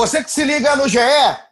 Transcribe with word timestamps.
Você 0.00 0.24
que 0.24 0.30
se 0.30 0.42
liga 0.44 0.74
no 0.76 0.88
GE, 0.88 0.98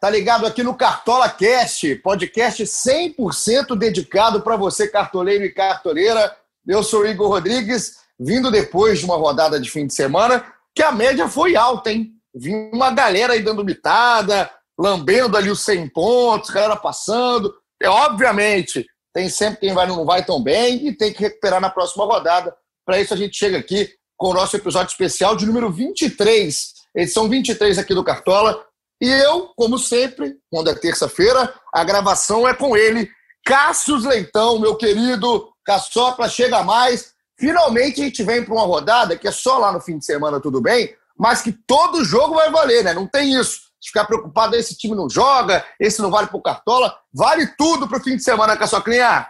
tá 0.01 0.09
ligado 0.09 0.43
aqui 0.43 0.63
no 0.63 0.73
Cartola 0.73 1.29
Cast, 1.29 1.95
podcast 1.97 2.63
100% 2.63 3.77
dedicado 3.77 4.41
para 4.41 4.55
você 4.55 4.87
cartoleiro 4.87 5.45
e 5.45 5.53
cartoleira. 5.53 6.35
Eu 6.65 6.81
sou 6.81 7.05
Igor 7.05 7.27
Rodrigues, 7.27 7.97
vindo 8.19 8.49
depois 8.49 8.97
de 8.97 9.05
uma 9.05 9.17
rodada 9.17 9.59
de 9.59 9.69
fim 9.69 9.85
de 9.85 9.93
semana 9.93 10.43
que 10.73 10.81
a 10.81 10.91
média 10.91 11.27
foi 11.27 11.55
alta, 11.55 11.91
hein? 11.91 12.09
Vinha 12.33 12.71
uma 12.73 12.89
galera 12.89 13.33
aí 13.33 13.43
dando 13.43 13.63
mitada, 13.63 14.49
lambendo 14.79 15.37
ali 15.37 15.51
os 15.51 15.63
100 15.63 15.87
pontos, 15.89 16.49
galera 16.49 16.75
passando. 16.75 17.53
É, 17.79 17.87
obviamente, 17.87 18.83
tem 19.13 19.29
sempre 19.29 19.59
quem 19.59 19.75
vai 19.75 19.85
não 19.85 20.03
vai 20.03 20.25
tão 20.25 20.41
bem 20.41 20.87
e 20.87 20.97
tem 20.97 21.13
que 21.13 21.21
recuperar 21.21 21.61
na 21.61 21.69
próxima 21.69 22.03
rodada. 22.03 22.51
Para 22.83 22.99
isso 22.99 23.13
a 23.13 23.17
gente 23.17 23.37
chega 23.37 23.59
aqui 23.59 23.93
com 24.17 24.29
o 24.29 24.33
nosso 24.33 24.55
episódio 24.55 24.89
especial 24.89 25.35
de 25.35 25.45
número 25.45 25.71
23 25.71 26.78
edição 26.95 27.29
23 27.29 27.77
aqui 27.77 27.93
do 27.93 28.03
Cartola. 28.03 28.65
E 29.01 29.07
eu, 29.07 29.51
como 29.55 29.77
sempre, 29.77 30.35
quando 30.51 30.69
é 30.69 30.75
terça-feira, 30.75 31.53
a 31.73 31.83
gravação 31.83 32.47
é 32.47 32.53
com 32.53 32.75
ele, 32.75 33.09
Cássius 33.45 34.03
Leitão, 34.03 34.59
meu 34.59 34.75
querido 34.75 35.49
Caçopla, 35.65 36.27
chega 36.27 36.63
mais. 36.63 37.13
Finalmente 37.39 38.01
a 38.01 38.03
gente 38.03 38.23
vem 38.23 38.43
para 38.43 38.53
uma 38.53 38.65
rodada 38.65 39.15
que 39.15 39.27
é 39.27 39.31
só 39.31 39.57
lá 39.57 39.71
no 39.71 39.79
fim 39.79 39.97
de 39.97 40.05
semana, 40.05 40.41
tudo 40.41 40.59
bem, 40.59 40.93
mas 41.17 41.41
que 41.41 41.51
todo 41.51 42.03
jogo 42.03 42.35
vai 42.35 42.51
valer, 42.51 42.83
né? 42.83 42.93
Não 42.93 43.07
tem 43.07 43.39
isso. 43.39 43.69
Ficar 43.81 44.03
preocupado, 44.03 44.57
esse 44.57 44.77
time 44.77 44.93
não 44.93 45.09
joga, 45.09 45.65
esse 45.79 46.01
não 46.01 46.11
vale 46.11 46.27
para 46.27 46.37
o 46.37 46.41
Cartola. 46.41 46.93
Vale 47.13 47.47
tudo 47.57 47.87
para 47.87 47.97
o 47.97 48.03
fim 48.03 48.17
de 48.17 48.23
semana, 48.23 48.57
Caçoclinha. 48.57 49.25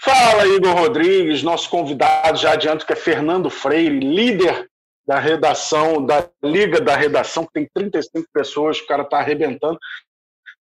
Fala, 0.00 0.46
Igor 0.46 0.74
Rodrigues, 0.74 1.42
nosso 1.42 1.70
convidado, 1.70 2.38
já 2.38 2.52
adianto 2.52 2.84
que 2.84 2.92
é 2.92 2.96
Fernando 2.96 3.48
Freire, 3.48 3.98
líder 3.98 4.68
da 5.06 5.18
redação, 5.18 6.04
da 6.04 6.28
Liga 6.42 6.80
da 6.80 6.96
Redação, 6.96 7.44
que 7.44 7.52
tem 7.52 7.68
35 7.74 8.26
pessoas, 8.32 8.78
o 8.78 8.86
cara 8.86 9.02
está 9.02 9.18
arrebentando. 9.18 9.78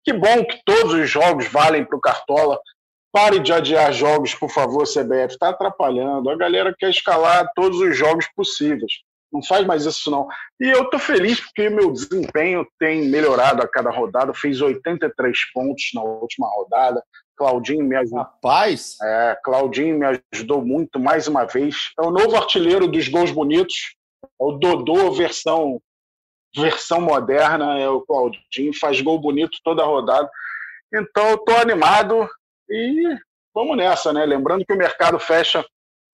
Que 0.04 0.12
bom 0.12 0.44
que 0.44 0.62
todos 0.66 0.94
os 0.94 1.10
jogos 1.10 1.48
valem 1.48 1.86
para 1.86 1.98
o 1.98 2.02
Cartola. 2.02 2.60
Pare 3.12 3.40
de 3.40 3.54
adiar 3.54 3.94
jogos, 3.94 4.36
por 4.36 4.50
favor, 4.50 4.86
CBF. 4.86 5.34
Está 5.34 5.50
atrapalhando. 5.50 6.30
A 6.30 6.36
galera 6.36 6.76
quer 6.78 6.90
escalar 6.90 7.50
todos 7.56 7.80
os 7.80 7.96
jogos 7.96 8.28
possíveis. 8.36 8.92
Não 9.32 9.42
faz 9.42 9.66
mais 9.66 9.86
isso, 9.86 10.12
não. 10.12 10.28
E 10.60 10.70
eu 10.70 10.84
estou 10.84 11.00
feliz 11.00 11.40
porque 11.40 11.70
meu 11.70 11.92
desempenho 11.92 12.68
tem 12.78 13.10
melhorado 13.10 13.64
a 13.64 13.68
cada 13.68 13.90
rodada. 13.90 14.34
Fiz 14.34 14.62
83 14.62 15.52
pontos 15.54 15.86
na 15.96 16.04
última 16.04 16.48
rodada. 16.50 17.04
Claudinho 17.36 17.84
me 17.84 17.96
ajudou. 17.96 18.20
Rapaz! 18.20 18.96
É, 19.02 19.38
Claudinho 19.44 19.98
me 19.98 20.22
ajudou 20.34 20.64
muito 20.64 21.00
mais 21.00 21.28
uma 21.28 21.46
vez. 21.46 21.92
É 22.00 22.04
o 22.04 22.12
novo 22.12 22.36
artilheiro 22.36 22.88
dos 22.88 23.08
gols 23.08 23.32
bonitos. 23.32 23.96
O 24.44 24.52
Dodô 24.52 25.10
versão 25.12 25.82
versão 26.56 27.00
moderna, 27.00 27.80
é 27.80 27.90
o 27.90 28.02
Claudinho, 28.02 28.78
faz 28.80 29.02
gol 29.02 29.18
bonito 29.20 29.58
toda 29.64 29.82
a 29.82 29.86
rodada. 29.86 30.30
Então 30.94 31.30
eu 31.30 31.38
tô 31.38 31.54
animado 31.54 32.30
e 32.70 33.18
vamos 33.56 33.78
nessa, 33.78 34.12
né? 34.12 34.26
Lembrando 34.26 34.66
que 34.66 34.74
o 34.74 34.78
mercado 34.78 35.18
fecha 35.18 35.66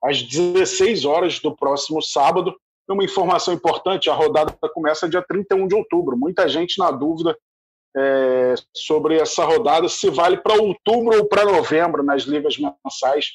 às 0.03 0.21
16 0.21 1.05
horas 1.05 1.39
do 1.39 1.55
próximo 1.55 2.01
sábado. 2.01 2.55
Uma 2.87 3.03
informação 3.03 3.53
importante: 3.53 4.09
a 4.09 4.13
rodada 4.13 4.55
começa 4.73 5.09
dia 5.09 5.23
31 5.27 5.67
de 5.67 5.75
outubro. 5.75 6.15
Muita 6.15 6.47
gente 6.47 6.79
na 6.79 6.91
dúvida 6.91 7.35
é, 7.97 8.53
sobre 8.75 9.19
essa 9.19 9.43
rodada, 9.43 9.89
se 9.89 10.09
vale 10.09 10.37
para 10.37 10.53
outubro 10.53 11.17
ou 11.17 11.27
para 11.27 11.45
novembro 11.45 12.03
nas 12.03 12.23
ligas 12.23 12.57
mensais. 12.57 13.25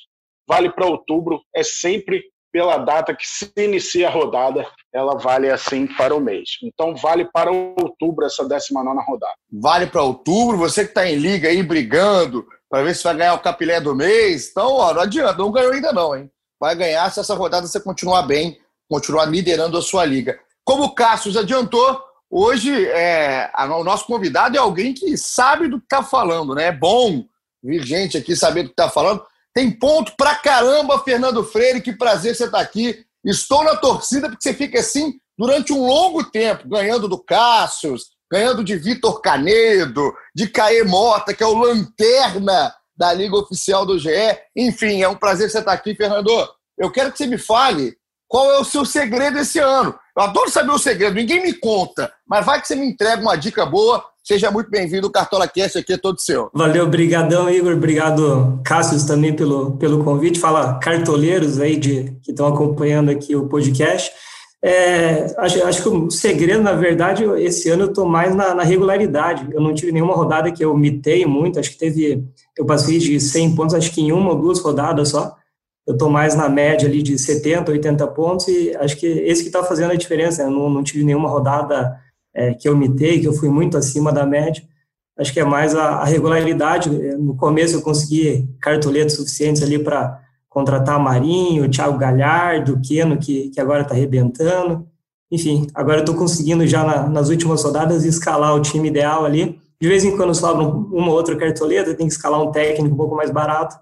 Vale 0.46 0.70
para 0.70 0.86
outubro, 0.86 1.42
é 1.54 1.62
sempre 1.62 2.22
pela 2.54 2.78
data 2.78 3.12
que 3.12 3.26
se 3.26 3.50
inicia 3.56 4.06
a 4.06 4.10
rodada, 4.12 4.64
ela 4.92 5.18
vale 5.18 5.50
assim 5.50 5.88
para 5.88 6.14
o 6.14 6.20
mês. 6.20 6.50
Então, 6.62 6.94
vale 6.94 7.24
para 7.24 7.50
outubro 7.50 8.24
essa 8.24 8.46
19 8.46 8.96
rodada. 9.04 9.34
Vale 9.52 9.88
para 9.88 10.04
outubro, 10.04 10.56
você 10.56 10.84
que 10.84 10.90
está 10.90 11.04
em 11.04 11.16
liga 11.16 11.48
aí 11.48 11.64
brigando 11.64 12.46
para 12.70 12.84
ver 12.84 12.94
se 12.94 13.02
vai 13.02 13.16
ganhar 13.16 13.34
o 13.34 13.40
capilé 13.40 13.80
do 13.80 13.92
mês. 13.92 14.50
Então, 14.52 14.70
ó, 14.70 14.94
não 14.94 15.00
adianta, 15.00 15.36
não 15.36 15.50
ganhou 15.50 15.72
ainda 15.72 15.92
não, 15.92 16.16
hein? 16.16 16.30
Vai 16.60 16.76
ganhar 16.76 17.10
se 17.10 17.18
essa 17.18 17.34
rodada 17.34 17.66
você 17.66 17.80
continuar 17.80 18.22
bem, 18.22 18.56
continuar 18.88 19.24
liderando 19.24 19.76
a 19.76 19.82
sua 19.82 20.04
liga. 20.04 20.38
Como 20.64 20.84
o 20.84 20.94
Cássio 20.94 21.36
adiantou, 21.36 22.00
hoje 22.30 22.86
é, 22.86 23.50
o 23.58 23.82
nosso 23.82 24.06
convidado 24.06 24.56
é 24.56 24.60
alguém 24.60 24.94
que 24.94 25.16
sabe 25.16 25.66
do 25.66 25.80
que 25.80 25.86
está 25.86 26.04
falando, 26.04 26.54
né? 26.54 26.66
É 26.66 26.72
bom 26.72 27.24
vir 27.60 27.84
gente 27.84 28.16
aqui 28.16 28.36
saber 28.36 28.62
do 28.62 28.68
que 28.68 28.74
está 28.74 28.88
falando. 28.88 29.26
Tem 29.54 29.70
ponto 29.70 30.12
pra 30.16 30.34
caramba, 30.34 30.98
Fernando 30.98 31.44
Freire. 31.44 31.80
Que 31.80 31.92
prazer 31.92 32.34
você 32.34 32.44
estar 32.44 32.58
tá 32.58 32.64
aqui. 32.64 33.04
Estou 33.24 33.62
na 33.62 33.76
torcida 33.76 34.28
porque 34.28 34.42
você 34.42 34.52
fica 34.52 34.80
assim 34.80 35.14
durante 35.38 35.72
um 35.72 35.86
longo 35.86 36.24
tempo, 36.24 36.68
ganhando 36.68 37.08
do 37.08 37.18
Cássius, 37.18 38.10
ganhando 38.30 38.64
de 38.64 38.76
Vitor 38.76 39.20
Canedo, 39.20 40.12
de 40.34 40.48
Caê 40.48 40.82
Mota, 40.82 41.32
que 41.32 41.42
é 41.42 41.46
o 41.46 41.56
lanterna 41.56 42.74
da 42.96 43.12
Liga 43.12 43.36
Oficial 43.36 43.86
do 43.86 43.98
GE. 43.98 44.10
Enfim, 44.56 45.02
é 45.02 45.08
um 45.08 45.16
prazer 45.16 45.50
você 45.50 45.58
estar 45.58 45.70
tá 45.70 45.76
aqui, 45.76 45.94
Fernando. 45.94 46.30
Eu 46.76 46.90
quero 46.90 47.12
que 47.12 47.18
você 47.18 47.26
me 47.26 47.38
fale 47.38 47.96
qual 48.28 48.50
é 48.50 48.58
o 48.58 48.64
seu 48.64 48.84
segredo 48.84 49.38
esse 49.38 49.58
ano. 49.58 49.98
Eu 50.16 50.22
adoro 50.22 50.50
saber 50.50 50.72
o 50.72 50.78
segredo, 50.78 51.14
ninguém 51.14 51.42
me 51.42 51.54
conta, 51.54 52.12
mas 52.26 52.44
vai 52.44 52.60
que 52.60 52.66
você 52.68 52.76
me 52.76 52.86
entrega 52.86 53.22
uma 53.22 53.36
dica 53.36 53.64
boa 53.64 54.04
Seja 54.26 54.50
muito 54.50 54.70
bem-vindo, 54.70 55.06
o 55.06 55.10
Cartola 55.10 55.46
Cast 55.46 55.76
aqui 55.76 55.92
é 55.92 55.98
todo 55.98 56.18
seu. 56.18 56.48
Valeu, 56.54 56.88
brigadão, 56.88 57.50
Igor. 57.50 57.74
Obrigado, 57.74 58.58
Cássio, 58.64 59.06
também 59.06 59.36
pelo, 59.36 59.72
pelo 59.72 60.02
convite. 60.02 60.40
Fala 60.40 60.78
cartoleiros 60.78 61.60
aí 61.60 61.76
de, 61.76 62.16
que 62.22 62.30
estão 62.30 62.46
acompanhando 62.46 63.10
aqui 63.10 63.36
o 63.36 63.46
podcast. 63.46 64.10
É, 64.64 65.26
acho, 65.36 65.62
acho 65.64 65.82
que 65.82 65.88
o 65.90 66.10
segredo, 66.10 66.62
na 66.62 66.72
verdade, 66.72 67.22
esse 67.42 67.68
ano 67.68 67.82
eu 67.82 67.88
estou 67.90 68.06
mais 68.06 68.34
na, 68.34 68.54
na, 68.54 68.62
regularidade. 68.62 69.46
Eu 69.52 69.60
não 69.60 69.74
tive 69.74 69.92
nenhuma 69.92 70.14
rodada 70.14 70.50
que 70.50 70.64
eu 70.64 70.74
mitei 70.74 71.26
muito. 71.26 71.60
Acho 71.60 71.72
que 71.72 71.76
teve, 71.76 72.24
eu 72.56 72.64
passei 72.64 72.96
de 72.96 73.20
100 73.20 73.54
pontos, 73.54 73.74
acho 73.74 73.92
que 73.92 74.00
em 74.00 74.10
uma 74.10 74.30
ou 74.30 74.40
duas 74.40 74.58
rodadas 74.58 75.10
só. 75.10 75.36
Eu 75.86 75.92
estou 75.92 76.08
mais 76.08 76.34
na 76.34 76.48
média 76.48 76.88
ali 76.88 77.02
de 77.02 77.18
70, 77.18 77.70
80 77.70 78.06
pontos 78.06 78.48
e 78.48 78.74
acho 78.76 78.96
que 78.96 79.06
esse 79.06 79.42
que 79.42 79.50
está 79.50 79.62
fazendo 79.62 79.90
a 79.90 79.96
diferença. 79.96 80.44
Eu 80.44 80.50
não, 80.50 80.70
não 80.70 80.82
tive 80.82 81.04
nenhuma 81.04 81.28
rodada 81.28 82.02
é, 82.34 82.52
que 82.54 82.68
eu 82.68 82.76
mitei, 82.76 83.20
que 83.20 83.28
eu 83.28 83.32
fui 83.32 83.48
muito 83.48 83.76
acima 83.76 84.12
da 84.12 84.26
média. 84.26 84.62
Acho 85.16 85.32
que 85.32 85.40
é 85.40 85.44
mais 85.44 85.74
a, 85.74 85.96
a 85.96 86.04
regularidade. 86.04 86.90
No 86.90 87.36
começo 87.36 87.76
eu 87.76 87.82
consegui 87.82 88.48
cartoletas 88.60 89.14
suficientes 89.14 89.62
ali 89.62 89.78
para 89.78 90.20
contratar 90.48 90.98
Marinho, 90.98 91.68
Thiago 91.70 91.98
Galhardo, 91.98 92.80
Keno, 92.80 93.18
que, 93.18 93.50
que 93.50 93.60
agora 93.60 93.82
está 93.82 93.94
arrebentando. 93.94 94.86
Enfim, 95.30 95.66
agora 95.74 95.98
eu 95.98 96.02
estou 96.02 96.14
conseguindo 96.16 96.66
já 96.66 96.84
na, 96.84 97.08
nas 97.08 97.28
últimas 97.28 97.62
rodadas 97.62 98.04
escalar 98.04 98.54
o 98.54 98.60
time 98.62 98.88
ideal 98.88 99.24
ali. 99.24 99.58
De 99.80 99.88
vez 99.88 100.04
em 100.04 100.16
quando 100.16 100.34
sobra 100.34 100.64
uma 100.64 101.08
ou 101.08 101.14
outra 101.14 101.36
cartoleta, 101.36 101.94
tem 101.94 102.06
que 102.06 102.12
escalar 102.12 102.40
um 102.40 102.50
técnico 102.52 102.94
um 102.94 102.96
pouco 102.96 103.16
mais 103.16 103.30
barato. 103.30 103.76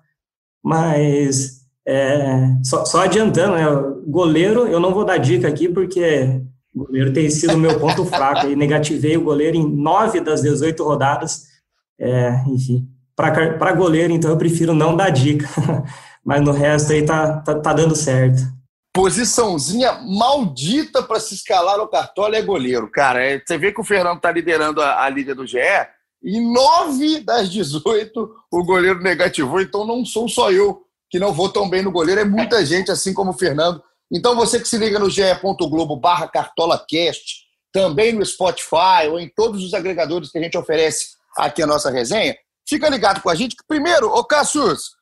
Mas 0.62 1.62
é, 1.86 2.56
só, 2.64 2.84
só, 2.84 3.02
adiantando, 3.02 3.54
né, 3.54 3.64
goleiro, 4.06 4.66
eu 4.66 4.80
não 4.80 4.94
vou 4.94 5.04
dar 5.04 5.18
dica 5.18 5.48
aqui, 5.48 5.68
porque 5.68 6.42
o 6.74 6.84
goleiro 6.84 7.12
tem 7.12 7.28
sido 7.30 7.54
o 7.54 7.58
meu 7.58 7.78
ponto 7.78 8.04
fraco. 8.04 8.46
E 8.46 8.56
negativei 8.56 9.16
o 9.16 9.24
goleiro 9.24 9.56
em 9.56 9.68
nove 9.68 10.20
das 10.20 10.42
18 10.42 10.82
rodadas. 10.82 11.46
É, 11.98 12.42
enfim, 12.48 12.88
para 13.14 13.72
goleiro, 13.72 14.12
então 14.12 14.30
eu 14.30 14.36
prefiro 14.36 14.74
não 14.74 14.96
dar 14.96 15.10
dica. 15.10 15.46
Mas 16.24 16.40
no 16.40 16.52
resto 16.52 16.92
aí 16.92 17.04
tá, 17.04 17.40
tá, 17.40 17.60
tá 17.60 17.72
dando 17.72 17.94
certo. 17.94 18.40
Posiçãozinha 18.94 19.92
maldita 20.02 21.02
para 21.02 21.18
se 21.18 21.34
escalar 21.34 21.78
no 21.78 21.88
cartola 21.88 22.36
é 22.36 22.42
goleiro, 22.42 22.90
cara. 22.90 23.24
É, 23.24 23.40
você 23.44 23.56
vê 23.58 23.72
que 23.72 23.80
o 23.80 23.84
Fernando 23.84 24.20
tá 24.20 24.30
liderando 24.30 24.80
a, 24.80 25.02
a 25.04 25.08
Liga 25.08 25.34
do 25.34 25.46
GE. 25.46 25.58
E 26.22 26.40
nove 26.40 27.20
das 27.20 27.50
18 27.50 28.30
o 28.50 28.64
goleiro 28.64 29.02
negativou, 29.02 29.60
então 29.60 29.84
não 29.84 30.04
sou 30.04 30.28
só 30.28 30.52
eu 30.52 30.86
que 31.12 31.18
não 31.18 31.30
vou 31.30 31.50
tão 31.50 31.68
bem 31.68 31.82
no 31.82 31.92
goleiro, 31.92 32.22
é 32.22 32.24
muita 32.24 32.64
gente, 32.64 32.90
assim 32.90 33.12
como 33.12 33.32
o 33.32 33.38
Fernando, 33.38 33.82
então, 34.12 34.36
você 34.36 34.60
que 34.60 34.68
se 34.68 34.76
liga 34.76 34.98
no 34.98 35.08
ge.globo 35.08 35.96
barra 35.96 36.28
cartolacast, 36.28 37.42
também 37.72 38.12
no 38.12 38.24
Spotify 38.24 39.08
ou 39.10 39.18
em 39.18 39.28
todos 39.34 39.64
os 39.64 39.72
agregadores 39.72 40.30
que 40.30 40.38
a 40.38 40.42
gente 40.42 40.58
oferece 40.58 41.16
aqui 41.36 41.62
a 41.62 41.66
nossa 41.66 41.90
resenha, 41.90 42.36
fica 42.68 42.88
ligado 42.88 43.22
com 43.22 43.30
a 43.30 43.34
gente. 43.34 43.56
Primeiro, 43.66 44.08
ô 44.08 44.22
Cassius, 44.22 44.92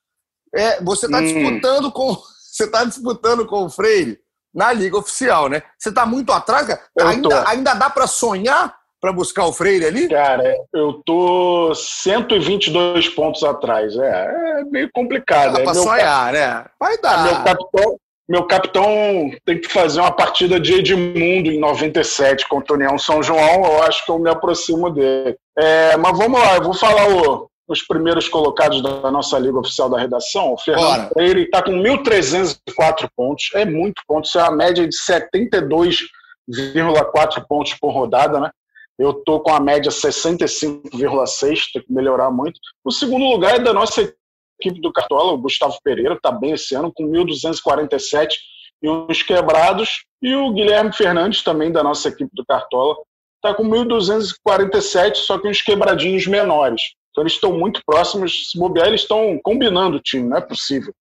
é, 0.55 0.81
você 0.83 1.07
está 1.07 1.19
hum. 1.19 1.25
disputando 1.25 1.91
com 1.91 2.17
você 2.51 2.65
está 2.65 2.85
disputando 2.85 3.47
com 3.47 3.65
o 3.65 3.71
Freire 3.71 4.19
na 4.53 4.73
liga 4.73 4.97
oficial, 4.97 5.49
né? 5.49 5.63
Você 5.79 5.89
está 5.89 6.05
muito 6.05 6.33
atrás, 6.33 6.67
cara. 6.67 6.81
Ainda, 7.01 7.49
ainda 7.49 7.75
dá 7.75 7.89
para 7.89 8.07
sonhar 8.07 8.77
para 9.01 9.13
buscar 9.13 9.47
o 9.47 9.53
Freire 9.53 9.87
ali? 9.87 10.09
Cara, 10.09 10.57
eu 10.75 11.01
tô 11.07 11.73
122 11.75 13.09
pontos 13.11 13.43
atrás. 13.43 13.97
É, 13.97 14.61
é 14.61 14.65
meio 14.65 14.91
complicado. 14.93 15.55
Dá 15.55 15.61
é 15.61 15.65
para 15.65 15.75
sonhar, 15.75 16.27
cap... 16.27 16.33
né? 16.33 16.67
Vai 16.79 16.99
dar. 16.99 17.25
Meu 17.25 17.45
capitão, 17.45 17.99
meu 18.31 18.45
capitão 18.45 19.31
tem 19.45 19.61
que 19.61 19.69
fazer 19.69 20.01
uma 20.01 20.13
partida 20.13 20.61
de 20.61 20.75
Edmundo 20.75 21.51
em 21.51 21.59
97 21.59 22.49
contra 22.49 22.73
o 22.73 22.77
União 22.77 22.97
São 22.97 23.21
João. 23.21 23.65
Eu 23.65 23.83
acho 23.83 24.07
que 24.07 24.13
eu 24.13 24.21
me 24.21 24.31
aproximo 24.31 24.89
dele. 24.89 25.37
É, 25.59 25.97
mas 25.97 26.17
vamos 26.17 26.41
lá, 26.41 26.55
eu 26.55 26.63
vou 26.63 26.73
falar 26.73 27.11
o, 27.11 27.51
os 27.67 27.83
primeiros 27.83 28.29
colocados 28.29 28.81
da 28.85 29.11
nossa 29.11 29.37
liga 29.37 29.59
oficial 29.59 29.91
da 29.91 29.99
redação. 29.99 30.53
O 30.53 30.59
Fernando 30.59 31.09
Freire 31.09 31.43
está 31.43 31.61
com 31.61 31.73
1.304 31.73 33.09
pontos. 33.17 33.51
É 33.53 33.65
muito 33.65 34.01
ponto. 34.07 34.29
Isso 34.29 34.39
é 34.39 34.45
uma 34.45 34.55
média 34.55 34.87
de 34.87 34.97
72,4 34.97 37.45
pontos 37.49 37.75
por 37.81 37.93
rodada, 37.93 38.39
né? 38.39 38.49
Eu 38.97 39.11
estou 39.11 39.41
com 39.41 39.53
a 39.53 39.59
média 39.59 39.91
65,6, 39.91 41.73
tem 41.73 41.83
que 41.83 41.93
melhorar 41.93 42.31
muito. 42.31 42.61
O 42.85 42.93
segundo 42.93 43.25
lugar 43.25 43.57
é 43.57 43.59
da 43.59 43.73
nossa 43.73 44.15
equipe 44.61 44.81
do 44.81 44.93
Cartola, 44.93 45.33
o 45.33 45.39
Gustavo 45.39 45.77
Pereira, 45.83 46.15
está 46.15 46.31
bem 46.31 46.53
esse 46.53 46.75
ano, 46.75 46.93
com 46.95 47.05
1.247 47.05 48.35
e 48.83 48.89
uns 48.89 49.23
quebrados. 49.23 50.05
E 50.23 50.35
o 50.35 50.53
Guilherme 50.53 50.93
Fernandes, 50.93 51.43
também 51.43 51.73
da 51.73 51.83
nossa 51.83 52.09
equipe 52.09 52.31
do 52.35 52.45
Cartola, 52.45 52.97
está 53.37 53.55
com 53.55 53.65
1.247, 53.65 55.17
só 55.17 55.39
que 55.39 55.49
uns 55.49 55.63
quebradinhos 55.63 56.27
menores. 56.27 56.83
Então 57.11 57.23
eles 57.23 57.33
estão 57.33 57.53
muito 57.53 57.81
próximos. 57.85 58.51
Se 58.51 58.59
bobear, 58.59 58.89
eles 58.89 59.01
estão 59.01 59.39
combinando 59.43 59.97
o 59.97 60.01
time, 60.01 60.29
não 60.29 60.37
é 60.37 60.41
possível. 60.41 60.93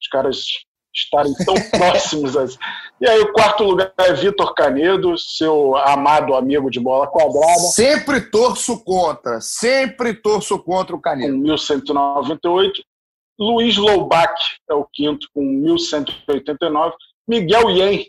Os 0.00 0.08
caras 0.08 0.44
estarem 0.94 1.34
tão 1.44 1.54
próximos. 1.70 2.36
Assim. 2.36 2.58
E 3.00 3.08
aí, 3.08 3.20
o 3.20 3.32
quarto 3.32 3.64
lugar 3.64 3.92
é 3.98 4.12
Vitor 4.12 4.54
Canedo, 4.54 5.18
seu 5.18 5.76
amado 5.76 6.34
amigo 6.34 6.70
de 6.70 6.78
bola 6.78 7.06
quadrada. 7.06 7.60
Sempre 7.72 8.20
torço 8.20 8.82
contra, 8.84 9.40
sempre 9.40 10.14
torço 10.14 10.58
contra 10.58 10.94
o 10.94 11.00
Canedo. 11.00 11.32
Com 11.32 11.40
1198. 11.40 12.82
Luiz 13.38 13.76
Loubach 13.76 14.58
é 14.68 14.74
o 14.74 14.86
quinto, 14.92 15.28
com 15.34 15.42
1189. 15.42 16.94
Miguel 17.26 17.70
Yen, 17.70 18.06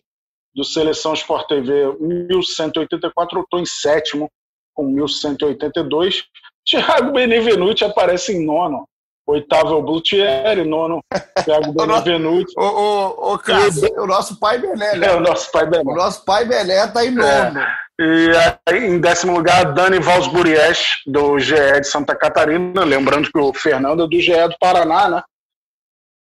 do 0.54 0.63
Seleção 0.63 1.13
Sport 1.13 1.48
TV, 1.48 1.95
1184. 2.00 3.39
Eu 3.39 3.44
estou 3.44 3.60
em 3.60 3.66
sétimo, 3.66 4.30
com 4.74 4.86
1182. 4.86 6.24
Thiago 6.66 7.12
Benevenuti 7.12 7.83
aparece 7.83 8.33
em 8.33 8.45
nono, 8.45 8.88
Oitavo 9.27 9.74
é 9.74 9.77
o 9.77 9.81
Blutieri, 9.81 10.63
nono 10.63 11.00
Thiago 11.44 11.74
Benevenuti. 11.74 12.54
o, 12.57 12.63
o, 12.63 13.33
o, 13.33 13.39
Cássio, 13.39 13.89
o 13.98 14.06
nosso 14.06 14.39
pai 14.39 14.60
Belé, 14.60 14.95
né? 14.98 15.07
É, 15.07 15.16
o 15.16 15.19
nosso 15.19 15.51
pai 15.51 15.66
Belé. 15.66 15.83
O 15.83 15.95
nosso 15.95 16.24
pai 16.24 16.45
Belé 16.45 16.86
está 16.86 17.04
em 17.04 17.12
nono. 17.12 17.60
É. 17.60 17.84
E 18.00 18.31
aí, 18.68 18.88
em 18.88 19.00
décimo 19.00 19.38
lugar, 19.38 19.74
Dani 19.74 20.00
Valsburies, 20.00 21.01
do 21.06 21.39
GE 21.39 21.80
de 21.80 21.88
Santa 21.88 22.13
Catarina. 22.15 22.83
Lembrando 22.83 23.31
que 23.31 23.39
o 23.39 23.53
Fernando 23.53 24.03
é 24.03 24.07
do 24.07 24.19
GE 24.19 24.47
do 24.50 24.57
Paraná, 24.59 25.09
né? 25.09 25.24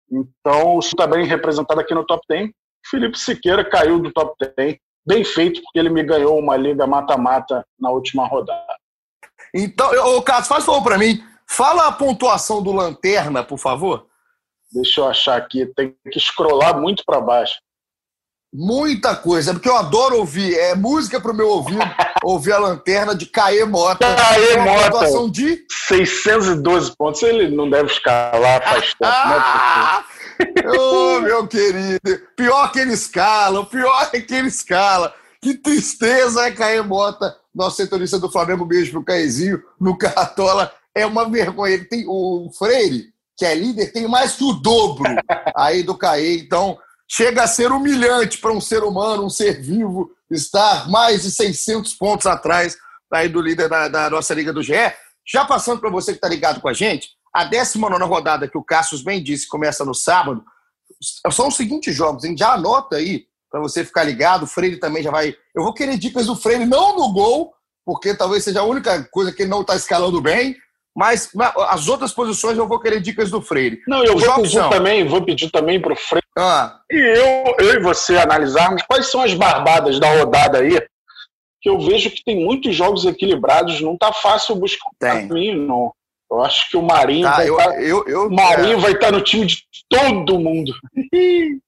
Então, 0.10 0.80
isso 0.80 0.90
está 0.90 1.06
bem 1.06 1.26
representado 1.26 1.80
aqui 1.82 1.94
no 1.94 2.06
top 2.06 2.24
10. 2.30 2.50
Felipe 2.90 3.20
Siqueira 3.20 3.70
caiu 3.70 4.00
do 4.00 4.12
top 4.12 4.34
10. 4.56 4.78
Bem 5.06 5.24
feito, 5.26 5.62
porque 5.62 5.80
ele 5.80 5.90
me 5.90 6.04
ganhou 6.04 6.40
uma 6.40 6.56
liga 6.56 6.88
mata-mata 6.88 7.66
na 7.78 7.90
última 7.90 8.26
rodada. 8.26 8.78
Então, 9.54 9.90
o 10.16 10.22
Cássio, 10.22 10.50
faz 10.50 10.66
favor 10.66 10.84
para 10.84 10.98
mim. 10.98 11.22
Fala 11.46 11.88
a 11.88 11.92
pontuação 11.92 12.64
do 12.64 12.72
Lanterna, 12.72 13.44
por 13.44 13.58
favor. 13.58 14.08
Deixa 14.72 15.02
eu 15.02 15.08
achar 15.08 15.36
aqui, 15.36 15.66
tem 15.66 15.96
que 16.12 16.20
scrollar 16.20 16.80
muito 16.80 17.04
para 17.04 17.20
baixo. 17.20 17.60
Muita 18.51 19.16
coisa, 19.16 19.54
porque 19.54 19.69
eu 19.69 19.78
adoro 19.78 20.18
ouvir, 20.18 20.57
é 20.57 20.74
música 20.74 21.22
para 21.22 21.31
o 21.31 21.36
meu 21.36 21.48
ouvido, 21.48 21.80
ouvir 22.24 22.54
a 22.54 22.57
Lanterna 22.57 23.13
de 23.13 23.28
Caê 23.28 23.63
Mota. 23.63 24.16
Caê 24.16 24.57
Mota, 24.57 24.92
pontuação 24.92 25.30
de 25.30 25.63
612 25.88 26.96
pontos, 26.98 27.22
ele 27.22 27.56
não 27.56 27.69
deve 27.69 27.92
escalar 27.92 28.63
faz 28.63 28.94
tempo, 28.96 29.04
ah! 29.04 30.04
Ô, 30.66 31.18
oh, 31.18 31.19
meu 31.19 31.46
querido, 31.48 32.00
pior 32.36 32.72
que 32.72 32.80
ele 32.80 32.94
escala, 32.94 33.66
pior 33.66 34.10
que 34.10 34.34
ele 34.34 34.48
escala. 34.48 35.13
Que 35.42 35.54
tristeza 35.54 36.48
é 36.48 36.52
Caê 36.52 36.81
Mota, 36.81 37.36
nosso 37.54 37.78
setorista 37.78 38.18
do 38.18 38.31
Flamengo, 38.31 38.66
beijo 38.66 38.92
pro 38.92 39.04
Caezinho, 39.04 39.62
no 39.80 39.98
Cartola 39.98 40.72
é 40.95 41.06
uma 41.06 41.30
vergonha. 41.30 41.74
Ele 41.75 41.86
tem 41.86 42.06
o 42.07 42.50
Freire, 42.57 43.13
que 43.38 43.45
é 43.45 43.56
líder, 43.56 43.92
tem 43.92 44.07
mais 44.07 44.34
que 44.34 44.44
o 44.44 44.54
dobro 44.54 45.04
aí 45.56 45.84
do 45.84 45.98
Caê. 45.98 46.38
Então, 46.40 46.78
chega 47.10 47.44
a 47.44 47.48
ser 47.48 47.72
humilhante 47.72 48.38
para 48.38 48.54
um 48.54 48.62
ser 48.62 48.84
humano, 48.84 49.26
um 49.26 49.30
ser 49.30 49.62
vivo, 49.62 50.12
estar 50.30 50.88
mais 50.90 51.24
de 51.24 51.32
600 51.32 51.94
pontos 51.96 52.28
atrás 52.28 52.78
aí 53.12 53.28
do 53.28 53.42
líder 53.42 53.68
da, 53.68 53.88
da 53.88 54.10
nossa 54.10 54.34
Liga 54.34 54.54
do 54.54 54.62
GE. 54.62 54.74
Já 55.28 55.44
passando 55.44 55.80
para 55.80 55.90
você 55.90 56.12
que 56.12 56.18
está 56.18 56.28
ligado 56.28 56.62
com 56.62 56.70
a 56.70 56.74
gente, 56.74 57.10
a 57.34 57.44
19 57.44 58.04
rodada 58.04 58.48
que 58.48 58.58
o 58.58 58.64
Cassius 58.64 59.02
bem 59.02 59.24
disse 59.24 59.48
começa 59.48 59.84
no 59.84 59.96
sábado. 59.96 60.44
São 61.32 61.48
os 61.48 61.56
seguintes 61.56 61.96
jogos, 61.96 62.24
hein? 62.24 62.36
Já 62.38 62.54
anota 62.54 62.98
aí 62.98 63.26
para 63.50 63.60
você 63.60 63.84
ficar 63.84 64.04
ligado. 64.04 64.44
O 64.44 64.48
Freire 64.48 64.78
também 64.78 65.02
já 65.02 65.12
vai. 65.12 65.36
Eu 65.56 65.64
vou 65.64 65.74
querer 65.74 65.98
dicas 65.98 66.28
do 66.28 66.36
Freire, 66.36 66.66
não 66.66 66.96
no 66.96 67.12
gol, 67.12 67.54
porque 67.86 68.14
talvez 68.14 68.44
seja 68.44 68.62
a 68.62 68.66
única 68.66 69.04
coisa 69.12 69.32
que 69.32 69.44
ele 69.44 69.50
não 69.50 69.62
está 69.62 69.76
escalando 69.76 70.22
bem. 70.22 70.56
Mas 70.96 71.32
as 71.70 71.88
outras 71.88 72.12
posições 72.12 72.58
eu 72.58 72.68
vou 72.68 72.80
querer 72.80 73.00
dicas 73.00 73.30
do 73.30 73.42
Freire. 73.42 73.82
Não, 73.88 74.04
eu 74.04 74.18
vou 74.18 74.36
pedir, 74.36 74.50
são... 74.50 74.70
também, 74.70 75.08
vou 75.08 75.24
pedir 75.24 75.50
também 75.50 75.80
para 75.80 75.94
o 75.94 75.96
Freire. 75.96 76.26
Ah. 76.38 76.80
E 76.92 76.96
eu, 76.96 77.56
eu 77.60 77.76
e 77.76 77.80
você 77.80 78.18
analisarmos 78.18 78.82
quais 78.84 79.10
são 79.10 79.22
as 79.22 79.34
barbadas 79.34 80.00
da 80.00 80.12
rodada 80.18 80.60
aí. 80.60 80.80
Que 81.62 81.70
eu 81.70 81.80
vejo 81.80 82.10
que 82.12 82.24
tem 82.24 82.44
muitos 82.44 82.76
jogos 82.76 83.06
equilibrados, 83.06 83.82
não 83.82 83.98
tá 83.98 84.14
fácil 84.14 84.56
buscar 84.56 84.90
tem. 84.98 85.28
caminho, 85.28 85.66
não. 85.66 85.94
Eu 86.32 86.42
acho 86.42 86.70
que 86.70 86.78
o 86.78 86.82
Marinho 86.82 87.28
tá, 87.28 87.36
vai 87.36 87.50
eu, 87.50 87.58
tá, 87.58 87.82
eu, 87.82 88.08
eu, 88.08 88.30
Marinho 88.30 88.78
é... 88.78 88.82
vai 88.82 88.92
estar 88.92 89.08
tá 89.08 89.12
no 89.12 89.24
time 89.24 89.46
de 89.46 89.64
todo 89.90 90.40
mundo. 90.40 90.74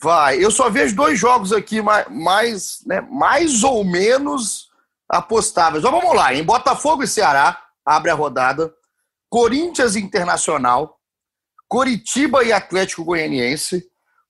vai. 0.00 0.42
Eu 0.42 0.50
só 0.50 0.70
vejo 0.70 0.94
dois 0.94 1.18
jogos 1.18 1.52
aqui 1.52 1.82
mais, 1.82 2.06
mais, 2.08 2.78
né, 2.86 3.00
mais 3.10 3.64
ou 3.64 3.84
menos 3.84 4.68
apostáveis. 5.08 5.82
Então 5.82 5.98
vamos 5.98 6.14
lá, 6.14 6.32
em 6.32 6.44
Botafogo 6.44 7.02
e 7.02 7.08
Ceará, 7.08 7.60
abre 7.90 8.10
a 8.10 8.14
rodada. 8.14 8.72
Corinthians 9.28 9.96
Internacional, 9.96 10.98
Coritiba 11.68 12.44
e 12.44 12.52
Atlético 12.52 13.04
Goianiense, 13.04 13.84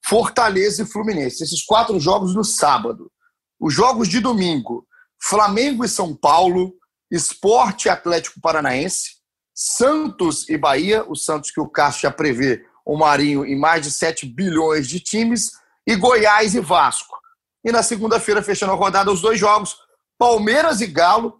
Fortaleza 0.06 0.82
e 0.82 0.86
Fluminense. 0.86 1.42
Esses 1.42 1.64
quatro 1.64 1.98
jogos 1.98 2.34
no 2.34 2.44
sábado. 2.44 3.10
Os 3.58 3.74
jogos 3.74 4.08
de 4.08 4.20
domingo: 4.20 4.86
Flamengo 5.22 5.84
e 5.84 5.88
São 5.88 6.14
Paulo, 6.14 6.74
Esporte 7.10 7.86
e 7.86 7.90
Atlético 7.90 8.40
Paranaense, 8.40 9.16
Santos 9.54 10.48
e 10.48 10.56
Bahia, 10.56 11.04
o 11.06 11.14
Santos 11.14 11.50
que 11.50 11.60
o 11.60 11.68
Cássio 11.68 12.02
já 12.02 12.10
prevê 12.10 12.64
o 12.84 12.96
Marinho 12.96 13.44
em 13.44 13.58
mais 13.58 13.82
de 13.82 13.90
7 13.90 14.26
bilhões 14.26 14.88
de 14.88 15.00
times, 15.00 15.50
e 15.86 15.96
Goiás 15.96 16.54
e 16.54 16.60
Vasco. 16.60 17.18
E 17.64 17.70
na 17.70 17.82
segunda-feira, 17.82 18.42
fechando 18.42 18.72
a 18.72 18.76
rodada, 18.76 19.12
os 19.12 19.20
dois 19.20 19.38
jogos: 19.38 19.76
Palmeiras 20.18 20.80
e 20.80 20.86
Galo, 20.86 21.39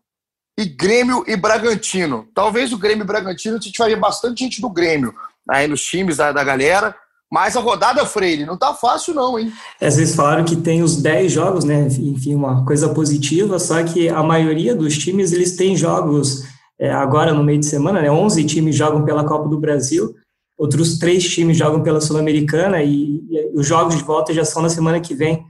e 0.61 0.67
Grêmio 0.67 1.25
e 1.27 1.37
Bragantino. 1.37 2.29
Talvez 2.35 2.73
o 2.73 2.79
Grêmio 2.79 3.05
e 3.05 3.07
Bragantino 3.07 3.57
a 3.57 3.61
gente 3.61 3.79
vai 3.79 3.89
ver 3.89 3.99
bastante 3.99 4.45
gente 4.45 4.61
do 4.61 4.69
Grêmio 4.69 5.15
aí 5.49 5.67
nos 5.67 5.83
times 5.83 6.19
da, 6.19 6.33
da 6.33 6.45
galera. 6.45 6.95
Mas 7.33 7.57
a 7.57 7.61
rodada, 7.61 8.05
Freire, 8.05 8.45
não 8.45 8.59
tá 8.59 8.75
fácil 8.75 9.15
não, 9.15 9.39
hein? 9.39 9.53
É, 9.81 9.89
vocês 9.89 10.17
falaram 10.17 10.45
que 10.45 10.57
tem 10.57 10.83
os 10.83 11.01
10 11.01 11.31
jogos, 11.31 11.65
né? 11.65 11.87
Enfim, 11.87 12.35
uma 12.35 12.65
coisa 12.65 12.89
positiva, 12.89 13.59
só 13.59 13.83
que 13.85 14.09
a 14.09 14.23
maioria 14.23 14.75
dos 14.75 14.99
times, 14.99 15.33
eles 15.33 15.57
têm 15.57 15.77
jogos 15.77 16.43
é, 16.79 16.91
agora 16.91 17.33
no 17.33 17.45
meio 17.45 17.61
de 17.61 17.67
semana, 17.67 18.03
né? 18.03 18.11
11 18.11 18.45
times 18.45 18.75
jogam 18.75 19.05
pela 19.05 19.25
Copa 19.25 19.49
do 19.49 19.61
Brasil, 19.61 20.13
outros 20.59 20.99
três 20.99 21.23
times 21.29 21.57
jogam 21.57 21.83
pela 21.83 22.01
Sul-Americana 22.01 22.83
e, 22.83 23.23
e 23.31 23.51
os 23.55 23.67
jogos 23.67 23.97
de 23.97 24.03
volta 24.03 24.35
já 24.35 24.45
são 24.45 24.61
na 24.61 24.69
semana 24.69 25.01
que 25.01 25.15
vem. 25.15 25.47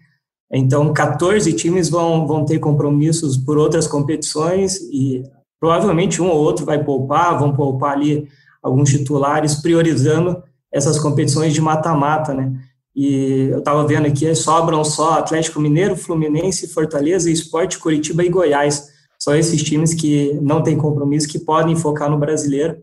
Então, 0.53 0.93
14 0.93 1.53
times 1.53 1.89
vão, 1.89 2.27
vão 2.27 2.45
ter 2.45 2.59
compromissos 2.59 3.37
por 3.37 3.57
outras 3.57 3.87
competições 3.87 4.77
e 4.93 5.23
provavelmente 5.61 6.21
um 6.21 6.29
ou 6.29 6.39
outro 6.39 6.65
vai 6.65 6.83
poupar, 6.83 7.39
vão 7.39 7.53
poupar 7.53 7.93
ali 7.93 8.27
alguns 8.63 8.91
titulares, 8.91 9.55
priorizando 9.57 10.43
essas 10.73 10.99
competições 10.99 11.53
de 11.53 11.61
mata-mata, 11.61 12.35
né? 12.35 12.53
E 12.95 13.49
eu 13.51 13.61
estava 13.61 13.87
vendo 13.87 14.07
aqui, 14.07 14.35
sobram 14.35 14.83
só 14.85 15.19
Atlético 15.19 15.61
Mineiro, 15.61 15.97
Fluminense, 15.97 16.69
Fortaleza, 16.69 17.31
Esporte, 17.31 17.79
Curitiba 17.79 18.25
e 18.25 18.29
Goiás. 18.29 18.89
Só 19.19 19.35
esses 19.35 19.63
times 19.63 19.95
que 19.95 20.39
não 20.43 20.63
têm 20.63 20.77
compromisso, 20.77 21.29
que 21.29 21.39
podem 21.39 21.77
focar 21.77 22.11
no 22.11 22.19
brasileiro. 22.19 22.79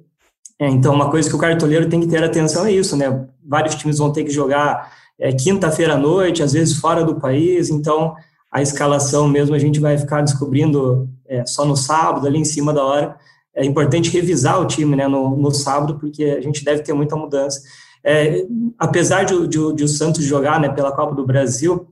É, 0.59 0.67
então, 0.67 0.93
uma 0.93 1.09
coisa 1.11 1.29
que 1.29 1.35
o 1.35 1.39
cartoleiro 1.39 1.89
tem 1.89 1.99
que 1.99 2.07
ter 2.07 2.23
atenção 2.23 2.65
é 2.65 2.71
isso, 2.71 2.95
né? 2.95 3.27
Vários 3.45 3.75
times 3.75 3.97
vão 3.97 4.11
ter 4.11 4.23
que 4.23 4.31
jogar 4.31 4.91
é, 5.19 5.31
quinta-feira 5.31 5.95
à 5.95 5.97
noite, 5.97 6.43
às 6.43 6.53
vezes 6.53 6.77
fora 6.77 7.03
do 7.03 7.15
país, 7.15 7.69
então 7.69 8.15
a 8.51 8.61
escalação 8.61 9.27
mesmo 9.27 9.55
a 9.55 9.59
gente 9.59 9.79
vai 9.79 9.97
ficar 9.97 10.21
descobrindo 10.21 11.09
é, 11.27 11.45
só 11.45 11.65
no 11.65 11.75
sábado, 11.75 12.25
ali 12.25 12.39
em 12.39 12.45
cima 12.45 12.73
da 12.73 12.83
hora. 12.83 13.15
É 13.55 13.65
importante 13.65 14.11
revisar 14.11 14.61
o 14.61 14.65
time 14.65 14.95
né, 14.95 15.07
no, 15.07 15.35
no 15.35 15.51
sábado, 15.51 15.97
porque 15.99 16.23
a 16.23 16.41
gente 16.41 16.63
deve 16.63 16.83
ter 16.83 16.93
muita 16.93 17.15
mudança. 17.15 17.61
É, 18.03 18.45
apesar 18.77 19.23
de, 19.23 19.47
de, 19.47 19.73
de, 19.73 19.83
o 19.83 19.87
Santos 19.87 20.23
jogar 20.23 20.59
né, 20.59 20.69
pela 20.69 20.91
Copa 20.91 21.15
do 21.15 21.25
Brasil, 21.25 21.87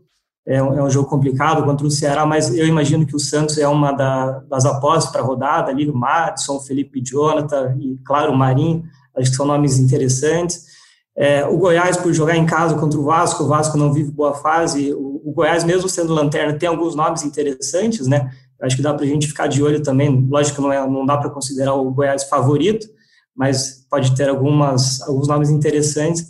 é 0.47 0.61
um, 0.61 0.77
é 0.77 0.83
um, 0.83 0.89
jogo 0.89 1.09
complicado 1.09 1.63
contra 1.63 1.85
o 1.85 1.91
Ceará, 1.91 2.25
mas 2.25 2.55
eu 2.55 2.67
imagino 2.67 3.05
que 3.05 3.15
o 3.15 3.19
Santos 3.19 3.57
é 3.57 3.67
uma 3.67 3.91
da, 3.91 4.39
das 4.47 4.63
apostas 4.63 5.11
para 5.11 5.21
a 5.21 5.25
rodada, 5.25 5.71
ali 5.71 5.89
o 5.89 5.95
Madison, 5.95 6.57
o 6.57 6.61
Felipe 6.61 7.01
Jonathan 7.01 7.75
e, 7.79 7.97
claro, 8.05 8.31
o 8.31 8.37
Marinho, 8.37 8.83
acho 9.17 9.31
que 9.31 9.35
são 9.35 9.45
nomes 9.45 9.79
interessantes. 9.79 10.74
É, 11.17 11.45
o 11.45 11.57
Goiás, 11.57 11.95
por 11.95 12.13
jogar 12.13 12.35
em 12.35 12.45
casa 12.45 12.75
contra 12.75 12.99
o 12.99 13.03
Vasco, 13.03 13.43
o 13.43 13.47
Vasco 13.47 13.77
não 13.77 13.93
vive 13.93 14.11
boa 14.11 14.33
fase. 14.33 14.93
O, 14.93 15.21
o 15.23 15.31
Goiás, 15.31 15.63
mesmo 15.63 15.87
sendo 15.87 16.13
lanterna, 16.13 16.57
tem 16.57 16.67
alguns 16.67 16.93
nomes 16.93 17.23
interessantes, 17.23 18.05
né? 18.05 18.29
Acho 18.61 18.75
que 18.75 18.81
dá 18.81 18.93
para 18.93 19.05
a 19.05 19.07
gente 19.07 19.27
ficar 19.27 19.47
de 19.47 19.63
olho 19.63 19.81
também. 19.81 20.27
Lógico 20.29 20.57
que 20.57 20.61
não, 20.61 20.73
é, 20.73 20.87
não 20.87 21.05
dá 21.05 21.17
para 21.17 21.29
considerar 21.29 21.73
o 21.73 21.91
Goiás 21.91 22.23
favorito, 22.25 22.87
mas 23.35 23.85
pode 23.89 24.15
ter 24.15 24.27
algumas, 24.29 25.01
alguns 25.01 25.27
nomes 25.27 25.49
interessantes. 25.49 26.29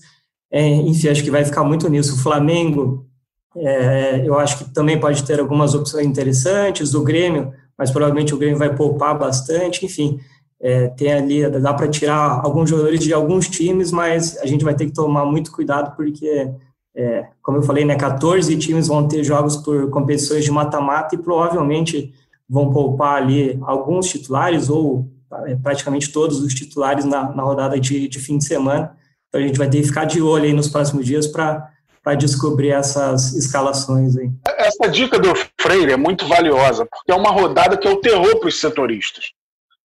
É, 0.52 0.68
enfim, 0.68 1.10
acho 1.10 1.24
que 1.24 1.32
vai 1.32 1.44
ficar 1.44 1.64
muito 1.64 1.90
nisso. 1.90 2.16
O 2.16 2.20
Flamengo, 2.20 3.08
é, 3.56 4.28
eu 4.28 4.38
acho 4.38 4.58
que 4.60 4.74
também 4.74 5.00
pode 5.00 5.24
ter 5.24 5.40
algumas 5.40 5.74
opções 5.74 6.06
interessantes. 6.06 6.94
O 6.94 7.04
Grêmio, 7.04 7.54
mas 7.78 7.90
provavelmente 7.90 8.34
o 8.34 8.38
Grêmio 8.38 8.58
vai 8.58 8.76
poupar 8.76 9.18
bastante, 9.18 9.86
enfim, 9.86 10.20
é, 10.66 10.88
tem 10.88 11.14
ali, 11.14 11.48
dá 11.48 11.76
para 11.76 11.88
tirar 11.88 12.42
alguns 12.44 12.72
jogadores 12.72 13.00
de 13.00 13.14
alguns 13.14 13.48
times, 13.48 13.92
mas 13.92 14.36
a 14.40 14.48
gente 14.48 14.66
vai 14.66 14.74
ter 14.74 14.88
que 14.88 14.94
tomar 14.94 15.24
muito 15.24 15.52
cuidado, 15.52 15.96
porque, 15.96 16.50
é, 16.96 17.28
como 17.40 17.60
eu 17.60 17.62
falei, 17.62 17.86
né, 17.86 17.96
14 17.96 18.58
times 18.58 18.88
vão 18.88 19.08
ter 19.08 19.24
jogos 19.24 19.58
por 19.58 19.92
competições 19.92 20.44
de 20.44 20.50
mata-mata 20.50 21.14
e 21.14 21.20
provavelmente 21.20 22.12
vão 22.50 22.72
poupar 22.72 23.22
ali 23.22 23.60
alguns 23.62 24.08
titulares 24.08 24.68
ou 24.68 25.08
é, 25.46 25.56
praticamente 25.56 26.12
todos 26.12 26.42
os 26.42 26.52
titulares 26.52 27.06
na, 27.06 27.32
na 27.32 27.44
rodada 27.44 27.80
de, 27.80 28.08
de 28.08 28.18
fim 28.18 28.40
de 28.40 28.46
semana. 28.46 28.98
Então 29.30 29.40
a 29.40 29.46
gente 29.46 29.60
vai 29.60 29.70
ter 29.70 29.82
que 29.82 29.88
ficar 29.88 30.06
de 30.06 30.20
olho 30.20 30.46
aí 30.46 30.54
nos 30.54 30.68
próximos 30.68 31.06
dias 31.06 31.28
para 31.28 31.72
para 32.04 32.14
descobrir 32.14 32.70
essas 32.70 33.34
escalações 33.34 34.16
aí. 34.16 34.30
Essa 34.60 34.88
dica 34.88 35.18
do 35.18 35.34
Freire 35.60 35.92
é 35.92 35.98
muito 35.98 36.28
valiosa, 36.28 36.86
porque 36.86 37.12
é 37.12 37.16
uma 37.16 37.32
rodada 37.32 37.76
que 37.76 37.88
é 37.88 37.92
o 37.92 38.00
terror 38.00 38.40
para 38.40 38.48
os 38.48 38.60
setoristas, 38.60 39.32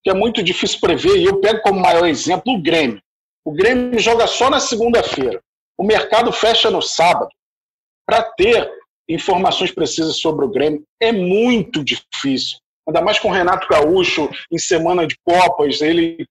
que 0.02 0.10
é 0.10 0.14
muito 0.14 0.42
difícil 0.42 0.80
prever, 0.80 1.18
e 1.18 1.24
eu 1.24 1.40
pego 1.40 1.60
como 1.62 1.80
maior 1.80 2.06
exemplo 2.06 2.54
o 2.54 2.62
Grêmio. 2.62 3.00
O 3.44 3.52
Grêmio 3.52 3.98
joga 3.98 4.26
só 4.26 4.50
na 4.50 4.60
segunda-feira. 4.60 5.40
O 5.78 5.84
mercado 5.84 6.30
fecha 6.32 6.70
no 6.70 6.82
sábado. 6.82 7.30
Para 8.06 8.22
ter 8.22 8.70
informações 9.08 9.72
precisas 9.72 10.18
sobre 10.18 10.44
o 10.44 10.50
Grêmio 10.50 10.82
é 11.00 11.12
muito 11.12 11.82
difícil. 11.84 12.58
Ainda 12.86 13.02
mais 13.02 13.18
com 13.18 13.28
o 13.28 13.32
Renato 13.32 13.68
Gaúcho 13.68 14.30
em 14.50 14.58
semana 14.58 15.06
de 15.06 15.16
Copas, 15.24 15.80
ele 15.80 16.26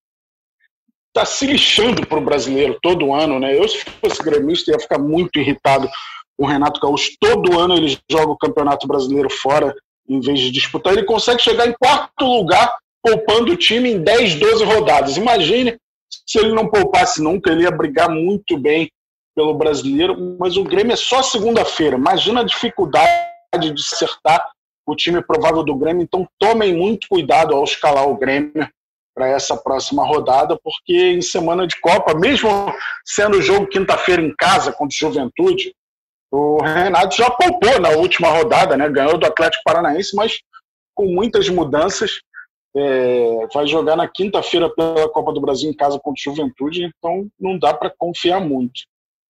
está 1.07 1.25
se 1.25 1.45
lixando 1.45 2.05
para 2.05 2.19
o 2.19 2.23
brasileiro 2.23 2.77
todo 2.81 3.13
ano, 3.13 3.39
né? 3.39 3.57
Eu, 3.57 3.67
se 3.67 3.79
fosse 3.79 4.21
gremista, 4.21 4.71
ia 4.71 4.79
ficar 4.79 4.99
muito 4.99 5.39
irritado 5.39 5.89
com 6.37 6.45
o 6.45 6.47
Renato 6.47 6.79
Gaúcho. 6.79 7.11
Todo 7.19 7.59
ano 7.59 7.75
ele 7.75 7.97
joga 8.09 8.31
o 8.31 8.37
Campeonato 8.37 8.87
Brasileiro 8.87 9.29
fora, 9.29 9.75
em 10.07 10.19
vez 10.19 10.39
de 10.39 10.51
disputar. 10.51 10.93
Ele 10.93 11.03
consegue 11.03 11.41
chegar 11.41 11.67
em 11.67 11.73
quarto 11.73 12.25
lugar, 12.25 12.77
poupando 13.03 13.53
o 13.53 13.57
time 13.57 13.91
em 13.91 14.01
10, 14.01 14.35
12 14.35 14.63
rodadas. 14.63 15.17
Imagine 15.17 15.77
se 16.25 16.39
ele 16.39 16.53
não 16.53 16.67
poupasse 16.67 17.21
nunca, 17.21 17.51
ele 17.51 17.63
ia 17.63 17.71
brigar 17.71 18.09
muito 18.09 18.57
bem 18.57 18.91
pelo 19.35 19.53
brasileiro, 19.53 20.37
mas 20.39 20.57
o 20.57 20.63
Grêmio 20.63 20.93
é 20.93 20.97
só 20.97 21.21
segunda-feira. 21.21 21.95
Imagina 21.95 22.41
a 22.41 22.45
dificuldade 22.45 23.71
de 23.73 23.81
acertar 23.81 24.51
o 24.85 24.95
time 24.95 25.21
provável 25.21 25.63
do 25.63 25.75
Grêmio. 25.75 26.03
Então 26.03 26.27
tomem 26.37 26.75
muito 26.75 27.07
cuidado 27.07 27.55
ao 27.55 27.63
escalar 27.63 28.07
o 28.07 28.17
Grêmio 28.17 28.67
para 29.15 29.27
essa 29.27 29.55
próxima 29.55 30.05
rodada, 30.05 30.57
porque 30.63 31.11
em 31.11 31.21
semana 31.21 31.67
de 31.67 31.79
Copa, 31.79 32.13
mesmo 32.17 32.49
sendo 33.05 33.37
o 33.37 33.41
jogo 33.41 33.67
quinta-feira 33.67 34.21
em 34.21 34.33
casa 34.35 34.71
contra 34.71 34.95
o 34.95 34.99
Juventude, 34.99 35.73
o 36.31 36.61
Renato 36.61 37.15
já 37.15 37.29
poupou 37.29 37.79
na 37.79 37.89
última 37.89 38.29
rodada, 38.29 38.77
né? 38.77 38.87
ganhou 38.89 39.17
do 39.17 39.25
Atlético 39.25 39.63
Paranaense, 39.63 40.15
mas 40.15 40.39
com 40.95 41.05
muitas 41.05 41.49
mudanças. 41.49 42.19
É, 42.75 43.47
vai 43.53 43.65
jogar 43.65 43.95
na 43.95 44.07
quinta-feira 44.07 44.69
pela 44.69 45.09
Copa 45.09 45.33
do 45.33 45.41
Brasil 45.41 45.69
em 45.69 45.75
casa 45.75 45.99
contra 45.99 46.19
o 46.19 46.35
Juventude, 46.35 46.83
então 46.83 47.27
não 47.39 47.57
dá 47.57 47.73
para 47.73 47.93
confiar 47.97 48.39
muito. 48.39 48.81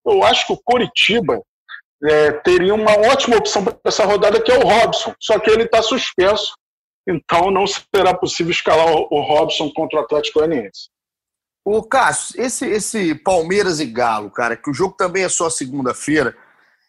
Eu 0.05 0.23
acho 0.25 0.47
que 0.47 0.53
o 0.53 0.61
Coritiba 0.65 1.41
é, 2.05 2.33
teria 2.33 2.75
uma 2.75 2.93
ótima 3.11 3.37
opção 3.37 3.65
para 3.65 3.77
essa 3.85 4.05
rodada, 4.05 4.41
que 4.41 4.51
é 4.51 4.59
o 4.59 4.67
Robson, 4.67 5.15
só 5.21 5.39
que 5.39 5.51
ele 5.51 5.65
está 5.65 5.83
suspenso 5.83 6.53
então 7.09 7.51
não 7.51 7.65
será 7.67 8.13
possível 8.13 8.53
escalar 8.53 8.87
o 8.87 9.21
Robson 9.23 9.71
contra 9.71 9.99
o 9.99 10.03
Atlético 10.03 10.41
Goianiense. 10.41 10.91
O 11.65 11.83
Cássio, 11.83 12.41
esse, 12.41 12.67
esse 12.67 13.15
Palmeiras 13.15 13.81
e 13.81 13.87
Galo, 13.87 14.31
cara, 14.31 14.57
que 14.57 14.71
o 14.71 14.75
jogo 14.75 14.95
também 14.95 15.25
é 15.25 15.29
só 15.29 15.49
segunda-feira, 15.49 16.37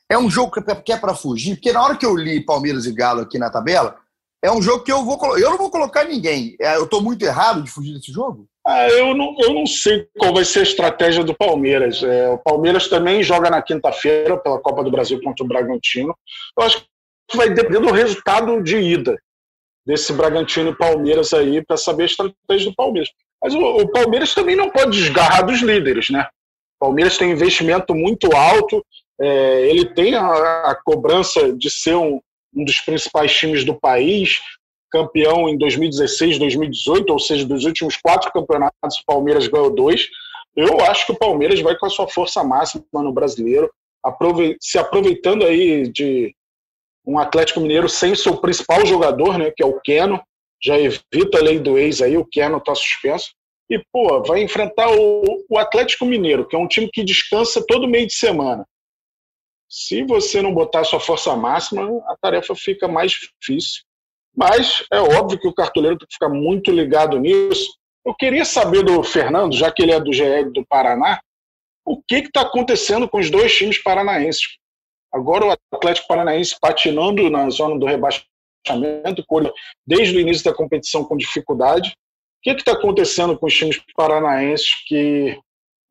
é 0.09 0.17
um 0.17 0.29
jogo 0.29 0.51
que 0.51 0.91
é 0.91 0.97
para 0.97 1.15
fugir, 1.15 1.55
porque 1.55 1.71
na 1.71 1.81
hora 1.81 1.97
que 1.97 2.05
eu 2.05 2.15
li 2.15 2.43
Palmeiras 2.43 2.85
e 2.85 2.93
Galo 2.93 3.21
aqui 3.21 3.37
na 3.39 3.49
tabela, 3.49 3.97
é 4.43 4.51
um 4.51 4.61
jogo 4.61 4.83
que 4.83 4.91
eu 4.91 5.03
vou 5.03 5.37
eu 5.37 5.49
não 5.49 5.57
vou 5.57 5.69
colocar 5.69 6.05
ninguém. 6.05 6.55
É, 6.59 6.75
eu 6.75 6.85
estou 6.85 7.01
muito 7.01 7.23
errado 7.23 7.63
de 7.63 7.69
fugir 7.69 7.93
desse 7.93 8.11
jogo? 8.11 8.47
Ah, 8.65 8.87
eu, 8.87 9.15
não, 9.15 9.35
eu 9.39 9.53
não 9.53 9.65
sei 9.65 10.07
qual 10.17 10.33
vai 10.33 10.45
ser 10.45 10.59
a 10.59 10.63
estratégia 10.63 11.23
do 11.23 11.33
Palmeiras. 11.33 12.03
É, 12.03 12.29
o 12.29 12.37
Palmeiras 12.37 12.87
também 12.87 13.23
joga 13.23 13.49
na 13.49 13.61
quinta-feira 13.61 14.37
pela 14.37 14.59
Copa 14.59 14.83
do 14.83 14.91
Brasil 14.91 15.19
contra 15.23 15.43
o 15.43 15.47
Bragantino. 15.47 16.15
Eu 16.57 16.65
acho 16.65 16.85
que 17.27 17.37
vai 17.37 17.49
depender 17.49 17.79
do 17.79 17.91
resultado 17.91 18.61
de 18.61 18.77
ida 18.77 19.17
desse 19.85 20.13
Bragantino 20.13 20.69
e 20.69 20.75
Palmeiras 20.75 21.33
aí 21.33 21.63
para 21.65 21.77
saber 21.77 22.03
a 22.03 22.05
estratégia 22.05 22.69
do 22.69 22.75
Palmeiras. 22.75 23.09
Mas 23.41 23.53
o, 23.53 23.59
o, 23.59 23.91
Palmeiras 23.91 24.35
também 24.35 24.55
não 24.55 24.69
pode 24.69 24.91
desgarrar 24.91 25.45
dos 25.45 25.61
líderes, 25.61 26.09
né? 26.09 26.27
O 26.79 26.85
Palmeiras 26.85 27.17
tem 27.17 27.31
investimento 27.31 27.95
muito 27.95 28.35
alto, 28.35 28.85
é, 29.19 29.69
ele 29.69 29.85
tem 29.93 30.15
a, 30.15 30.25
a, 30.25 30.75
cobrança 30.83 31.51
de 31.53 31.69
ser 31.69 31.95
um, 31.95 32.21
um 32.53 32.63
dos 32.63 32.79
principais 32.81 33.33
times 33.33 33.63
do 33.63 33.79
país, 33.79 34.41
campeão 34.91 35.47
em 35.47 35.57
2016, 35.57 36.39
2018, 36.39 37.11
ou 37.11 37.19
seja, 37.19 37.45
dos 37.45 37.65
últimos 37.65 37.97
quatro 37.97 38.31
campeonatos, 38.31 38.99
o 39.01 39.05
Palmeiras 39.05 39.47
ganhou 39.47 39.73
dois. 39.73 40.07
Eu 40.55 40.81
acho 40.81 41.05
que 41.05 41.11
o 41.11 41.17
Palmeiras 41.17 41.61
vai 41.61 41.77
com 41.77 41.85
a 41.85 41.89
sua 41.89 42.07
força 42.07 42.43
máxima 42.43 42.83
no 42.93 43.13
brasileiro, 43.13 43.71
se 44.59 44.77
aproveitando 44.77 45.45
aí 45.45 45.87
de 45.89 46.33
um 47.05 47.19
Atlético 47.19 47.59
Mineiro 47.59 47.87
sem 47.87 48.15
seu 48.15 48.37
principal 48.37 48.85
jogador, 48.85 49.37
né, 49.37 49.51
que 49.55 49.63
é 49.63 49.65
o 49.65 49.79
Keno, 49.79 50.21
já 50.61 50.77
evita 50.77 51.37
a 51.37 51.41
lei 51.41 51.59
do 51.59 51.77
ex 51.77 52.01
aí, 52.01 52.17
o 52.17 52.25
Keno 52.25 52.57
está 52.57 52.75
suspenso. 52.75 53.31
E, 53.69 53.81
pô, 53.91 54.21
vai 54.23 54.41
enfrentar 54.41 54.89
o, 54.89 55.45
o 55.47 55.57
Atlético 55.57 56.05
Mineiro, 56.05 56.47
que 56.47 56.55
é 56.55 56.59
um 56.59 56.67
time 56.67 56.89
que 56.91 57.03
descansa 57.03 57.63
todo 57.67 57.87
meio 57.87 58.07
de 58.07 58.13
semana. 58.13 58.65
Se 59.69 60.03
você 60.03 60.41
não 60.41 60.53
botar 60.53 60.83
sua 60.83 60.99
força 60.99 61.35
máxima, 61.35 61.83
a 62.07 62.15
tarefa 62.19 62.55
fica 62.55 62.87
mais 62.87 63.11
difícil. 63.11 63.83
Mas 64.35 64.83
é 64.91 64.99
óbvio 64.99 65.39
que 65.39 65.47
o 65.47 65.53
cartoleiro 65.53 65.97
tem 65.97 66.07
que 66.07 66.13
ficar 66.13 66.29
muito 66.29 66.71
ligado 66.71 67.19
nisso. 67.19 67.77
Eu 68.05 68.15
queria 68.15 68.45
saber 68.45 68.83
do 68.83 69.03
Fernando, 69.03 69.53
já 69.55 69.71
que 69.71 69.83
ele 69.83 69.91
é 69.91 69.99
do 69.99 70.11
GL 70.11 70.51
do 70.51 70.65
Paraná, 70.65 71.19
o 71.85 72.01
que 72.01 72.15
está 72.15 72.41
acontecendo 72.41 73.07
com 73.07 73.19
os 73.19 73.29
dois 73.29 73.53
times 73.55 73.81
paranaenses. 73.81 74.57
Agora 75.13 75.45
o 75.45 75.57
Atlético 75.75 76.07
Paranaense 76.07 76.55
patinando 76.59 77.29
na 77.29 77.49
zona 77.49 77.77
do 77.77 77.85
rebaixamento, 77.85 79.25
desde 79.85 80.17
o 80.17 80.19
início 80.19 80.43
da 80.43 80.53
competição 80.53 81.03
com 81.03 81.17
dificuldade. 81.17 81.89
O 81.89 82.41
que 82.41 82.51
está 82.51 82.73
acontecendo 82.73 83.37
com 83.37 83.47
os 83.47 83.53
times 83.53 83.81
paranaenses 83.95 84.67
que 84.87 85.37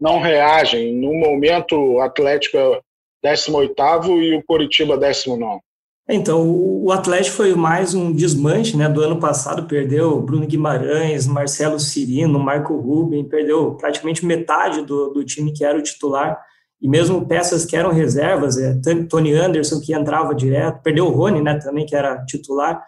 não 0.01 0.21
reagem? 0.21 0.95
No 0.95 1.13
momento, 1.13 1.77
o 1.77 2.01
Atlético 2.01 2.57
é 3.23 3.33
18 3.33 3.75
e 4.21 4.37
o 4.37 4.43
Coritiba 4.45 4.97
19. 4.97 5.61
Então, 6.11 6.49
o 6.49 6.91
Atlético 6.91 7.37
foi 7.37 7.55
mais 7.55 7.93
um 7.93 8.11
desmanche 8.11 8.75
né, 8.77 8.89
do 8.89 9.03
ano 9.03 9.21
passado, 9.21 9.67
perdeu 9.67 10.23
Bruno 10.23 10.47
Guimarães, 10.47 11.27
Marcelo 11.27 11.79
Cirino, 11.79 12.39
Marco 12.39 12.75
Ruben, 12.77 13.29
perdeu 13.29 13.75
praticamente 13.75 14.25
metade 14.25 14.81
do, 14.83 15.11
do 15.11 15.23
time 15.23 15.53
que 15.53 15.63
era 15.63 15.79
o 15.79 15.83
titular. 15.83 16.41
E 16.81 16.89
mesmo 16.89 17.27
peças 17.27 17.67
que 17.67 17.77
eram 17.77 17.93
reservas, 17.93 18.57
é, 18.57 18.75
Tony 19.09 19.35
Anderson, 19.35 19.81
que 19.81 19.93
entrava 19.93 20.35
direto, 20.35 20.83
perdeu 20.83 21.07
o 21.07 21.11
Rony, 21.11 21.43
né, 21.43 21.59
também, 21.59 21.85
que 21.85 21.95
era 21.95 22.25
titular, 22.25 22.83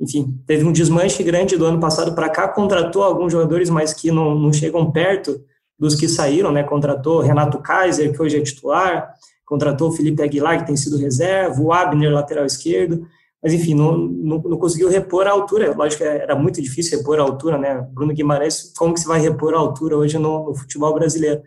enfim, 0.00 0.36
teve 0.46 0.64
um 0.64 0.72
desmanche 0.72 1.22
grande 1.22 1.56
do 1.56 1.66
ano 1.66 1.78
passado 1.78 2.14
para 2.14 2.30
cá, 2.30 2.48
contratou 2.48 3.02
alguns 3.02 3.32
jogadores, 3.32 3.68
mas 3.68 3.92
que 3.92 4.10
não, 4.10 4.34
não 4.34 4.52
chegam 4.52 4.90
perto 4.90 5.44
dos 5.78 5.94
que 5.94 6.08
saíram, 6.08 6.50
né, 6.50 6.62
contratou 6.62 7.20
Renato 7.20 7.58
Kaiser, 7.58 8.12
que 8.12 8.22
hoje 8.22 8.38
é 8.38 8.40
titular, 8.40 9.12
contratou 9.52 9.90
o 9.90 9.92
Felipe 9.92 10.22
Aguilar, 10.22 10.60
que 10.60 10.66
tem 10.66 10.76
sido 10.76 10.96
reserva, 10.96 11.60
o 11.60 11.74
Abner, 11.74 12.10
lateral 12.10 12.46
esquerdo, 12.46 13.06
mas 13.42 13.52
enfim, 13.52 13.74
não, 13.74 13.98
não, 13.98 14.38
não, 14.38 14.56
conseguiu 14.56 14.88
repor 14.88 15.26
a 15.26 15.30
altura. 15.30 15.74
Lógico 15.76 16.02
que 16.02 16.08
era 16.08 16.34
muito 16.34 16.62
difícil 16.62 16.96
repor 16.96 17.18
a 17.18 17.22
altura, 17.22 17.58
né? 17.58 17.86
Bruno 17.92 18.14
Guimarães, 18.14 18.72
como 18.74 18.94
que 18.94 19.00
se 19.00 19.06
vai 19.06 19.20
repor 19.20 19.52
a 19.52 19.58
altura 19.58 19.98
hoje 19.98 20.16
no, 20.16 20.46
no 20.46 20.54
futebol 20.54 20.94
brasileiro? 20.94 21.42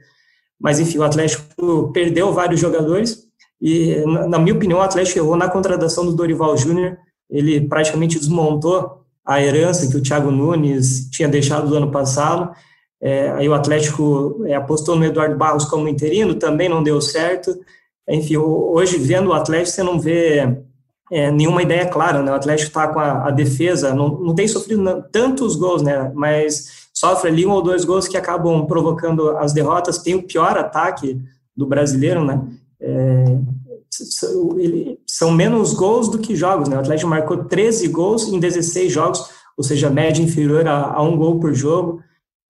Mas, 0.60 0.80
enfim, 0.80 1.00
o 1.00 1.04
Atlético 1.04 1.92
perdeu 1.94 2.32
vários 2.32 2.60
jogadores 2.60 3.24
e, 3.60 4.04
na 4.06 4.38
minha 4.38 4.54
opinião, 4.54 4.78
o 4.78 4.84
Atlético 4.84 5.18
errou 5.18 5.36
na 5.36 5.50
contratação 5.50 6.06
do 6.06 6.14
Dorival 6.14 6.56
Júnior. 6.56 6.96
Ele 7.28 7.60
praticamente 7.68 8.20
desmontou 8.20 9.02
a 9.26 9.42
herança 9.42 9.90
que 9.90 9.98
o 9.98 10.02
Thiago 10.02 10.30
Nunes 10.30 11.10
tinha 11.10 11.28
deixado 11.28 11.68
do 11.68 11.76
ano 11.76 11.90
passado. 11.90 12.52
É, 13.02 13.32
aí 13.32 13.50
o 13.50 13.54
Atlético 13.56 14.44
é, 14.46 14.54
apostou 14.54 14.96
no 14.96 15.06
Eduardo 15.06 15.36
Barros 15.36 15.66
como 15.66 15.88
interino, 15.88 16.36
também 16.36 16.70
não 16.70 16.84
deu 16.84 17.02
certo. 17.02 17.58
Enfim, 18.08 18.38
hoje, 18.38 18.98
vendo 18.98 19.30
o 19.30 19.34
Atlético, 19.34 19.76
você 19.76 19.84
não 19.84 20.00
vê 20.00 20.58
é, 21.12 21.32
nenhuma 21.32 21.62
ideia 21.62 21.88
clara, 21.88 22.22
né? 22.22 22.32
O 22.32 22.36
Atlético 22.36 22.68
está 22.68 22.88
com 22.88 23.00
a, 23.00 23.28
a, 23.28 23.32
defesa, 23.32 23.94
não, 23.94 24.10
não 24.10 24.36
tem 24.36 24.48
sofrido 24.48 25.04
tantos 25.12 25.56
gols, 25.56 25.82
né? 25.82 26.12
Mas 26.14 26.88
sofre 26.94 27.30
ali 27.30 27.46
um 27.46 27.52
ou 27.52 27.62
dois 27.62 27.84
gols 27.84 28.08
que 28.08 28.18
acabam 28.18 28.66
provocando 28.66 29.38
as 29.38 29.54
derrotas. 29.54 29.98
Tem 29.98 30.16
o 30.16 30.24
pior 30.24 30.58
ataque 30.58 31.20
do 31.56 31.66
brasileiro, 31.66 32.24
né? 32.24 32.42
É, 32.80 33.38
são 35.08 35.32
menos 35.32 35.74
gols 35.74 36.10
do 36.10 36.20
que 36.20 36.36
jogos, 36.36 36.68
né? 36.68 36.76
O 36.76 36.80
Atlético 36.80 37.10
marcou 37.10 37.46
13 37.46 37.88
gols 37.88 38.28
em 38.28 38.40
16 38.40 38.92
jogos, 38.92 39.30
ou 39.58 39.64
seja, 39.64 39.90
média 39.90 40.22
inferior 40.22 40.68
a, 40.68 40.94
a 40.94 41.02
um 41.02 41.16
gol 41.16 41.40
por 41.40 41.54
jogo. 41.54 42.02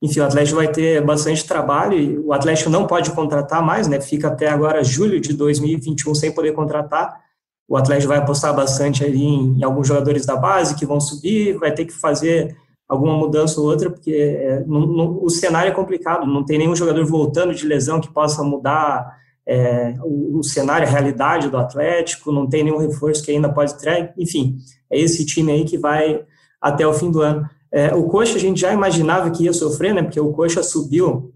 Enfim, 0.06 0.20
o 0.20 0.26
Atlético 0.26 0.58
vai 0.58 0.72
ter 0.72 1.04
bastante 1.04 1.46
trabalho 1.46 1.98
e 1.98 2.20
o 2.20 2.32
Atlético 2.32 2.70
não 2.70 2.86
pode 2.86 3.12
contratar 3.12 3.64
mais, 3.64 3.88
né? 3.88 4.00
Fica 4.00 4.28
até 4.28 4.48
agora 4.48 4.84
julho 4.84 5.20
de 5.20 5.34
2021 5.34 6.14
sem 6.14 6.32
poder 6.32 6.54
contratar. 6.54 7.20
o 7.68 7.76
Atlético 7.76 8.10
vai 8.10 8.20
apostar 8.20 8.56
bastante 8.56 9.04
ali 9.04 9.24
em, 9.24 9.60
em, 9.60 9.64
alguns 9.64 9.88
jogadores 9.88 10.24
da 10.24 10.36
base 10.36 10.76
que 10.76 10.86
vão 10.86 11.00
subir, 11.02 11.58
vai 11.58 11.74
ter 11.74 11.86
que 11.86 11.94
fazer 11.94 12.56
alguma 12.88 13.18
mudança 13.18 13.60
ou 13.60 13.66
outra, 13.66 13.90
porque 13.90 14.12
é, 14.12 14.64
o 14.68 15.28
cenário 15.30 15.72
é 15.72 15.74
complicado, 15.74 16.28
não 16.28 16.46
tem 16.46 16.60
nenhum 16.60 16.76
jogador 16.76 17.04
voltando 17.04 17.56
de 17.56 17.66
lesão 17.66 18.00
que 18.00 18.14
possa 18.14 18.44
mudar 18.44 19.18
é, 19.48 19.96
o, 20.04 20.38
o, 20.38 20.44
cenário, 20.44 20.88
a 20.88 20.92
realidade 20.92 21.50
do 21.50 21.58
Atlético, 21.58 22.32
não 22.32 22.48
tem 22.48 22.64
nenhum 22.64 22.78
reforço 22.78 23.24
que 23.24 23.32
ainda 23.32 23.52
pode 23.52 23.76
ter, 23.80 24.14
enfim, 24.16 24.58
é 24.92 25.00
esse 25.00 25.26
time 25.26 25.52
aí 25.52 25.66
que 25.66 25.80
vai 25.80 26.24
até 26.62 26.86
o 26.86 26.94
fim 26.94 27.10
do 27.10 27.22
ano. 27.22 27.50
É, 27.76 27.94
o 27.94 28.06
Coxa 28.06 28.38
a 28.38 28.40
gente 28.40 28.62
já 28.62 28.72
imaginava 28.72 29.30
que 29.30 29.44
ia 29.44 29.52
sofrer, 29.52 29.94
né, 29.94 30.02
porque 30.02 30.18
o 30.18 30.32
Coxa 30.32 30.64
subiu 30.64 31.34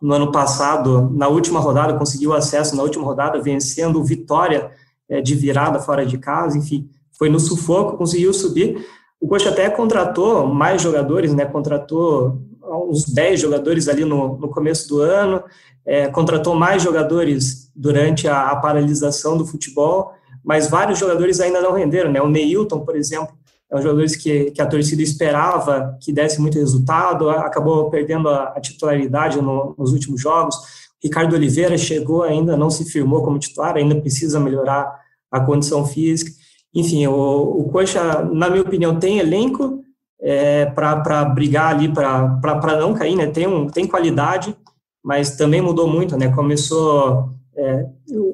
no 0.00 0.14
ano 0.14 0.30
passado, 0.30 1.10
na 1.10 1.26
última 1.26 1.58
rodada, 1.58 1.98
conseguiu 1.98 2.32
acesso 2.32 2.76
na 2.76 2.84
última 2.84 3.04
rodada, 3.04 3.42
vencendo 3.42 4.04
Vitória 4.04 4.70
é, 5.08 5.20
de 5.20 5.34
virada 5.34 5.80
fora 5.80 6.06
de 6.06 6.16
casa, 6.16 6.56
enfim, 6.56 6.88
foi 7.18 7.28
no 7.28 7.40
sufoco, 7.40 7.96
conseguiu 7.96 8.32
subir. 8.32 8.86
O 9.20 9.26
Coxa 9.26 9.48
até 9.48 9.68
contratou 9.68 10.46
mais 10.46 10.80
jogadores, 10.80 11.34
né, 11.34 11.44
contratou 11.44 12.40
uns 12.62 13.06
10 13.06 13.40
jogadores 13.40 13.88
ali 13.88 14.04
no, 14.04 14.38
no 14.38 14.48
começo 14.48 14.88
do 14.88 15.00
ano, 15.00 15.42
é, 15.84 16.06
contratou 16.06 16.54
mais 16.54 16.84
jogadores 16.84 17.68
durante 17.74 18.28
a, 18.28 18.50
a, 18.50 18.56
paralisação 18.60 19.36
do 19.36 19.44
futebol, 19.44 20.12
mas 20.44 20.70
vários 20.70 21.00
jogadores 21.00 21.40
ainda 21.40 21.60
não 21.60 21.72
renderam, 21.72 22.12
né, 22.12 22.22
o 22.22 22.28
Neilton, 22.28 22.78
por 22.84 22.94
exemplo, 22.94 23.34
é 23.70 23.76
um 23.76 23.82
jogador 23.82 24.04
que, 24.06 24.50
que 24.50 24.60
a 24.60 24.66
torcida 24.66 25.02
esperava 25.02 25.96
que 26.00 26.12
desse 26.12 26.40
muito 26.40 26.58
resultado, 26.58 27.30
acabou 27.30 27.88
perdendo 27.88 28.28
a, 28.28 28.52
a 28.56 28.60
titularidade 28.60 29.40
no, 29.40 29.74
nos 29.78 29.92
últimos 29.92 30.20
jogos. 30.20 30.56
Ricardo 31.02 31.34
Oliveira 31.34 31.78
chegou 31.78 32.22
ainda, 32.22 32.56
não 32.56 32.68
se 32.68 32.84
firmou 32.84 33.22
como 33.22 33.38
titular, 33.38 33.76
ainda 33.76 33.94
precisa 33.94 34.40
melhorar 34.40 34.92
a 35.30 35.40
condição 35.40 35.86
física. 35.86 36.32
Enfim, 36.74 37.06
o, 37.06 37.60
o 37.60 37.68
Coxa, 37.70 38.24
na 38.24 38.50
minha 38.50 38.62
opinião, 38.62 38.98
tem 38.98 39.18
elenco 39.18 39.84
é, 40.20 40.66
para 40.66 41.24
brigar 41.24 41.74
ali, 41.74 41.88
para 41.92 42.78
não 42.78 42.92
cair, 42.92 43.16
né? 43.16 43.26
Tem, 43.28 43.46
um, 43.46 43.66
tem 43.66 43.86
qualidade, 43.86 44.54
mas 45.02 45.36
também 45.36 45.60
mudou 45.60 45.88
muito, 45.88 46.16
né? 46.16 46.28
Começou. 46.28 47.30
É, 47.56 47.86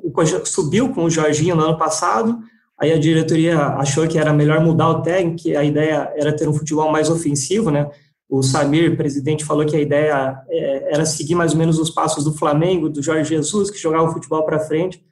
o 0.02 0.10
Coxa 0.10 0.44
subiu 0.44 0.92
com 0.92 1.04
o 1.04 1.10
Jorginho 1.10 1.54
no 1.54 1.62
ano 1.62 1.78
passado, 1.78 2.38
Aí 2.78 2.92
a 2.92 2.98
diretoria 2.98 3.58
achou 3.58 4.06
que 4.06 4.18
era 4.18 4.32
melhor 4.32 4.60
mudar 4.60 4.90
o 4.90 5.02
técnico, 5.02 5.58
a 5.58 5.64
ideia 5.64 6.12
era 6.14 6.34
ter 6.34 6.46
um 6.46 6.52
futebol 6.52 6.92
mais 6.92 7.08
ofensivo, 7.08 7.70
né? 7.70 7.90
O 8.28 8.42
Samir, 8.42 8.96
presidente, 8.96 9.44
falou 9.44 9.64
que 9.64 9.76
a 9.76 9.80
ideia 9.80 10.42
é, 10.48 10.94
era 10.94 11.06
seguir 11.06 11.34
mais 11.34 11.52
ou 11.52 11.58
menos 11.58 11.78
os 11.78 11.90
passos 11.90 12.24
do 12.24 12.32
Flamengo, 12.32 12.88
do 12.88 13.02
Jorge 13.02 13.30
Jesus, 13.30 13.70
que 13.70 13.78
jogava 13.78 14.08
o 14.08 14.12
futebol 14.12 14.44
para 14.44 14.58
frente. 14.58 15.02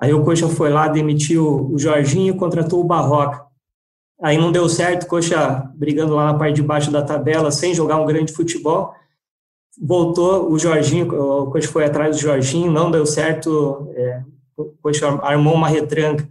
Aí 0.00 0.14
o 0.14 0.24
Coxa 0.24 0.48
foi 0.48 0.70
lá, 0.70 0.88
demitiu 0.88 1.70
o 1.70 1.78
Jorginho, 1.78 2.36
contratou 2.36 2.80
o 2.80 2.84
Barroca. 2.84 3.44
Aí 4.22 4.38
não 4.38 4.52
deu 4.52 4.68
certo, 4.68 5.06
Coxa 5.06 5.70
brigando 5.74 6.14
lá 6.14 6.32
na 6.32 6.38
parte 6.38 6.56
de 6.56 6.62
baixo 6.62 6.90
da 6.90 7.02
tabela, 7.02 7.50
sem 7.50 7.74
jogar 7.74 7.96
um 7.96 8.06
grande 8.06 8.32
futebol. 8.32 8.94
Voltou 9.80 10.50
o 10.50 10.58
Jorginho, 10.58 11.12
o 11.12 11.50
Coxa 11.50 11.68
foi 11.68 11.84
atrás 11.84 12.16
do 12.16 12.22
Jorginho, 12.22 12.70
não 12.70 12.90
deu 12.90 13.04
certo, 13.04 13.92
é, 13.96 14.22
o 14.56 14.66
Coxa 14.80 15.08
armou 15.22 15.54
uma 15.54 15.68
retranca 15.68 16.26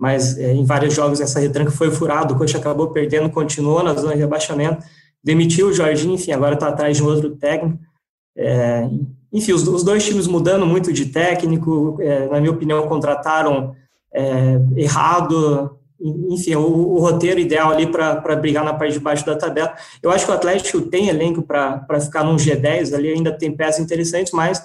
mas 0.00 0.38
é, 0.38 0.54
em 0.54 0.64
vários 0.64 0.94
jogos 0.94 1.20
essa 1.20 1.38
retranca 1.38 1.70
foi 1.70 1.90
furada, 1.90 2.32
o 2.32 2.38
Coxa 2.38 2.56
acabou 2.56 2.88
perdendo, 2.88 3.28
continuou 3.28 3.82
na 3.82 3.92
zona 3.92 4.14
de 4.14 4.20
rebaixamento, 4.20 4.82
demitiu 5.22 5.68
o 5.68 5.72
Jorginho, 5.74 6.14
enfim, 6.14 6.32
agora 6.32 6.54
está 6.54 6.68
atrás 6.68 6.96
de 6.96 7.02
um 7.02 7.06
outro 7.06 7.36
técnico. 7.36 7.78
É, 8.34 8.88
enfim, 9.30 9.52
os, 9.52 9.68
os, 9.68 9.84
dois 9.84 10.02
times 10.02 10.26
mudando 10.26 10.64
muito 10.64 10.90
de 10.90 11.04
técnico, 11.04 11.98
é, 12.00 12.26
na 12.28 12.40
minha 12.40 12.50
opinião, 12.50 12.88
contrataram 12.88 13.76
é, 14.10 14.58
errado, 14.74 15.78
enfim, 16.00 16.54
o, 16.54 16.94
o, 16.94 16.98
roteiro 17.00 17.38
ideal 17.38 17.70
ali 17.70 17.86
para 17.86 18.36
brigar 18.36 18.64
na 18.64 18.72
parte 18.72 18.94
de 18.94 19.00
baixo 19.00 19.26
da 19.26 19.36
tabela. 19.36 19.74
Eu 20.02 20.10
acho 20.10 20.24
que 20.24 20.30
o 20.30 20.34
Atlético 20.34 20.80
tem 20.80 21.08
elenco 21.08 21.42
para 21.42 22.00
ficar 22.00 22.24
num 22.24 22.36
G10, 22.36 22.94
ali 22.94 23.10
ainda 23.10 23.30
tem 23.30 23.54
peças 23.54 23.84
interessantes, 23.84 24.32
mas 24.32 24.62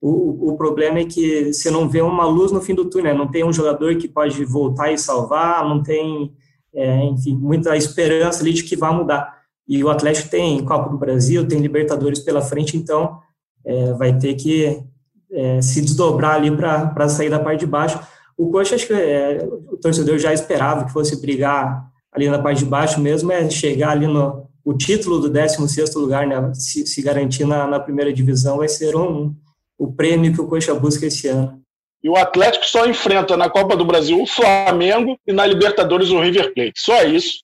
o, 0.00 0.52
o 0.52 0.56
problema 0.56 0.98
é 0.98 1.04
que 1.04 1.52
você 1.52 1.70
não 1.70 1.88
vê 1.88 2.00
uma 2.00 2.24
luz 2.24 2.50
no 2.50 2.62
fim 2.62 2.74
do 2.74 2.86
túnel, 2.86 3.16
não 3.16 3.30
tem 3.30 3.44
um 3.44 3.52
jogador 3.52 3.96
que 3.96 4.08
pode 4.08 4.44
voltar 4.44 4.90
e 4.90 4.98
salvar, 4.98 5.68
não 5.68 5.82
tem, 5.82 6.32
é, 6.74 7.04
enfim, 7.04 7.36
muita 7.36 7.76
esperança 7.76 8.42
ali 8.42 8.54
de 8.54 8.62
que 8.62 8.76
vai 8.76 8.94
mudar. 8.94 9.40
E 9.68 9.84
o 9.84 9.90
Atlético 9.90 10.30
tem 10.30 10.64
Copa 10.64 10.88
do 10.88 10.98
Brasil, 10.98 11.46
tem 11.46 11.60
Libertadores 11.60 12.20
pela 12.20 12.40
frente, 12.40 12.76
então 12.76 13.18
é, 13.64 13.92
vai 13.92 14.16
ter 14.18 14.34
que 14.34 14.82
é, 15.30 15.60
se 15.60 15.82
desdobrar 15.82 16.36
ali 16.36 16.50
para 16.50 17.08
sair 17.08 17.28
da 17.28 17.38
parte 17.38 17.60
de 17.60 17.66
baixo. 17.66 18.00
O 18.38 18.50
Coxa, 18.50 18.76
acho 18.76 18.86
que 18.86 18.94
é, 18.94 19.46
o 19.70 19.76
torcedor 19.76 20.18
já 20.18 20.32
esperava 20.32 20.86
que 20.86 20.92
fosse 20.92 21.20
brigar 21.20 21.90
ali 22.10 22.28
na 22.28 22.38
parte 22.38 22.60
de 22.60 22.64
baixo 22.64 22.98
mesmo, 23.00 23.30
é 23.30 23.48
chegar 23.50 23.90
ali 23.90 24.06
no 24.06 24.48
o 24.64 24.74
título 24.74 25.18
do 25.18 25.30
16º 25.30 25.94
lugar, 25.96 26.26
né, 26.26 26.52
se, 26.54 26.86
se 26.86 27.00
garantir 27.02 27.44
na, 27.44 27.66
na 27.66 27.80
primeira 27.80 28.12
divisão, 28.12 28.58
vai 28.58 28.68
ser 28.68 28.94
um, 28.94 29.34
o 29.80 29.90
prêmio 29.90 30.32
que 30.34 30.40
o 30.40 30.46
Coxa 30.46 30.74
busca 30.74 31.06
esse 31.06 31.26
ano. 31.26 31.58
E 32.04 32.08
o 32.08 32.16
Atlético 32.16 32.66
só 32.66 32.86
enfrenta 32.86 33.34
na 33.34 33.48
Copa 33.48 33.74
do 33.74 33.84
Brasil 33.84 34.20
o 34.20 34.26
Flamengo 34.26 35.16
e 35.26 35.32
na 35.32 35.46
Libertadores 35.46 36.10
o 36.10 36.20
River 36.20 36.52
Plate. 36.54 36.74
Só 36.76 37.02
isso. 37.02 37.40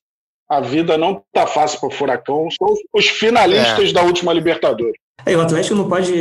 A 0.49 0.61
vida 0.61 0.97
não 0.97 1.23
tá 1.33 1.47
fácil 1.47 1.79
para 1.79 1.89
o 1.89 1.91
Furacão. 1.91 2.47
São 2.51 2.73
os 2.93 3.07
finalistas 3.07 3.89
é. 3.89 3.93
da 3.93 4.03
última 4.03 4.31
Libertadores. 4.33 4.95
É, 5.25 5.35
o 5.35 5.41
Atlético 5.41 5.75
não 5.75 5.89
pode. 5.89 6.13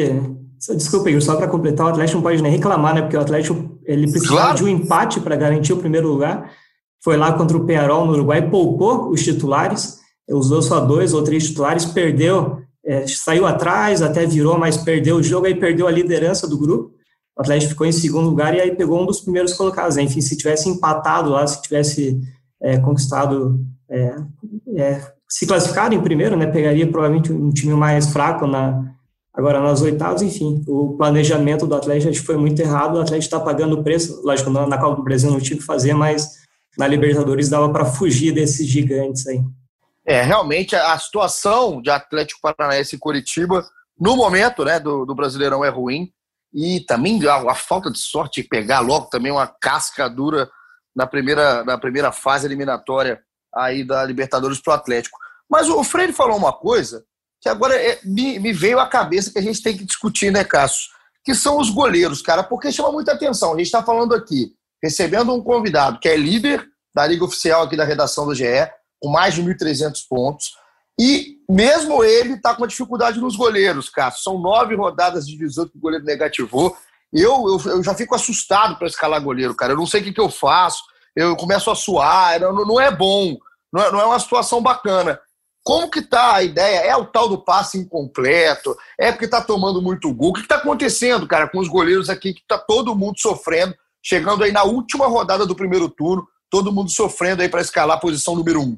Desculpa, 0.75 1.11
Igor, 1.11 1.21
só 1.21 1.37
para 1.37 1.49
completar, 1.49 1.87
o 1.87 1.91
Atlético 1.91 2.17
não 2.17 2.23
pode 2.23 2.43
nem 2.43 2.51
reclamar, 2.51 2.95
né? 2.95 3.03
Porque 3.03 3.17
o 3.17 3.21
Atlético 3.21 3.79
ele 3.85 4.11
precisava 4.11 4.41
claro. 4.41 4.57
de 4.57 4.65
um 4.65 4.69
empate 4.69 5.21
para 5.21 5.37
garantir 5.37 5.75
o 5.75 5.79
primeiro 5.79 6.09
lugar. 6.09 6.51
Foi 7.05 7.17
lá 7.17 7.33
contra 7.33 7.57
o 7.57 7.67
Pearol 7.67 8.07
no 8.07 8.13
Uruguai, 8.15 8.51
poupou 8.51 9.11
os 9.11 9.23
titulares, 9.23 9.99
usou 10.29 10.61
só 10.61 10.81
dois 10.81 11.15
ou 11.15 11.23
três 11.23 11.47
titulares, 11.47 11.85
perdeu 11.85 12.66
é, 12.87 13.07
saiu 13.07 13.47
atrás, 13.47 14.01
até 14.01 14.25
virou, 14.25 14.57
mas 14.57 14.77
perdeu 14.77 15.17
o 15.17 15.23
jogo, 15.23 15.47
aí 15.47 15.55
perdeu 15.55 15.89
a 15.89 15.91
liderança 15.91 16.47
do 16.47 16.57
grupo. 16.57 16.95
O 17.37 17.43
Atlético 17.43 17.73
ficou 17.73 17.87
em 17.87 17.93
segundo 17.93 18.31
lugar 18.31 18.55
e 18.55 18.61
aí 18.61 18.75
pegou 18.75 19.03
um 19.03 19.07
dos 19.07 19.21
primeiros 19.21 19.53
colocados. 19.53 19.97
Enfim, 19.97 20.21
se 20.21 20.37
tivesse 20.37 20.69
empatado 20.69 21.31
lá, 21.31 21.47
se 21.47 21.61
tivesse 21.61 22.21
é, 22.63 22.79
conquistado, 22.79 23.61
é, 23.91 24.17
é, 24.77 25.03
se 25.29 25.47
classificado 25.47 25.95
em 25.95 26.01
primeiro, 26.01 26.37
né, 26.37 26.47
pegaria 26.47 26.87
provavelmente 26.87 27.33
um 27.33 27.51
time 27.51 27.75
mais 27.75 28.07
fraco 28.07 28.47
na 28.47 28.95
agora 29.35 29.61
nas 29.61 29.83
oitavas. 29.83 30.23
Enfim, 30.23 30.65
o 30.67 30.97
planejamento 30.97 31.67
do 31.67 31.75
Atlético 31.75 32.25
foi 32.25 32.37
muito 32.37 32.61
errado. 32.61 32.97
O 32.97 33.01
Atlético 33.01 33.35
está 33.35 33.41
pagando 33.41 33.79
o 33.79 33.83
preço. 33.83 34.23
Lógico, 34.25 34.49
na, 34.49 34.67
na 34.67 34.79
Copa 34.79 34.97
do 34.97 35.05
Brasil 35.05 35.31
não 35.31 35.41
tinha 35.41 35.59
que 35.59 35.65
fazer, 35.65 35.93
mas 35.93 36.37
na 36.79 36.87
Libertadores 36.87 37.51
dava 37.51 37.69
para 37.71 37.85
fugir 37.85 38.33
desses 38.33 38.67
gigantes 38.67 39.27
aí. 39.27 39.43
É, 40.07 40.23
realmente 40.23 40.77
a 40.77 40.97
situação 40.99 41.83
de 41.83 41.91
Atlético 41.91 42.41
Paranaense 42.41 42.95
e 42.95 42.99
Curitiba, 42.99 43.67
no 43.99 44.17
momento 44.17 44.65
né, 44.65 44.79
do, 44.79 45.05
do 45.05 45.15
Brasileirão, 45.15 45.65
é 45.65 45.69
ruim. 45.69 46.13
E 46.55 46.81
também 46.81 47.21
a, 47.27 47.51
a, 47.51 47.55
falta 47.55 47.91
de 47.91 47.99
sorte 47.99 48.41
de 48.41 48.49
pegar 48.49 48.81
logo 48.81 49.07
também 49.07 49.33
uma 49.33 49.47
casca 49.47 50.09
dura 50.09 50.49
na 50.95 51.07
primeira, 51.07 51.65
na 51.65 51.77
primeira 51.77 52.13
fase 52.13 52.47
eliminatória 52.47 53.21
aí 53.55 53.83
da 53.83 54.05
Libertadores 54.05 54.61
para 54.61 54.73
o 54.73 54.75
Atlético. 54.75 55.19
Mas 55.51 55.69
o 55.69 55.83
Freire 55.83 56.13
falou 56.13 56.37
uma 56.37 56.53
coisa 56.53 57.05
que 57.41 57.49
agora 57.49 57.75
é, 57.75 57.99
me, 58.05 58.39
me, 58.39 58.53
veio 58.53 58.79
à 58.79 58.87
cabeça 58.87 59.31
que 59.31 59.39
a 59.39 59.43
gente 59.43 59.63
tem 59.63 59.77
que 59.77 59.85
discutir, 59.85 60.31
né, 60.31 60.45
Cássio? 60.45 60.89
Que 61.25 61.35
são 61.35 61.59
os 61.59 61.69
goleiros, 61.69 62.23
cara, 62.23 62.43
porque 62.43 62.73
chama 62.73 62.93
muita 62.93 63.13
atenção. 63.13 63.53
A 63.53 63.57
gente 63.57 63.67
está 63.67 63.83
falando 63.83 64.15
aqui, 64.15 64.55
recebendo 64.83 65.35
um 65.35 65.43
convidado 65.43 65.99
que 65.99 66.09
é 66.09 66.17
líder 66.17 66.67
da 66.95 67.07
Liga 67.07 67.25
Oficial 67.25 67.63
aqui 67.63 67.77
da 67.77 67.85
redação 67.85 68.25
do 68.25 68.35
GE, 68.35 68.45
com 69.07 69.13
mais 69.13 69.35
de 69.35 69.43
1.300 69.43 70.01
pontos. 70.11 70.51
E 70.99 71.37
mesmo 71.49 72.03
ele 72.03 72.35
está 72.35 72.53
com 72.53 72.63
uma 72.63 72.69
dificuldade 72.69 73.21
nos 73.21 73.37
goleiros, 73.37 73.89
Cássio. 73.89 74.23
São 74.23 74.39
nove 74.41 74.75
rodadas 74.75 75.27
de 75.29 75.39
18 75.39 75.71
que 75.71 75.79
o 75.79 75.81
goleiro 75.81 76.05
negativou. 76.05 76.77
Eu, 77.13 77.47
eu, 77.49 77.71
eu 77.71 77.85
já 77.85 77.95
fico 77.95 78.17
assustado 78.17 78.77
para 78.77 78.89
escalar 78.89 79.23
goleiro, 79.23 79.55
cara. 79.55 79.75
Eu 79.75 79.77
não 79.77 79.87
sei 79.87 80.01
o 80.01 80.05
que, 80.05 80.13
que 80.13 80.21
eu 80.21 80.29
faço. 80.29 80.83
Eu 81.15 81.37
começo 81.37 81.71
a 81.71 81.77
suar. 81.77 82.41
Não, 82.41 82.53
não 82.53 82.81
é 82.81 82.91
bom. 82.91 83.37
Não 83.73 83.83
é, 83.83 83.93
não 83.93 84.01
é 84.01 84.07
uma 84.07 84.19
situação 84.19 84.61
bacana. 84.61 85.21
Como 85.63 85.89
que 85.89 86.03
tá 86.03 86.35
a 86.35 86.43
ideia? 86.43 86.79
É 86.81 86.97
o 86.97 87.05
tal 87.05 87.29
do 87.29 87.45
passe 87.45 87.79
incompleto? 87.79 88.77
É 88.99 89.13
porque 89.13 89.29
tá 89.29 89.41
tomando 89.41 89.81
muito 89.81 90.13
gol? 90.13 90.31
O 90.31 90.33
que 90.33 90.41
está 90.41 90.57
acontecendo, 90.57 91.29
cara, 91.29 91.49
com 91.49 91.61
os 91.61 91.69
goleiros 91.69 92.11
aqui 92.11 92.35
que 92.35 92.43
tá 92.47 92.59
todo 92.59 92.97
mundo 92.97 93.21
sofrendo, 93.21 93.75
chegando 94.03 94.43
aí 94.43 94.51
na 94.51 94.65
última 94.65 95.07
rodada 95.07 95.47
do 95.47 95.55
primeiro 95.55 95.89
turno, 95.89 96.27
todo 96.51 96.73
mundo 96.73 96.91
sofrendo 96.91 97.43
aí 97.43 97.49
para 97.49 97.61
escalar 97.61 97.97
a 97.97 98.01
posição 98.01 98.35
número 98.35 98.63
um? 98.63 98.77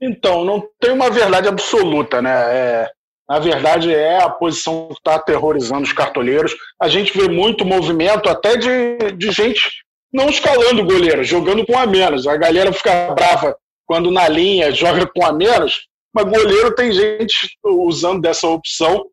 Então, 0.00 0.44
não 0.44 0.62
tem 0.80 0.92
uma 0.92 1.10
verdade 1.10 1.48
absoluta, 1.48 2.22
né? 2.22 2.30
É, 2.30 2.90
verdade, 3.40 3.92
é 3.92 4.22
a 4.22 4.30
posição 4.30 4.88
que 4.88 4.94
está 4.94 5.16
aterrorizando 5.16 5.82
os 5.82 5.92
cartoleiros. 5.92 6.54
A 6.80 6.88
gente 6.88 7.16
vê 7.16 7.28
muito 7.28 7.64
movimento 7.64 8.28
até 8.28 8.56
de, 8.56 9.12
de 9.16 9.30
gente 9.30 9.68
não 10.12 10.28
escalando 10.28 10.82
o 10.82 10.86
goleiro, 10.86 11.22
jogando 11.22 11.66
com 11.66 11.78
a 11.78 11.86
menos. 11.86 12.26
A 12.26 12.36
galera 12.36 12.72
fica 12.72 13.12
brava 13.14 13.56
quando 13.86 14.10
na 14.10 14.28
linha 14.28 14.72
joga 14.72 15.06
com 15.06 15.24
a 15.24 15.32
menos, 15.32 15.86
mas 16.14 16.24
goleiro 16.24 16.74
tem 16.74 16.92
gente 16.92 17.50
usando 17.64 18.20
dessa 18.20 18.46
opção 18.46 19.06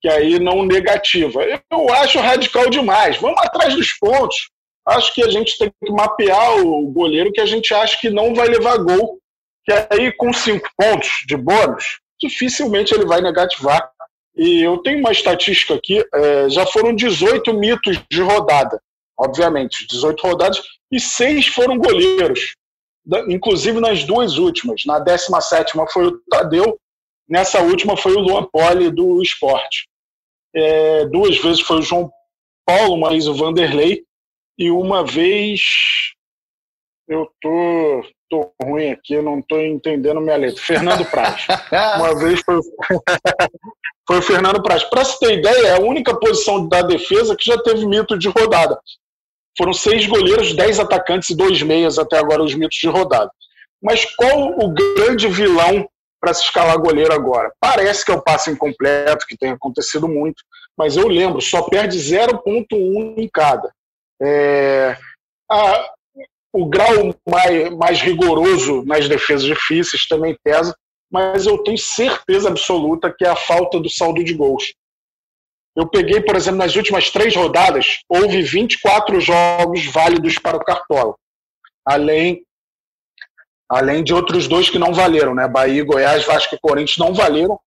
que 0.00 0.08
aí 0.08 0.38
não 0.38 0.64
negativa. 0.64 1.42
Eu 1.70 1.92
acho 1.94 2.18
radical 2.18 2.68
demais. 2.68 3.16
Vamos 3.18 3.38
atrás 3.38 3.74
dos 3.74 3.92
pontos. 3.92 4.50
acho 4.88 5.14
que 5.14 5.22
a 5.22 5.30
gente 5.30 5.56
tem 5.56 5.72
que 5.82 5.92
mapear 5.92 6.58
o 6.58 6.88
goleiro 6.88 7.32
que 7.32 7.40
a 7.40 7.46
gente 7.46 7.72
acha 7.72 7.96
que 8.00 8.10
não 8.10 8.34
vai 8.34 8.48
levar 8.48 8.78
gol, 8.78 9.18
que 9.64 9.72
aí 9.90 10.12
com 10.12 10.32
cinco 10.32 10.68
pontos 10.76 11.24
de 11.26 11.36
bônus, 11.36 12.00
dificilmente 12.20 12.94
ele 12.94 13.06
vai 13.06 13.20
negativar. 13.20 13.90
E 14.34 14.62
eu 14.62 14.78
tenho 14.78 14.98
uma 14.98 15.12
estatística 15.12 15.74
aqui, 15.74 16.02
é, 16.14 16.48
já 16.48 16.64
foram 16.66 16.94
18 16.94 17.52
mitos 17.52 18.00
de 18.10 18.22
rodada, 18.22 18.80
obviamente, 19.18 19.86
18 19.86 20.22
rodadas, 20.22 20.62
e 20.90 20.98
seis 20.98 21.46
foram 21.46 21.76
goleiros, 21.76 22.54
inclusive 23.28 23.78
nas 23.78 24.04
duas 24.04 24.38
últimas. 24.38 24.82
Na 24.86 24.98
17 24.98 25.76
foi 25.92 26.06
o 26.06 26.18
Tadeu, 26.30 26.78
nessa 27.28 27.60
última 27.60 27.96
foi 27.96 28.14
o 28.14 28.20
Luan 28.20 28.44
Poli 28.44 28.90
do 28.90 29.20
esporte. 29.22 29.86
É, 30.54 31.06
duas 31.06 31.38
vezes 31.38 31.60
foi 31.60 31.78
o 31.78 31.82
João 31.82 32.10
Paulo, 32.64 32.96
vez 32.96 33.26
o 33.26 33.34
Vanderlei, 33.34 34.04
e 34.58 34.70
uma 34.70 35.04
vez 35.04 36.14
eu 37.08 37.30
tô, 37.40 38.02
tô 38.32 38.50
ruim 38.62 38.90
aqui, 38.90 39.20
não 39.20 39.42
tô 39.42 39.60
entendendo 39.60 40.18
minha 40.18 40.36
letra. 40.36 40.62
Fernando 40.62 41.04
Praz. 41.04 41.46
uma 41.98 42.18
vez 42.18 42.40
foi, 42.40 42.58
foi 44.08 44.18
o 44.18 44.22
Fernando 44.22 44.62
Praz. 44.62 44.82
Para 44.84 45.04
se 45.04 45.20
ter 45.20 45.38
ideia, 45.38 45.66
é 45.66 45.74
a 45.74 45.80
única 45.80 46.18
posição 46.18 46.66
da 46.66 46.80
defesa 46.80 47.36
que 47.36 47.44
já 47.44 47.62
teve 47.62 47.86
mito 47.86 48.18
de 48.18 48.30
rodada. 48.30 48.80
Foram 49.58 49.74
seis 49.74 50.06
goleiros, 50.06 50.56
dez 50.56 50.80
atacantes 50.80 51.28
e 51.28 51.36
dois 51.36 51.60
meias 51.62 51.98
até 51.98 52.18
agora 52.18 52.42
os 52.42 52.54
mitos 52.54 52.78
de 52.78 52.88
rodada. 52.88 53.30
Mas 53.82 54.06
qual 54.14 54.58
o 54.58 54.72
grande 54.72 55.28
vilão 55.28 55.86
para 56.18 56.32
se 56.32 56.44
escalar 56.44 56.78
goleiro 56.78 57.12
agora? 57.12 57.52
Parece 57.60 58.02
que 58.02 58.12
é 58.12 58.14
o 58.14 58.22
passe 58.22 58.50
incompleto, 58.50 59.26
que 59.26 59.36
tem 59.36 59.50
acontecido 59.50 60.08
muito, 60.08 60.42
mas 60.74 60.96
eu 60.96 61.06
lembro, 61.06 61.42
só 61.42 61.68
perde 61.68 61.98
0,1 61.98 63.18
em 63.18 63.28
cada. 63.28 63.70
É, 64.22 64.96
a, 65.50 65.90
o 66.52 66.66
grau 66.66 67.14
mais, 67.28 67.70
mais 67.70 68.00
rigoroso 68.00 68.84
nas 68.84 69.08
defesas 69.08 69.44
difíceis 69.44 70.06
também 70.06 70.36
pesa, 70.44 70.76
mas 71.10 71.46
eu 71.46 71.58
tenho 71.58 71.78
certeza 71.78 72.48
absoluta 72.48 73.12
que 73.16 73.24
é 73.24 73.28
a 73.28 73.36
falta 73.36 73.80
do 73.80 73.88
saldo 73.88 74.22
de 74.22 74.34
gols. 74.34 74.72
Eu 75.74 75.86
peguei, 75.88 76.20
por 76.20 76.36
exemplo, 76.36 76.58
nas 76.58 76.76
últimas 76.76 77.10
três 77.10 77.34
rodadas, 77.34 78.00
houve 78.08 78.42
24 78.42 79.20
jogos 79.20 79.86
válidos 79.86 80.38
para 80.38 80.56
o 80.56 80.64
Cartola, 80.64 81.14
além, 81.86 82.44
além 83.70 84.04
de 84.04 84.12
outros 84.12 84.46
dois 84.46 84.68
que 84.68 84.78
não 84.78 84.92
valeram, 84.92 85.34
né? 85.34 85.48
Bahia, 85.48 85.82
Goiás, 85.82 86.24
Vasco 86.24 86.54
e 86.54 86.60
Corinthians 86.60 86.98
não 86.98 87.14
valeram, 87.14 87.58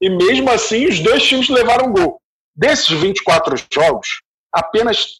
e 0.00 0.08
mesmo 0.08 0.50
assim 0.50 0.86
os 0.86 1.00
dois 1.00 1.22
times 1.22 1.50
levaram 1.50 1.92
gol. 1.92 2.18
Desses 2.56 2.88
24 2.88 3.56
jogos, 3.70 4.22
apenas 4.50 5.18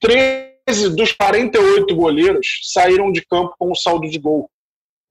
13 0.66 0.96
dos 0.96 1.12
48 1.12 1.94
goleiros 1.94 2.60
saíram 2.64 3.10
de 3.12 3.24
campo 3.26 3.54
com 3.58 3.70
o 3.70 3.76
saldo 3.76 4.08
de 4.08 4.18
gol. 4.18 4.48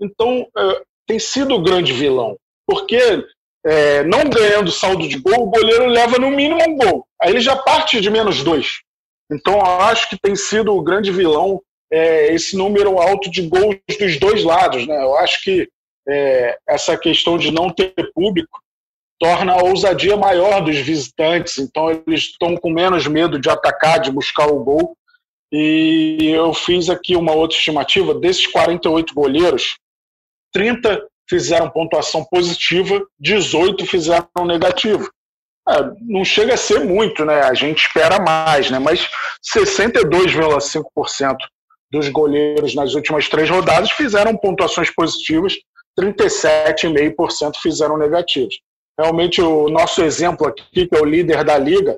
Então, 0.02 0.48
é, 0.58 0.82
tem 1.08 1.20
sido 1.20 1.56
o 1.56 1.62
grande 1.62 1.92
vilão, 1.92 2.38
porque 2.66 3.26
é, 3.66 4.04
não 4.04 4.30
ganhando 4.30 4.72
saldo 4.72 5.08
de 5.08 5.18
gol, 5.18 5.44
o 5.44 5.50
goleiro 5.50 5.88
leva 5.88 6.18
no 6.18 6.30
mínimo 6.30 6.62
um 6.68 6.78
gol. 6.78 7.06
Aí 7.22 7.32
ele 7.32 7.42
já 7.42 7.56
parte 7.56 8.00
de 8.00 8.10
menos 8.10 8.44
dois. 8.44 8.80
Então, 9.32 9.54
eu 9.56 9.66
acho 9.82 10.10
que 10.10 10.18
tem 10.20 10.36
sido 10.36 10.74
o 10.74 10.82
grande 10.82 11.12
vilão 11.12 11.62
é, 11.92 12.34
esse 12.34 12.56
número 12.56 13.00
alto 13.00 13.30
de 13.30 13.48
gols 13.48 13.78
dos 14.00 14.20
dois 14.20 14.44
lados. 14.44 14.88
Né? 14.88 14.96
Eu 15.02 15.16
acho 15.18 15.44
que 15.44 15.68
é, 16.08 16.58
essa 16.68 16.98
questão 16.98 17.38
de 17.38 17.52
não 17.52 17.70
ter 17.70 17.94
público 18.14 18.60
torna 19.20 19.54
a 19.54 19.64
ousadia 19.64 20.16
maior 20.16 20.62
dos 20.62 20.78
visitantes. 20.78 21.58
Então, 21.58 21.92
eles 21.92 22.22
estão 22.22 22.56
com 22.56 22.70
menos 22.72 23.06
medo 23.08 23.40
de 23.40 23.50
atacar, 23.50 24.00
de 24.00 24.12
buscar 24.12 24.48
o 24.48 24.64
gol. 24.64 24.96
E 25.52 26.32
eu 26.32 26.54
fiz 26.54 26.90
aqui 26.90 27.16
uma 27.16 27.34
outra 27.34 27.58
estimativa: 27.58 28.14
desses 28.14 28.46
48 28.48 29.14
goleiros, 29.14 29.78
30 30.54 31.02
fizeram 31.30 31.70
pontuação 31.70 32.26
positiva, 32.26 33.02
18 33.20 33.86
fizeram 33.86 34.28
negativa. 34.46 35.10
É, 35.68 35.74
não 36.02 36.26
chega 36.26 36.56
a 36.56 36.58
ser 36.58 36.80
muito, 36.80 37.24
né? 37.24 37.42
A 37.42 37.54
gente 37.54 37.86
espera 37.86 38.20
mais, 38.20 38.72
né? 38.72 38.80
Mas 38.80 39.08
62,5% 39.56 41.36
dos 41.92 42.10
goleiros 42.10 42.76
nas 42.76 42.94
últimas 42.94 43.28
três 43.28 43.50
rodadas 43.50 43.92
fizeram 43.92 44.38
pontuações 44.38 44.94
positivas, 44.94 45.54
37,5% 46.00 47.54
fizeram 47.62 47.98
negativas. 47.98 48.56
Realmente 49.00 49.42
o 49.42 49.70
nosso 49.70 50.04
exemplo 50.04 50.48
aqui, 50.48 50.88
que 50.88 50.96
é 50.96 51.02
o 51.02 51.06
líder 51.06 51.44
da 51.44 51.58
liga, 51.58 51.98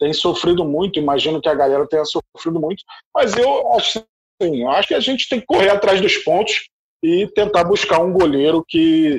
tem 0.00 0.12
sofrido 0.14 0.64
muito, 0.64 0.98
imagino 0.98 1.40
que 1.40 1.48
a 1.48 1.54
galera 1.54 1.86
tenha 1.86 2.04
sofrido 2.04 2.58
muito, 2.58 2.82
mas 3.14 3.36
eu 3.36 3.72
acho, 3.74 4.02
assim, 4.40 4.66
acho 4.66 4.88
que 4.88 4.94
a 4.94 5.00
gente 5.00 5.28
tem 5.28 5.38
que 5.38 5.46
correr 5.46 5.68
atrás 5.68 6.00
dos 6.00 6.16
pontos 6.18 6.68
e 7.04 7.26
tentar 7.34 7.64
buscar 7.64 8.00
um 8.00 8.12
goleiro 8.12 8.64
que 8.66 9.18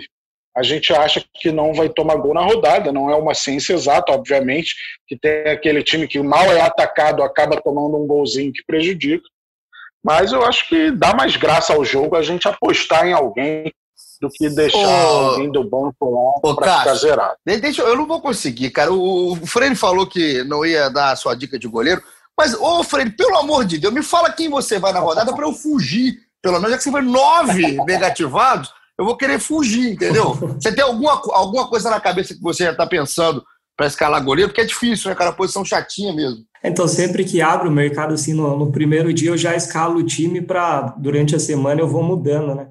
a 0.55 0.63
gente 0.63 0.93
acha 0.93 1.23
que 1.35 1.51
não 1.51 1.73
vai 1.73 1.87
tomar 1.87 2.15
gol 2.15 2.33
na 2.33 2.41
rodada. 2.41 2.91
Não 2.91 3.09
é 3.09 3.15
uma 3.15 3.33
ciência 3.33 3.73
exata, 3.73 4.11
obviamente, 4.11 4.75
que 5.07 5.17
tem 5.17 5.47
aquele 5.47 5.81
time 5.81 6.07
que 6.07 6.21
mal 6.21 6.43
é 6.51 6.59
atacado 6.59 7.23
acaba 7.23 7.61
tomando 7.61 7.97
um 7.97 8.05
golzinho 8.05 8.51
que 8.51 8.63
prejudica. 8.65 9.23
Mas 10.03 10.33
eu 10.33 10.43
acho 10.43 10.67
que 10.67 10.91
dá 10.91 11.13
mais 11.13 11.37
graça 11.37 11.73
ao 11.73 11.85
jogo 11.85 12.15
a 12.15 12.21
gente 12.21 12.47
apostar 12.47 13.07
em 13.07 13.13
alguém 13.13 13.71
do 14.21 14.29
que 14.29 14.49
deixar 14.49 14.77
Ô, 14.77 15.29
alguém 15.31 15.51
do 15.51 15.63
banco 15.63 16.09
lá 16.43 16.55
para 16.55 16.79
ficar 16.79 16.95
zerado. 16.95 17.35
Deixa, 17.43 17.81
eu 17.81 17.97
não 17.97 18.05
vou 18.05 18.21
conseguir, 18.21 18.69
cara. 18.69 18.93
O, 18.93 19.33
o 19.33 19.47
Freire 19.47 19.75
falou 19.75 20.05
que 20.05 20.43
não 20.43 20.65
ia 20.65 20.89
dar 20.89 21.11
a 21.11 21.15
sua 21.15 21.35
dica 21.35 21.57
de 21.57 21.67
goleiro, 21.67 22.01
mas, 22.37 22.53
ô 22.53 22.83
Freire, 22.83 23.09
pelo 23.09 23.37
amor 23.37 23.65
de 23.65 23.77
Deus, 23.77 23.93
me 23.93 24.03
fala 24.03 24.31
quem 24.31 24.49
você 24.49 24.79
vai 24.79 24.93
na 24.93 24.99
rodada 24.99 25.33
para 25.33 25.45
eu 25.45 25.53
fugir 25.53 26.15
pelo 26.41 26.55
menos, 26.55 26.71
já 26.71 26.77
que 26.77 26.83
você 26.83 26.91
foi 26.91 27.01
nove 27.01 27.77
negativados, 27.85 28.73
eu 28.97 29.05
vou 29.05 29.15
querer 29.15 29.39
fugir, 29.39 29.93
entendeu? 29.93 30.33
Você 30.33 30.73
tem 30.73 30.83
alguma, 30.83 31.21
alguma 31.33 31.67
coisa 31.67 31.89
na 31.89 31.99
cabeça 31.99 32.33
que 32.33 32.41
você 32.41 32.65
já 32.65 32.71
está 32.71 32.85
pensando 32.85 33.43
para 33.77 33.87
escalar 33.87 34.23
goleiro? 34.23 34.49
Porque 34.49 34.61
é 34.61 34.65
difícil, 34.65 35.09
né, 35.09 35.15
cara? 35.15 35.31
Posição 35.31 35.63
chatinha 35.63 36.13
mesmo. 36.13 36.43
Então, 36.63 36.87
sempre 36.87 37.23
que 37.23 37.41
abre 37.41 37.67
o 37.67 37.71
mercado, 37.71 38.13
assim, 38.13 38.33
no, 38.33 38.57
no 38.57 38.71
primeiro 38.71 39.13
dia, 39.13 39.29
eu 39.29 39.37
já 39.37 39.55
escalo 39.55 39.99
o 39.99 40.05
time 40.05 40.41
para, 40.41 40.93
durante 40.97 41.35
a 41.35 41.39
semana, 41.39 41.81
eu 41.81 41.87
vou 41.87 42.03
mudando, 42.03 42.53
né? 42.53 42.67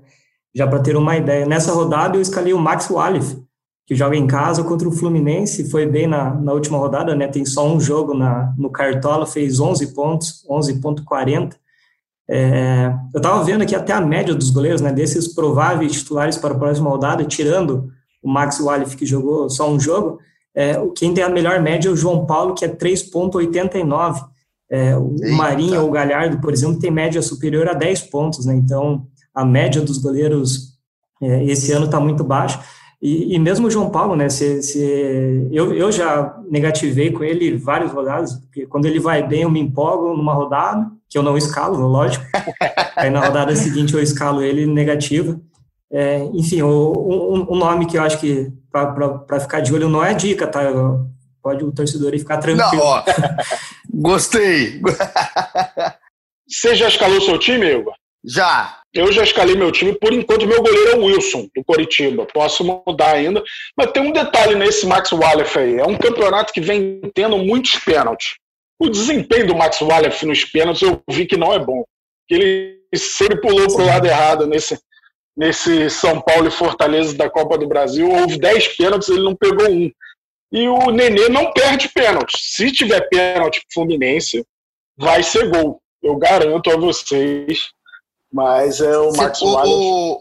Já 0.54 0.66
para 0.66 0.80
ter 0.80 0.96
uma 0.96 1.16
ideia. 1.16 1.46
Nessa 1.46 1.72
rodada, 1.72 2.16
eu 2.16 2.20
escalei 2.20 2.52
o 2.52 2.58
Max 2.58 2.88
Wallif, 2.90 3.38
que 3.86 3.94
joga 3.94 4.16
em 4.16 4.26
casa 4.26 4.62
contra 4.64 4.88
o 4.88 4.92
Fluminense, 4.92 5.70
foi 5.70 5.86
bem 5.86 6.06
na, 6.06 6.34
na 6.34 6.52
última 6.52 6.78
rodada, 6.78 7.14
né? 7.14 7.28
Tem 7.28 7.44
só 7.44 7.66
um 7.66 7.80
jogo 7.80 8.14
na, 8.14 8.54
no 8.56 8.70
Cartola, 8.70 9.26
fez 9.26 9.60
11 9.60 9.94
pontos, 9.94 10.44
11,40. 10.48 11.54
É, 12.28 12.92
eu 13.12 13.18
estava 13.18 13.42
vendo 13.42 13.62
aqui 13.62 13.74
até 13.74 13.92
a 13.92 14.00
média 14.00 14.34
dos 14.34 14.50
goleiros, 14.50 14.80
né, 14.80 14.92
desses 14.92 15.34
prováveis 15.34 15.90
titulares 15.90 16.36
para 16.36 16.54
a 16.54 16.58
próxima 16.58 16.88
rodada, 16.88 17.24
tirando 17.24 17.90
o 18.22 18.30
Max 18.30 18.60
Wallif, 18.60 18.96
que 18.96 19.04
jogou 19.04 19.50
só 19.50 19.68
um 19.68 19.80
jogo, 19.80 20.20
é, 20.54 20.74
quem 20.96 21.14
tem 21.14 21.24
a 21.24 21.28
melhor 21.28 21.60
média 21.60 21.88
é 21.88 21.92
o 21.92 21.96
João 21.96 22.26
Paulo, 22.26 22.54
que 22.54 22.64
é 22.64 22.68
3,89. 22.68 24.24
É, 24.68 24.96
o 24.96 25.14
Eita. 25.20 25.36
Marinho 25.36 25.80
ou 25.82 25.88
o 25.88 25.90
Galhardo, 25.90 26.40
por 26.40 26.52
exemplo, 26.52 26.78
tem 26.78 26.90
média 26.90 27.20
superior 27.22 27.68
a 27.68 27.74
10 27.74 28.02
pontos, 28.02 28.46
né? 28.46 28.54
Então, 28.54 29.06
a 29.40 29.44
média 29.44 29.80
dos 29.80 29.98
goleiros 29.98 30.78
é, 31.22 31.44
esse 31.44 31.72
ano 31.72 31.86
está 31.86 31.98
muito 31.98 32.22
baixa. 32.22 32.60
E, 33.00 33.34
e, 33.34 33.38
mesmo 33.38 33.66
o 33.66 33.70
João 33.70 33.88
Paulo, 33.88 34.14
né? 34.14 34.28
Se, 34.28 34.62
se, 34.62 35.48
eu, 35.50 35.72
eu 35.72 35.90
já 35.90 36.38
negativei 36.50 37.10
com 37.10 37.24
ele 37.24 37.56
várias 37.56 37.90
rodadas, 37.90 38.34
porque 38.34 38.66
quando 38.66 38.84
ele 38.84 39.00
vai 39.00 39.26
bem, 39.26 39.42
eu 39.42 39.50
me 39.50 39.58
empolgo 39.58 40.14
numa 40.14 40.34
rodada, 40.34 40.86
que 41.08 41.16
eu 41.16 41.22
não 41.22 41.38
escalo, 41.38 41.78
lógico. 41.78 42.24
Aí 42.94 43.08
na 43.08 43.24
rodada 43.24 43.56
seguinte 43.56 43.94
eu 43.94 44.02
escalo 44.02 44.42
ele 44.42 44.66
negativa. 44.66 45.40
É, 45.90 46.18
enfim, 46.34 46.60
o, 46.60 46.92
um, 46.92 47.54
um, 47.54 47.58
nome 47.58 47.86
que 47.86 47.96
eu 47.96 48.02
acho 48.02 48.20
que 48.20 48.52
para 48.70 49.40
ficar 49.40 49.60
de 49.60 49.72
olho 49.74 49.88
não 49.88 50.04
é 50.04 50.12
dica, 50.12 50.46
tá? 50.46 50.60
Pode 51.42 51.64
o 51.64 51.72
torcedor 51.72 52.12
ficar 52.12 52.36
tranquilo. 52.36 52.84
Não, 52.84 52.86
ó, 52.86 53.02
gostei. 53.92 54.80
Você 56.46 56.74
já 56.74 56.88
escalou 56.88 57.20
seu 57.22 57.38
time, 57.38 57.66
Igor? 57.66 57.94
Já. 58.22 58.79
Eu 58.92 59.12
já 59.12 59.22
escalei 59.22 59.54
meu 59.54 59.70
time, 59.70 59.92
por 59.94 60.12
enquanto 60.12 60.46
meu 60.46 60.62
goleiro 60.62 60.90
é 60.90 60.96
o 60.96 61.04
Wilson, 61.04 61.48
do 61.54 61.64
Coritiba. 61.64 62.26
Posso 62.26 62.64
mudar 62.64 63.14
ainda. 63.14 63.42
Mas 63.76 63.92
tem 63.92 64.02
um 64.02 64.12
detalhe 64.12 64.56
nesse 64.56 64.84
Max 64.84 65.12
Wallace 65.12 65.58
aí. 65.58 65.78
É 65.78 65.84
um 65.84 65.96
campeonato 65.96 66.52
que 66.52 66.60
vem 66.60 67.00
tendo 67.14 67.38
muitos 67.38 67.76
pênaltis. 67.76 68.34
O 68.80 68.88
desempenho 68.88 69.46
do 69.46 69.54
Max 69.54 69.80
Wallace 69.80 70.26
nos 70.26 70.44
pênaltis 70.44 70.82
eu 70.82 71.00
vi 71.08 71.24
que 71.24 71.36
não 71.36 71.52
é 71.52 71.58
bom. 71.58 71.84
Ele 72.28 72.80
sempre 72.94 73.40
pulou 73.40 73.66
para 73.72 73.82
o 73.82 73.86
lado 73.86 74.06
errado 74.06 74.46
nesse, 74.46 74.76
nesse 75.36 75.88
São 75.90 76.20
Paulo 76.20 76.48
e 76.48 76.50
Fortaleza 76.50 77.16
da 77.16 77.30
Copa 77.30 77.56
do 77.56 77.68
Brasil. 77.68 78.10
Houve 78.10 78.38
10 78.38 78.76
pênaltis, 78.76 79.08
ele 79.08 79.22
não 79.22 79.36
pegou 79.36 79.70
um. 79.70 79.88
E 80.52 80.66
o 80.66 80.90
Nenê 80.90 81.28
não 81.28 81.52
perde 81.52 81.88
pênalti. 81.88 82.36
Se 82.36 82.72
tiver 82.72 83.08
pênalti 83.08 83.62
Fluminense, 83.72 84.44
vai 84.96 85.22
ser 85.22 85.48
gol. 85.48 85.80
Eu 86.02 86.16
garanto 86.16 86.70
a 86.70 86.76
vocês. 86.76 87.70
Mas 88.32 88.80
é 88.80 88.96
o 88.96 89.12
Max 89.16 89.42
Wallace. 89.42 89.72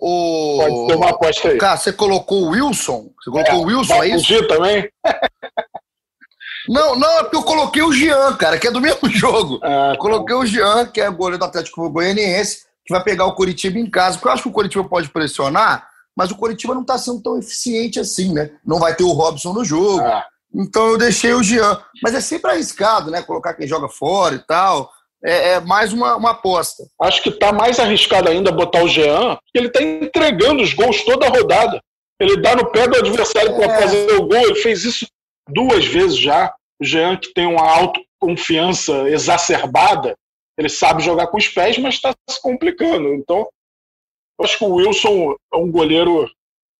O, 0.02 0.58
pode 0.60 0.88
ter 0.88 0.96
uma 0.96 1.10
aposta 1.10 1.50
aí. 1.50 1.58
Cara, 1.58 1.78
você 1.78 1.94
colocou 1.94 2.44
o 2.44 2.50
Wilson? 2.50 3.10
Você 3.22 3.30
colocou 3.30 3.54
é, 3.54 3.58
o 3.58 3.62
Wilson, 3.64 4.04
é 4.04 4.08
isso? 4.08 4.48
também? 4.48 4.90
Não, 6.68 6.96
não, 6.96 7.10
é 7.18 7.24
porque 7.24 7.38
eu 7.38 7.42
coloquei 7.42 7.82
o 7.82 7.92
Jean, 7.92 8.36
cara, 8.36 8.60
que 8.60 8.68
é 8.68 8.72
do 8.72 8.80
mesmo 8.80 9.10
jogo. 9.10 9.60
Ah, 9.64 9.94
tá. 9.94 9.98
Coloquei 9.98 10.36
o 10.36 10.46
Jean, 10.46 10.86
que 10.86 11.02
é 11.02 11.10
goleiro 11.10 11.40
do 11.40 11.46
Atlético 11.46 11.90
Goianiense, 11.90 12.66
que 12.86 12.94
vai 12.94 13.04
pegar 13.04 13.26
o 13.26 13.34
Curitiba 13.34 13.80
em 13.80 13.90
casa, 13.90 14.18
porque 14.18 14.28
eu 14.28 14.34
acho 14.34 14.44
que 14.44 14.50
o 14.50 14.54
Curitiba 14.54 14.84
pode 14.84 15.10
pressionar, 15.10 15.88
mas 16.16 16.30
o 16.30 16.36
Curitiba 16.36 16.76
não 16.76 16.82
está 16.82 16.96
sendo 16.96 17.24
tão 17.24 17.40
eficiente 17.40 18.00
assim, 18.00 18.34
né? 18.34 18.52
Não 18.64 18.78
vai 18.78 18.94
ter 18.94 19.04
o 19.04 19.14
Robson 19.14 19.52
no 19.52 19.66
jogo. 19.66 20.02
Ah. 20.02 20.24
Então 20.54 20.90
eu 20.90 20.98
deixei 20.98 21.34
o 21.34 21.42
Jean. 21.42 21.80
Mas 22.04 22.14
é 22.14 22.22
sempre 22.22 22.52
arriscado, 22.52 23.10
né? 23.10 23.24
Colocar 23.24 23.56
quem 23.56 23.68
joga 23.68 23.88
fora 23.88 24.36
e 24.36 24.40
tal. 24.40 24.92
É, 25.24 25.54
é 25.54 25.60
mais 25.60 25.92
uma, 25.92 26.16
uma, 26.16 26.32
aposta. 26.32 26.84
Acho 27.02 27.22
que 27.22 27.30
está 27.30 27.52
mais 27.52 27.80
arriscado 27.80 28.30
ainda 28.30 28.52
botar 28.52 28.84
o 28.84 28.88
Jean, 28.88 29.36
porque 29.36 29.58
ele 29.58 29.68
está 29.68 29.82
entregando 29.82 30.64
os 30.64 30.74
gols 30.74 31.04
toda 31.04 31.28
a 31.28 31.30
rodada. 31.30 31.82
Ele 32.20 32.42
dá 32.42 32.56
no 32.56 32.72
pé 32.72 32.88
do 32.88 32.98
adversário 32.98 33.56
para 33.56 33.66
é. 33.66 33.82
fazer 33.82 34.12
o 34.14 34.28
gol. 34.28 34.38
Ele 34.38 34.56
fez 34.56 34.84
isso 34.86 35.06
duas 35.50 35.86
vezes 35.86 36.18
já. 36.18 36.54
O 36.82 36.86
Jean, 36.86 37.18
que 37.18 37.34
tem 37.34 37.46
uma 37.46 37.70
autoconfiança 37.70 39.10
exacerbada, 39.10 40.16
ele 40.58 40.70
sabe 40.70 41.04
jogar 41.04 41.28
com 41.28 41.38
os 41.38 41.48
pés, 41.48 41.78
mas 41.78 41.96
está 41.96 42.14
se 42.30 42.42
complicando. 42.42 43.14
Então, 43.14 43.48
acho 44.42 44.58
que 44.58 44.64
o 44.64 44.76
Wilson 44.76 45.36
é 45.54 45.58
um 45.58 45.72
goleiro 45.72 46.30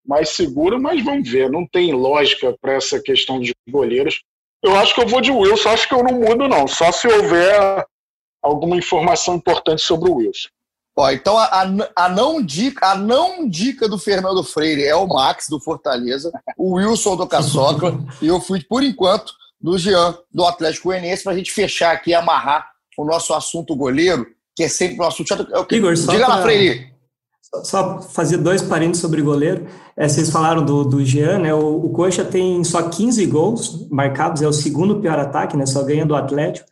mais 0.06 0.30
seguro, 0.30 0.80
mas 0.80 1.02
vamos 1.02 1.28
ver. 1.28 1.50
Não 1.50 1.66
tem 1.66 1.92
lógica 1.92 2.54
para 2.60 2.74
essa 2.74 3.00
questão 3.00 3.40
de 3.40 3.52
goleiros. 3.68 4.22
Eu 4.62 4.76
acho 4.76 4.94
que 4.94 5.00
eu 5.00 5.06
vou 5.06 5.20
de 5.20 5.30
Wilson, 5.30 5.70
acho 5.70 5.88
que 5.88 5.94
eu 5.94 6.02
não 6.02 6.20
mudo, 6.20 6.48
não. 6.48 6.66
Só 6.66 6.92
se 6.92 7.06
houver 7.06 7.84
alguma 8.42 8.76
informação 8.76 9.34
importante 9.34 9.82
sobre 9.82 10.10
o 10.10 10.16
Wilson. 10.16 10.48
Ó, 10.96 11.10
então 11.10 11.38
a, 11.38 11.62
a, 11.96 12.08
não 12.08 12.42
dica, 12.42 12.88
a 12.88 12.94
não 12.94 13.48
dica 13.48 13.88
do 13.88 13.98
Fernando 13.98 14.42
Freire 14.42 14.84
é 14.84 14.94
o 14.94 15.06
Max 15.06 15.46
do 15.48 15.60
Fortaleza, 15.60 16.30
o 16.58 16.74
Wilson 16.74 17.16
do 17.16 17.26
Caçocla, 17.26 17.98
e 18.20 18.26
eu 18.26 18.40
fui, 18.40 18.62
por 18.62 18.82
enquanto, 18.82 19.32
do 19.60 19.78
Jean, 19.78 20.16
do 20.32 20.44
Atlético 20.44 20.88
Goianiense, 20.88 21.22
para 21.22 21.32
a 21.32 21.36
gente 21.36 21.52
fechar 21.52 21.92
aqui 21.92 22.10
e 22.10 22.14
amarrar 22.14 22.70
o 22.98 23.04
nosso 23.04 23.32
assunto 23.32 23.74
goleiro, 23.76 24.26
que 24.54 24.64
é 24.64 24.68
sempre 24.68 24.96
o 24.96 24.98
nosso 24.98 25.22
assunto. 25.22 25.46
Igor, 25.70 25.94
Diga 25.94 26.28
lá, 26.28 26.42
Freire. 26.42 26.90
Só 27.64 28.00
fazer 28.00 28.36
dois 28.36 28.62
parênteses 28.62 29.00
sobre 29.00 29.22
goleiro. 29.22 29.66
É, 29.96 30.08
vocês 30.08 30.30
falaram 30.30 30.64
do, 30.64 30.84
do 30.84 31.04
Jean, 31.04 31.38
né? 31.40 31.52
O, 31.52 31.86
o 31.86 31.90
Coxa 31.90 32.24
tem 32.24 32.62
só 32.62 32.88
15 32.88 33.26
gols 33.26 33.88
marcados, 33.90 34.40
é 34.40 34.46
o 34.46 34.52
segundo 34.52 35.00
pior 35.00 35.18
ataque, 35.18 35.56
né? 35.56 35.66
Só 35.66 35.82
ganha 35.82 36.06
do 36.06 36.14
Atlético. 36.14 36.69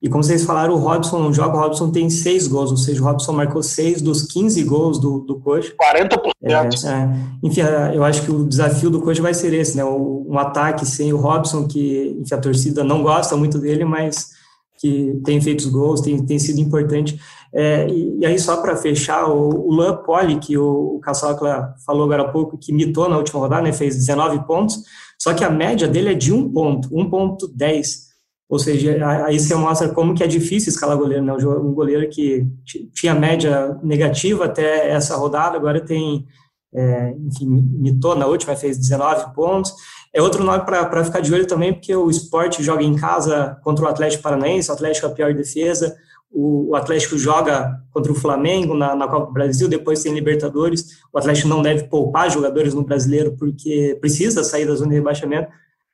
E 0.00 0.08
como 0.08 0.22
vocês 0.22 0.44
falaram, 0.44 0.74
o 0.74 0.78
Robson 0.78 1.18
não 1.18 1.32
joga, 1.32 1.56
o 1.56 1.60
Robson 1.60 1.90
tem 1.90 2.08
seis 2.08 2.46
gols, 2.46 2.70
ou 2.70 2.76
seja, 2.76 3.02
o 3.02 3.04
Robson 3.04 3.32
marcou 3.32 3.62
seis 3.64 4.00
dos 4.00 4.22
15 4.22 4.62
gols 4.62 5.00
do, 5.00 5.20
do 5.20 5.40
Coxa. 5.40 5.74
40%. 5.74 6.30
É, 6.44 6.52
é. 6.52 7.08
Enfim, 7.42 7.62
eu 7.92 8.04
acho 8.04 8.22
que 8.22 8.30
o 8.30 8.46
desafio 8.46 8.90
do 8.90 9.02
Coxa 9.02 9.20
vai 9.20 9.34
ser 9.34 9.52
esse, 9.52 9.76
né? 9.76 9.84
Um 9.84 10.38
ataque 10.38 10.86
sem 10.86 11.12
o 11.12 11.16
Robson, 11.16 11.66
que 11.66 12.16
enfim, 12.20 12.34
a 12.34 12.38
torcida 12.38 12.84
não 12.84 13.02
gosta 13.02 13.36
muito 13.36 13.58
dele, 13.58 13.84
mas 13.84 14.30
que 14.78 15.20
tem 15.24 15.40
feito 15.40 15.60
os 15.60 15.66
gols, 15.66 16.00
tem, 16.00 16.24
tem 16.24 16.38
sido 16.38 16.60
importante. 16.60 17.20
É, 17.52 17.88
e, 17.88 18.20
e, 18.20 18.26
aí, 18.26 18.38
só 18.38 18.58
para 18.58 18.76
fechar, 18.76 19.28
o, 19.28 19.68
o 19.68 19.74
Lan 19.74 19.96
Poli, 19.96 20.38
que 20.38 20.56
o, 20.56 20.96
o 20.96 21.00
Caçocla 21.00 21.74
falou 21.84 22.04
agora 22.04 22.22
há 22.22 22.28
pouco, 22.28 22.56
que 22.56 22.72
mitou 22.72 23.08
na 23.08 23.16
última 23.16 23.40
rodada, 23.40 23.62
né? 23.62 23.72
Fez 23.72 23.96
19 23.96 24.46
pontos, 24.46 24.84
só 25.18 25.34
que 25.34 25.42
a 25.42 25.50
média 25.50 25.88
dele 25.88 26.12
é 26.12 26.14
de 26.14 26.32
um 26.32 26.48
ponto, 26.48 26.88
1.10. 26.90 28.07
Ou 28.48 28.58
seja, 28.58 28.96
aí 29.26 29.38
você 29.38 29.54
mostra 29.54 29.90
como 29.90 30.14
que 30.14 30.24
é 30.24 30.26
difícil 30.26 30.70
escalar 30.70 30.96
goleiro, 30.96 31.22
né? 31.22 31.34
Um 31.34 31.74
goleiro 31.74 32.08
que 32.08 32.46
tinha 32.94 33.14
média 33.14 33.78
negativa 33.82 34.46
até 34.46 34.90
essa 34.90 35.16
rodada, 35.16 35.56
agora 35.56 35.84
tem, 35.84 36.26
é, 36.72 37.14
enfim, 37.26 37.46
mitou 37.46 38.16
na 38.16 38.26
última, 38.26 38.56
fez 38.56 38.78
19 38.78 39.34
pontos. 39.34 39.74
É 40.14 40.22
outro 40.22 40.42
nome 40.42 40.64
para 40.64 41.04
ficar 41.04 41.20
de 41.20 41.32
olho 41.32 41.46
também, 41.46 41.74
porque 41.74 41.94
o 41.94 42.08
esporte 42.08 42.62
joga 42.62 42.82
em 42.82 42.96
casa 42.96 43.58
contra 43.62 43.84
o 43.84 43.88
Atlético 43.88 44.22
Paranaense, 44.22 44.70
o 44.70 44.74
Atlético 44.74 45.06
é 45.06 45.10
a 45.10 45.12
pior 45.12 45.34
defesa, 45.34 45.94
o, 46.30 46.74
Atlético 46.74 47.18
joga 47.18 47.78
contra 47.90 48.10
o 48.10 48.14
Flamengo 48.14 48.74
na, 48.74 48.94
na, 48.94 49.08
Copa 49.08 49.26
do 49.26 49.32
Brasil, 49.32 49.68
depois 49.68 50.02
tem 50.02 50.14
Libertadores, 50.14 51.00
o 51.12 51.18
Atlético 51.18 51.48
não 51.48 51.60
deve 51.60 51.84
poupar 51.84 52.30
jogadores 52.30 52.72
no 52.72 52.82
Brasileiro 52.82 53.36
porque 53.38 53.98
precisa 54.00 54.42
sair 54.42 54.66
da 54.66 54.74
zona 54.74 54.90
de 54.90 54.96
rebaixamento, 54.96 55.48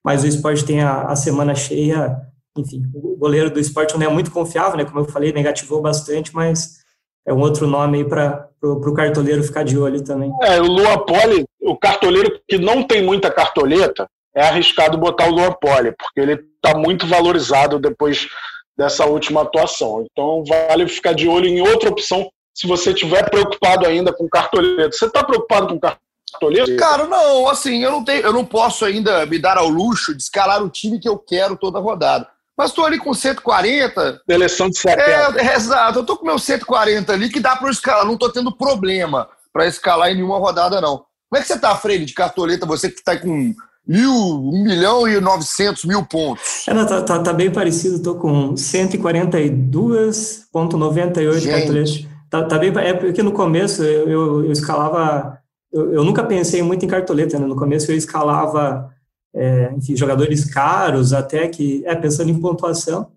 mas 0.04 0.22
o 0.22 0.26
esporte 0.26 0.64
tem 0.64 0.82
a, 0.82 1.02
a 1.02 1.16
semana 1.16 1.54
cheia 1.54 2.16
enfim, 2.56 2.82
o 2.94 3.16
goleiro 3.16 3.50
do 3.50 3.60
esporte 3.60 3.96
não 3.96 4.06
é 4.06 4.08
muito 4.08 4.30
confiável, 4.30 4.76
né? 4.76 4.84
Como 4.84 5.00
eu 5.00 5.04
falei, 5.04 5.32
negativou 5.32 5.80
bastante, 5.82 6.34
mas 6.34 6.78
é 7.26 7.32
um 7.32 7.40
outro 7.40 7.66
nome 7.66 7.98
aí 7.98 8.04
para 8.04 8.48
o 8.62 8.94
cartoleiro 8.94 9.42
ficar 9.42 9.64
de 9.64 9.78
olho 9.78 10.02
também. 10.04 10.30
É, 10.42 10.60
o 10.60 10.66
Luan 10.66 10.98
Poli, 10.98 11.44
o 11.60 11.76
cartoleiro 11.76 12.40
que 12.48 12.58
não 12.58 12.82
tem 12.82 13.02
muita 13.02 13.30
cartoleta, 13.30 14.06
é 14.34 14.42
arriscado 14.42 14.98
botar 14.98 15.28
o 15.28 15.32
Luan 15.32 15.52
Poli, 15.52 15.92
porque 15.92 16.20
ele 16.20 16.44
está 16.56 16.76
muito 16.76 17.06
valorizado 17.06 17.78
depois 17.78 18.28
dessa 18.76 19.06
última 19.06 19.42
atuação. 19.42 20.04
Então 20.10 20.44
vale 20.44 20.86
ficar 20.88 21.14
de 21.14 21.28
olho 21.28 21.46
em 21.46 21.60
outra 21.60 21.88
opção 21.88 22.28
se 22.54 22.66
você 22.66 22.90
estiver 22.90 23.28
preocupado 23.30 23.86
ainda 23.86 24.12
com 24.12 24.28
cartoleta. 24.28 24.92
Você 24.92 25.06
está 25.06 25.24
preocupado 25.24 25.68
com 25.68 25.80
cartoleta? 25.80 26.76
Cara, 26.76 27.06
não, 27.06 27.48
assim, 27.48 27.82
eu 27.82 27.90
não 27.90 28.04
tenho, 28.04 28.22
eu 28.22 28.32
não 28.32 28.44
posso 28.44 28.84
ainda 28.84 29.24
me 29.26 29.38
dar 29.38 29.56
ao 29.56 29.68
luxo 29.68 30.14
de 30.14 30.22
escalar 30.22 30.62
o 30.62 30.68
time 30.68 31.00
que 31.00 31.08
eu 31.08 31.18
quero 31.18 31.56
toda 31.56 31.80
rodada. 31.80 32.28
Mas 32.56 32.70
estou 32.70 32.84
ali 32.84 32.98
com 32.98 33.12
140. 33.12 34.22
Seleção 34.28 34.70
de 34.70 34.78
70. 34.78 35.02
É, 35.02 35.46
é, 35.46 35.56
exato. 35.56 35.98
Eu 35.98 36.02
estou 36.02 36.16
com 36.16 36.26
meu 36.26 36.38
140 36.38 37.12
ali 37.12 37.28
que 37.28 37.40
dá 37.40 37.56
para 37.56 37.70
escalar. 37.70 38.04
Não 38.04 38.14
estou 38.14 38.30
tendo 38.30 38.56
problema 38.56 39.28
para 39.52 39.66
escalar 39.66 40.10
em 40.10 40.14
nenhuma 40.14 40.38
rodada, 40.38 40.80
não. 40.80 41.04
Como 41.28 41.38
é 41.38 41.40
que 41.40 41.48
você 41.48 41.54
está, 41.54 41.74
Freire, 41.74 42.04
de 42.04 42.14
cartoleta? 42.14 42.66
Você 42.66 42.88
que 42.88 42.98
está 42.98 43.16
com 43.16 43.54
mil, 43.86 44.12
um 44.12 44.62
milhão 44.62 45.06
e 45.06 45.20
novecentos 45.20 45.84
mil 45.84 46.04
pontos. 46.04 46.66
É, 46.66 46.74
não, 46.74 46.86
tá, 46.86 47.02
tá, 47.02 47.18
tá, 47.18 47.32
bem 47.32 47.50
parecido. 47.50 47.96
Estou 47.96 48.14
com 48.16 48.54
142,98 48.54 51.50
cartoletas. 51.50 52.06
Tá, 52.30 52.44
tá 52.44 52.58
bem, 52.58 52.72
é 52.78 52.94
porque 52.94 53.22
no 53.22 53.32
começo 53.32 53.82
eu, 53.82 54.08
eu, 54.08 54.44
eu 54.44 54.52
escalava. 54.52 55.38
Eu, 55.72 55.92
eu, 55.92 56.04
nunca 56.04 56.24
pensei 56.24 56.62
muito 56.62 56.84
em 56.84 56.88
cartoleta, 56.88 57.38
né? 57.38 57.46
No 57.46 57.56
começo 57.56 57.90
eu 57.90 57.96
escalava 57.96 58.90
é, 59.34 59.72
enfim, 59.76 59.96
jogadores 59.96 60.44
caros, 60.44 61.12
até 61.12 61.48
que, 61.48 61.82
é, 61.86 61.94
pensando 61.94 62.30
em 62.30 62.40
pontuação, 62.40 63.08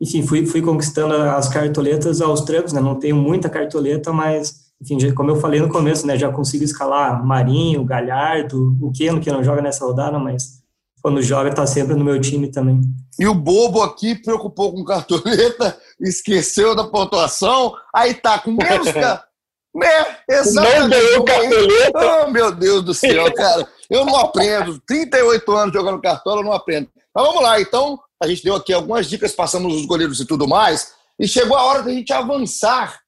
enfim, 0.00 0.26
fui, 0.26 0.46
fui 0.46 0.62
conquistando 0.62 1.14
as 1.14 1.48
cartoletas 1.48 2.20
aos 2.20 2.40
trancos, 2.42 2.72
né, 2.72 2.80
não 2.80 2.94
tenho 2.94 3.16
muita 3.16 3.48
cartoleta, 3.48 4.12
mas, 4.12 4.70
enfim, 4.80 4.98
já, 4.98 5.12
como 5.12 5.30
eu 5.30 5.36
falei 5.36 5.60
no 5.60 5.68
começo, 5.68 6.06
né, 6.06 6.16
já 6.16 6.30
consigo 6.30 6.64
escalar 6.64 7.24
Marinho, 7.24 7.84
Galhardo, 7.84 8.76
o 8.80 8.92
Keno, 8.92 9.20
que 9.20 9.30
não 9.30 9.44
joga 9.44 9.60
nessa 9.60 9.84
rodada, 9.84 10.18
mas 10.18 10.62
quando 11.02 11.22
joga 11.22 11.50
está 11.50 11.66
sempre 11.66 11.94
no 11.94 12.04
meu 12.04 12.20
time 12.20 12.48
também. 12.48 12.80
E 13.18 13.26
o 13.26 13.34
bobo 13.34 13.82
aqui 13.82 14.14
preocupou 14.14 14.72
com 14.72 14.84
cartoleta, 14.84 15.76
esqueceu 16.00 16.74
da 16.74 16.84
pontuação, 16.84 17.74
aí 17.94 18.14
tá 18.14 18.38
com 18.38 18.52
menos, 18.52 18.88
É, 18.88 20.34
exatamente. 20.38 20.80
Não 20.80 20.88
ganhou 20.88 21.24
cartoleta. 21.24 22.24
Oh, 22.26 22.30
meu 22.30 22.52
Deus 22.52 22.82
do 22.84 22.94
céu, 22.94 23.30
cara. 23.34 23.68
Eu 23.90 24.04
não 24.04 24.16
aprendo. 24.16 24.80
38 24.86 25.52
anos 25.52 25.74
jogando 25.74 26.00
cartola, 26.00 26.40
eu 26.40 26.44
não 26.44 26.52
aprendo. 26.52 26.90
Mas 27.14 27.26
vamos 27.26 27.42
lá, 27.42 27.60
então. 27.60 27.98
A 28.20 28.26
gente 28.26 28.42
deu 28.42 28.56
aqui 28.56 28.72
algumas 28.72 29.08
dicas, 29.08 29.32
passamos 29.32 29.74
os 29.74 29.86
goleiros 29.86 30.20
e 30.20 30.26
tudo 30.26 30.48
mais. 30.48 30.92
E 31.18 31.28
chegou 31.28 31.56
a 31.56 31.62
hora 31.62 31.82
da 31.82 31.90
gente 31.90 32.12
avançar 32.12 33.00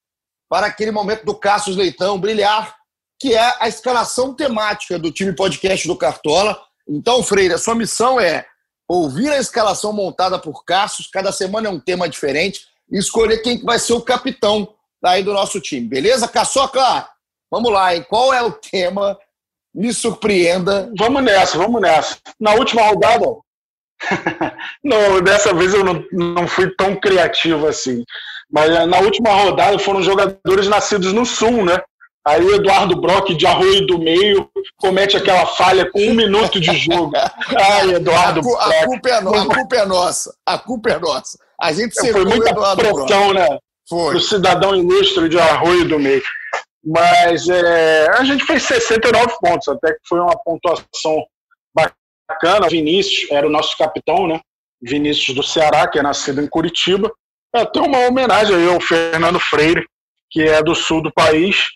para 0.48 0.66
aquele 0.66 0.90
momento 0.90 1.24
do 1.24 1.34
Cassius 1.34 1.76
Leitão 1.76 2.18
brilhar, 2.18 2.76
que 3.20 3.34
é 3.34 3.54
a 3.60 3.68
escalação 3.68 4.34
temática 4.34 4.98
do 4.98 5.10
time 5.10 5.32
podcast 5.32 5.86
do 5.86 5.96
Cartola. 5.96 6.60
Então, 6.88 7.22
Freire, 7.22 7.54
a 7.54 7.58
sua 7.58 7.74
missão 7.74 8.20
é 8.20 8.46
ouvir 8.88 9.30
a 9.30 9.38
escalação 9.38 9.92
montada 9.92 10.38
por 10.38 10.64
Cassius, 10.64 11.08
cada 11.08 11.30
semana 11.30 11.68
é 11.68 11.70
um 11.70 11.78
tema 11.78 12.08
diferente, 12.08 12.62
e 12.90 12.98
escolher 12.98 13.38
quem 13.38 13.62
vai 13.62 13.78
ser 13.78 13.92
o 13.92 14.02
capitão 14.02 14.74
daí 15.00 15.22
do 15.22 15.32
nosso 15.32 15.60
time, 15.60 15.86
beleza? 15.86 16.26
Caçoca, 16.26 17.08
vamos 17.48 17.70
lá, 17.70 17.94
hein? 17.94 18.04
Qual 18.08 18.34
é 18.34 18.42
o 18.42 18.50
tema? 18.50 19.16
Me 19.74 19.92
surpreenda. 19.92 20.90
Vamos 20.98 21.22
nessa, 21.22 21.56
vamos 21.56 21.80
nessa. 21.80 22.18
Na 22.38 22.54
última 22.54 22.82
rodada, 22.82 23.26
não, 24.82 25.20
dessa 25.20 25.54
vez 25.54 25.74
eu 25.74 25.84
não, 25.84 26.04
não 26.12 26.48
fui 26.48 26.70
tão 26.76 26.96
criativo 26.96 27.66
assim. 27.66 28.04
Mas 28.50 28.86
na 28.88 28.98
última 28.98 29.30
rodada 29.30 29.78
foram 29.78 30.02
jogadores 30.02 30.66
nascidos 30.66 31.12
no 31.12 31.24
Sul, 31.24 31.64
né? 31.64 31.80
Aí 32.26 32.44
o 32.44 32.54
Eduardo 32.54 33.00
Brock 33.00 33.30
de 33.34 33.46
Arroio 33.46 33.86
do 33.86 33.98
Meio 33.98 34.50
comete 34.76 35.16
aquela 35.16 35.46
falha 35.46 35.90
com 35.90 36.00
um 36.00 36.14
minuto 36.14 36.60
de 36.60 36.76
jogo. 36.76 37.12
Ai, 37.56 37.94
Eduardo 37.94 38.40
a, 38.56 38.66
a, 38.66 38.84
culpa 38.84 39.08
é 39.08 39.20
no, 39.20 39.34
a 39.34 39.46
culpa 39.46 39.76
é 39.76 39.86
nossa. 39.86 40.34
A 40.44 40.58
culpa 40.58 40.90
é 40.90 40.98
nossa. 40.98 41.38
A 41.60 41.72
gente 41.72 41.94
Foi 41.94 42.24
muita 42.24 42.54
pressão, 42.76 43.32
né? 43.32 43.58
Foi. 43.88 44.16
O 44.16 44.20
cidadão 44.20 44.76
ilustre 44.76 45.28
de 45.28 45.38
Arroio 45.38 45.88
do 45.88 45.98
Meio. 45.98 46.22
Mas 46.84 47.48
é, 47.48 48.08
a 48.10 48.24
gente 48.24 48.44
fez 48.44 48.62
69 48.62 49.34
pontos, 49.40 49.68
até 49.68 49.92
que 49.92 50.00
foi 50.08 50.20
uma 50.20 50.36
pontuação 50.42 51.24
bacana. 51.74 52.68
Vinícius 52.68 53.30
era 53.30 53.46
o 53.46 53.50
nosso 53.50 53.76
capitão, 53.76 54.26
né? 54.26 54.40
Vinícius 54.80 55.36
do 55.36 55.42
Ceará, 55.42 55.86
que 55.88 55.98
é 55.98 56.02
nascido 56.02 56.40
em 56.40 56.48
Curitiba. 56.48 57.12
É 57.54 57.60
até 57.62 57.80
uma 57.80 58.06
homenagem 58.06 58.54
aí 58.54 58.68
ao 58.68 58.80
Fernando 58.80 59.38
Freire, 59.38 59.84
que 60.30 60.42
é 60.42 60.62
do 60.62 60.74
sul 60.74 61.02
do 61.02 61.12
país. 61.12 61.66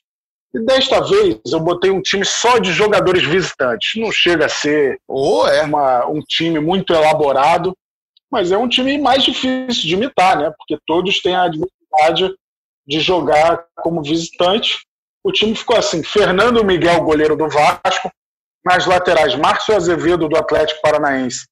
E 0.55 0.61
desta 0.61 1.01
vez 1.01 1.41
eu 1.53 1.61
botei 1.61 1.91
um 1.91 2.01
time 2.01 2.25
só 2.25 2.59
de 2.59 2.73
jogadores 2.73 3.25
visitantes. 3.25 4.01
Não 4.01 4.13
chega 4.13 4.47
a 4.47 4.49
ser 4.49 5.01
oh, 5.09 5.47
é. 5.49 5.63
uma, 5.63 6.07
um 6.07 6.21
time 6.21 6.61
muito 6.61 6.95
elaborado, 6.95 7.77
mas 8.31 8.53
é 8.53 8.57
um 8.57 8.69
time 8.69 8.97
mais 8.99 9.25
difícil 9.25 9.83
de 9.83 9.95
imitar, 9.95 10.39
né? 10.39 10.53
Porque 10.57 10.81
todos 10.87 11.21
têm 11.21 11.35
a 11.35 11.45
adversidade 11.45 12.35
de 12.87 13.01
jogar 13.01 13.67
como 13.77 14.03
visitante. 14.03 14.79
O 15.25 15.33
time 15.33 15.55
ficou 15.55 15.77
assim: 15.77 16.03
Fernando 16.03 16.63
Miguel, 16.63 17.03
goleiro 17.03 17.35
do 17.35 17.49
Vasco, 17.49 18.13
nas 18.63 18.87
laterais, 18.87 19.35
Márcio 19.35 19.75
Azevedo, 19.75 20.29
do 20.29 20.37
Atlético 20.37 20.83
Paranaense, 20.83 21.47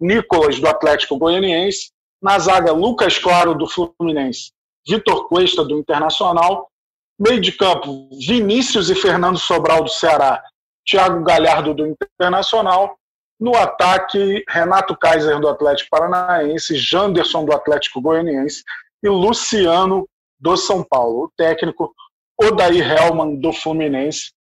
Nicolas, 0.00 0.58
do 0.58 0.66
Atlético 0.66 1.18
Goianiense, 1.18 1.90
na 2.22 2.38
zaga, 2.38 2.72
Lucas 2.72 3.18
Claro, 3.18 3.54
do 3.54 3.68
Fluminense, 3.68 4.50
Vitor 4.88 5.28
Cuesta, 5.28 5.62
do 5.62 5.78
Internacional, 5.78 6.70
meio 7.18 7.40
de 7.40 7.52
campo, 7.52 8.08
Vinícius 8.26 8.88
e 8.88 8.94
Fernando 8.94 9.38
Sobral, 9.38 9.84
do 9.84 9.90
Ceará, 9.90 10.42
Thiago 10.86 11.22
Galhardo, 11.22 11.74
do 11.74 11.86
Internacional, 11.86 12.96
no 13.38 13.54
ataque, 13.56 14.44
Renato 14.48 14.96
Kaiser 14.96 15.38
do 15.40 15.48
Atlético 15.48 15.90
Paranaense, 15.90 16.76
Janderson 16.76 17.44
do 17.44 17.54
Atlético 17.54 18.00
Goianiense 18.00 18.62
e 19.02 19.08
Luciano 19.08 20.06
do 20.38 20.56
São 20.56 20.82
Paulo. 20.82 21.24
O 21.24 21.32
técnico 21.36 21.94
Odair 22.42 22.90
Helman 22.90 23.36
do 23.36 23.52
Fluminense. 23.52 24.32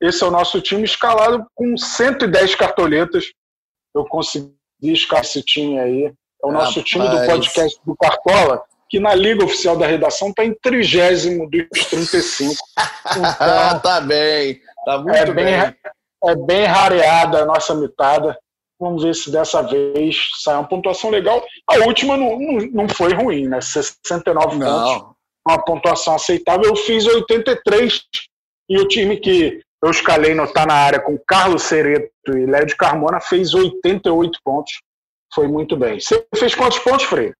Esse 0.00 0.22
é 0.22 0.26
o 0.26 0.30
nosso 0.30 0.60
time 0.60 0.84
escalado 0.84 1.46
com 1.54 1.76
110 1.76 2.54
cartoletas. 2.54 3.32
Eu 3.94 4.04
consegui 4.04 4.54
escalar 4.82 5.24
esse 5.24 5.42
time 5.42 5.78
aí. 5.78 6.04
É 6.04 6.46
o 6.46 6.52
nosso 6.52 6.78
Rapaz. 6.80 6.84
time 6.84 7.08
do 7.08 7.26
podcast 7.26 7.80
do 7.84 7.96
Cartola, 7.96 8.62
que 8.88 9.00
na 9.00 9.14
Liga 9.14 9.44
Oficial 9.44 9.76
da 9.76 9.86
Redação 9.86 10.28
está 10.28 10.44
em 10.44 10.54
trigésimo 10.54 11.48
dos 11.50 11.86
35. 11.86 12.54
Então, 13.10 13.80
tá 13.80 14.02
bem, 14.02 14.60
tá 14.84 14.98
muito 14.98 15.16
é 15.16 15.32
bem. 15.32 15.44
bem 15.46 15.74
é 16.24 16.34
bem 16.34 16.64
rareada 16.64 17.42
a 17.42 17.46
nossa 17.46 17.74
mitada. 17.74 18.38
Vamos 18.78 19.02
ver 19.02 19.14
se 19.14 19.30
dessa 19.30 19.62
vez 19.62 20.28
sai 20.36 20.54
uma 20.54 20.68
pontuação 20.68 21.10
legal. 21.10 21.42
A 21.66 21.78
última 21.86 22.16
não, 22.16 22.38
não, 22.38 22.58
não 22.72 22.88
foi 22.88 23.12
ruim, 23.12 23.48
né? 23.48 23.60
69 23.60 24.56
não. 24.56 24.66
pontos. 24.66 25.17
Uma 25.48 25.64
pontuação 25.64 26.14
aceitável. 26.14 26.64
Eu 26.64 26.76
fiz 26.76 27.06
83 27.06 28.02
e 28.68 28.78
o 28.78 28.86
time 28.86 29.16
que 29.16 29.62
eu 29.82 29.90
escalei 29.90 30.34
no 30.34 30.46
Tá 30.52 30.66
na 30.66 30.74
área 30.74 31.00
com 31.00 31.18
Carlos 31.26 31.62
Cereto 31.62 32.10
e 32.28 32.44
Léo 32.44 32.66
de 32.66 32.76
Carmona 32.76 33.20
fez 33.20 33.54
88 33.54 34.38
pontos. 34.44 34.72
Foi 35.34 35.46
muito 35.46 35.76
bem. 35.76 36.00
Você 36.00 36.26
fez 36.36 36.54
quantos 36.54 36.78
pontos, 36.80 37.06
Frei? 37.06 37.32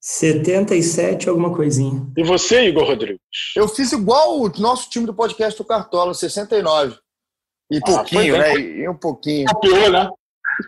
77, 0.00 1.28
alguma 1.28 1.54
coisinha. 1.54 2.06
E 2.16 2.22
você, 2.22 2.68
Igor 2.68 2.84
Rodrigues? 2.84 3.20
Eu 3.56 3.68
fiz 3.68 3.92
igual 3.92 4.40
o 4.40 4.48
nosso 4.60 4.88
time 4.88 5.06
do 5.06 5.14
podcast 5.14 5.58
do 5.58 5.66
Cartola, 5.66 6.14
69. 6.14 6.96
E 7.70 7.78
ah, 7.78 7.80
pouquinho, 7.84 8.38
né? 8.38 8.54
E 8.54 8.88
um 8.88 8.94
pouquinho. 8.94 9.46
Copiou, 9.46 9.90
né? 9.90 10.08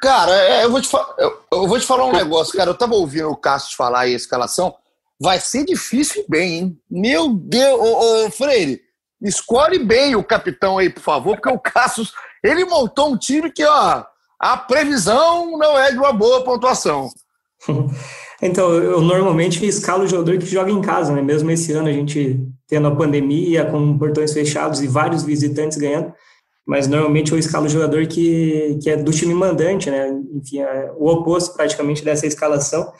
Cara, 0.03 0.33
é, 0.33 0.64
eu 0.64 0.70
vou, 0.70 0.81
te 0.81 0.88
eu, 1.18 1.42
eu 1.53 1.68
vou 1.68 1.79
te 1.79 1.87
falar 1.87 2.07
um 2.07 2.12
negócio, 2.12 2.57
cara. 2.57 2.70
Eu 2.70 2.77
tava 2.77 2.94
ouvindo 2.94 3.31
o 3.31 3.37
Cássio 3.37 3.77
falar 3.77 4.01
aí 4.01 4.12
a 4.12 4.16
escalação. 4.16 4.74
Vai 5.21 5.41
ser 5.41 5.65
difícil 5.65 6.23
e 6.23 6.31
bem, 6.31 6.59
hein? 6.59 6.79
Meu 6.91 7.33
Deus, 7.35 7.81
ô, 7.81 8.27
ô, 8.27 8.31
Freire, 8.31 8.81
escolhe 9.21 9.79
bem 9.79 10.15
o 10.15 10.25
capitão 10.25 10.79
aí, 10.79 10.89
por 10.89 11.03
favor, 11.03 11.37
porque 11.37 11.53
o 11.53 11.59
Cássio, 11.59 12.05
ele 12.43 12.65
montou 12.65 13.13
um 13.13 13.17
time 13.17 13.51
que, 13.51 13.65
ó, 13.65 14.05
a 14.39 14.57
previsão 14.57 15.59
não 15.59 15.79
é 15.79 15.91
de 15.91 15.99
uma 15.99 16.13
boa 16.13 16.45
pontuação. 16.45 17.09
Então, 18.41 18.73
eu 18.73 19.01
normalmente 19.01 19.67
escalo 19.67 20.05
o 20.05 20.07
jogador 20.07 20.39
que 20.39 20.47
joga 20.47 20.71
em 20.71 20.81
casa, 20.81 21.13
né? 21.13 21.21
Mesmo 21.21 21.51
esse 21.51 21.73
ano 21.73 21.89
a 21.89 21.93
gente 21.93 22.39
tendo 22.69 22.87
a 22.87 22.95
pandemia, 22.95 23.65
com 23.65 23.99
portões 23.99 24.33
fechados 24.33 24.81
e 24.81 24.87
vários 24.87 25.25
visitantes 25.25 25.77
ganhando 25.77 26.15
mas 26.69 26.87
normalmente 26.87 27.33
eu 27.33 27.39
escalo 27.39 27.65
o 27.65 27.69
jogador 27.69 28.07
que, 28.07 28.79
que 28.83 28.91
é 28.91 28.97
do 28.97 29.11
time 29.11 29.33
mandante, 29.33 29.91
né? 29.91 30.07
Enfim, 30.35 30.59
é 30.59 30.93
o 30.99 31.09
oposto 31.09 31.57
praticamente 31.57 32.05
dessa 32.05 32.27
escalação. 32.27 32.93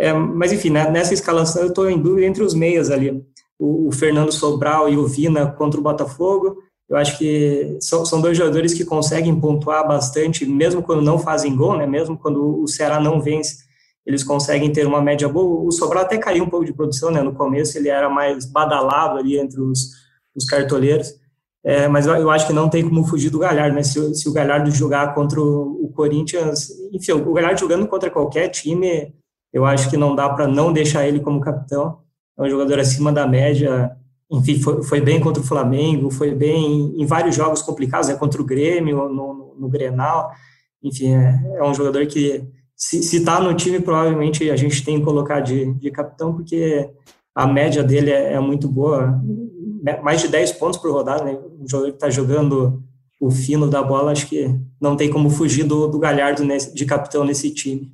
É, 0.00 0.14
mas 0.14 0.50
enfim, 0.50 0.70
né, 0.70 0.90
nessa 0.90 1.12
escalação 1.12 1.60
eu 1.60 1.68
estou 1.68 1.90
em 1.90 2.00
dúvida 2.00 2.26
entre 2.26 2.42
os 2.42 2.54
meias 2.54 2.90
ali, 2.90 3.22
o, 3.58 3.88
o, 3.88 3.92
Fernando 3.92 4.32
Sobral 4.32 4.88
e 4.88 4.96
o 4.96 5.06
Vina 5.06 5.46
contra 5.46 5.78
o 5.78 5.82
Botafogo. 5.82 6.56
Eu 6.88 6.96
acho 6.96 7.18
que 7.18 7.76
são, 7.82 8.06
são 8.06 8.18
dois 8.18 8.36
jogadores 8.36 8.72
que 8.72 8.82
conseguem 8.82 9.38
pontuar 9.38 9.86
bastante, 9.86 10.46
mesmo 10.46 10.82
quando 10.82 11.02
não 11.02 11.18
fazem 11.18 11.54
gol, 11.54 11.76
né? 11.76 11.86
Mesmo 11.86 12.16
quando 12.16 12.62
o 12.62 12.66
Ceará 12.66 12.98
não 12.98 13.20
vence, 13.20 13.58
eles 14.06 14.24
conseguem 14.24 14.72
ter 14.72 14.86
uma 14.86 15.02
média 15.02 15.28
boa. 15.28 15.62
O 15.62 15.70
Sobral 15.70 16.02
até 16.02 16.16
caiu 16.16 16.44
um 16.44 16.48
pouco 16.48 16.64
de 16.64 16.72
produção, 16.72 17.10
né? 17.10 17.22
No 17.22 17.34
começo 17.34 17.76
ele 17.76 17.90
era 17.90 18.08
mais 18.08 18.46
badalado 18.46 19.18
ali 19.18 19.38
entre 19.38 19.60
os, 19.60 19.90
os 20.34 20.46
cartoleiros. 20.46 21.14
É, 21.62 21.86
mas 21.88 22.06
eu, 22.06 22.30
acho 22.30 22.46
que 22.46 22.54
não 22.54 22.70
tem 22.70 22.82
como 22.82 23.04
fugir 23.04 23.28
do 23.28 23.38
Galhardo, 23.38 23.76
né? 23.76 23.82
Se, 23.82 24.14
se 24.14 24.28
o 24.28 24.32
Galhardo 24.32 24.70
jogar 24.70 25.14
contra 25.14 25.38
o, 25.38 25.84
o, 25.84 25.92
Corinthians, 25.92 26.70
enfim, 26.90 27.12
o 27.12 27.32
Galhardo 27.34 27.60
jogando 27.60 27.86
contra 27.86 28.10
qualquer 28.10 28.48
time, 28.48 29.14
eu 29.52 29.64
acho 29.64 29.90
que 29.90 29.96
não 29.96 30.14
dá 30.14 30.28
para 30.28 30.46
não 30.46 30.72
deixar 30.72 31.06
ele 31.06 31.20
como 31.20 31.40
capitão. 31.40 31.98
É 32.38 32.42
um 32.42 32.50
jogador 32.50 32.78
acima 32.78 33.12
da 33.12 33.26
média. 33.26 33.96
Enfim, 34.30 34.60
foi, 34.60 34.82
foi 34.82 35.00
bem 35.00 35.20
contra 35.20 35.42
o 35.42 35.46
Flamengo, 35.46 36.10
foi 36.10 36.32
bem 36.34 36.94
em 36.96 37.04
vários 37.04 37.34
jogos 37.34 37.62
complicados, 37.62 38.08
né? 38.08 38.14
Contra 38.14 38.40
o 38.40 38.44
Grêmio, 38.44 38.96
no, 38.96 39.08
no, 39.08 39.56
no 39.58 39.68
Grenal. 39.68 40.30
Enfim, 40.82 41.14
é, 41.14 41.56
é, 41.56 41.64
um 41.64 41.74
jogador 41.74 42.06
que, 42.06 42.44
se 42.76 43.16
está 43.16 43.40
no 43.40 43.52
time, 43.54 43.80
provavelmente 43.80 44.48
a 44.50 44.56
gente 44.56 44.84
tem 44.84 44.98
que 44.98 45.04
colocar 45.04 45.40
de, 45.40 45.74
de 45.74 45.90
capitão, 45.90 46.32
porque 46.32 46.88
a 47.34 47.46
média 47.46 47.82
dele 47.82 48.10
é, 48.10 48.34
é 48.34 48.40
muito 48.40 48.68
boa 48.68 49.20
mais 50.02 50.20
de 50.20 50.28
10 50.28 50.52
pontos 50.52 50.78
por 50.78 50.92
rodada, 50.92 51.24
né? 51.24 51.38
Um 51.58 51.68
jogador 51.68 51.90
que 51.90 51.96
está 51.96 52.10
jogando 52.10 52.82
o 53.20 53.30
fino 53.30 53.68
da 53.68 53.82
bola, 53.82 54.12
acho 54.12 54.26
que 54.26 54.54
não 54.80 54.96
tem 54.96 55.10
como 55.10 55.28
fugir 55.30 55.64
do, 55.64 55.86
do 55.86 55.98
Galhardo 55.98 56.44
nesse, 56.44 56.74
de 56.74 56.84
capitão 56.86 57.24
nesse 57.24 57.50
time. 57.50 57.92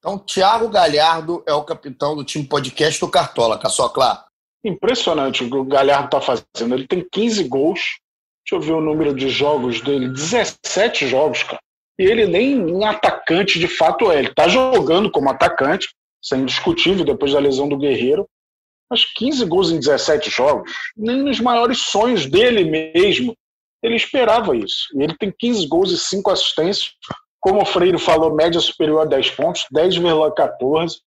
Então, 0.00 0.18
Thiago 0.18 0.68
Galhardo 0.68 1.44
é 1.46 1.52
o 1.52 1.62
capitão 1.62 2.16
do 2.16 2.24
time 2.24 2.44
podcast 2.44 2.98
do 2.98 3.08
Cartola, 3.08 3.58
Caçocla. 3.58 4.24
Impressionante 4.64 5.44
o 5.44 5.48
que 5.50 5.56
o 5.56 5.64
Galhardo 5.64 6.06
está 6.06 6.20
fazendo. 6.20 6.74
Ele 6.74 6.88
tem 6.88 7.06
15 7.08 7.44
gols. 7.44 7.98
Deixa 8.44 8.52
eu 8.52 8.60
ver 8.60 8.72
o 8.72 8.80
número 8.80 9.14
de 9.14 9.28
jogos 9.28 9.80
dele. 9.80 10.08
17 10.08 11.06
jogos, 11.06 11.42
cara. 11.42 11.60
E 11.98 12.04
ele 12.04 12.26
nem 12.26 12.54
em 12.54 12.84
atacante 12.84 13.58
de 13.58 13.68
fato 13.68 14.10
é. 14.10 14.18
Ele 14.18 14.28
está 14.28 14.48
jogando 14.48 15.10
como 15.10 15.28
atacante, 15.28 15.88
isso 16.22 16.34
é 16.34 16.38
indiscutível 16.38 17.04
depois 17.04 17.32
da 17.32 17.38
lesão 17.38 17.68
do 17.68 17.78
Guerreiro 17.78 18.26
mas 18.90 19.04
15 19.04 19.44
gols 19.44 19.70
em 19.70 19.78
17 19.78 20.28
jogos, 20.28 20.72
nem 20.96 21.22
nos 21.22 21.38
maiores 21.38 21.78
sonhos 21.78 22.26
dele 22.26 22.64
mesmo 22.64 23.36
ele 23.82 23.96
esperava 23.96 24.54
isso. 24.54 24.88
E 24.94 25.02
ele 25.02 25.16
tem 25.16 25.32
15 25.38 25.66
gols 25.68 25.90
e 25.90 25.96
5 25.96 26.30
assistências. 26.30 26.90
Como 27.40 27.62
o 27.62 27.66
Freire 27.66 27.98
falou, 27.98 28.34
média 28.34 28.60
superior 28.60 29.02
a 29.02 29.04
10 29.06 29.30
pontos, 29.30 29.66
10,14. 29.74 30.98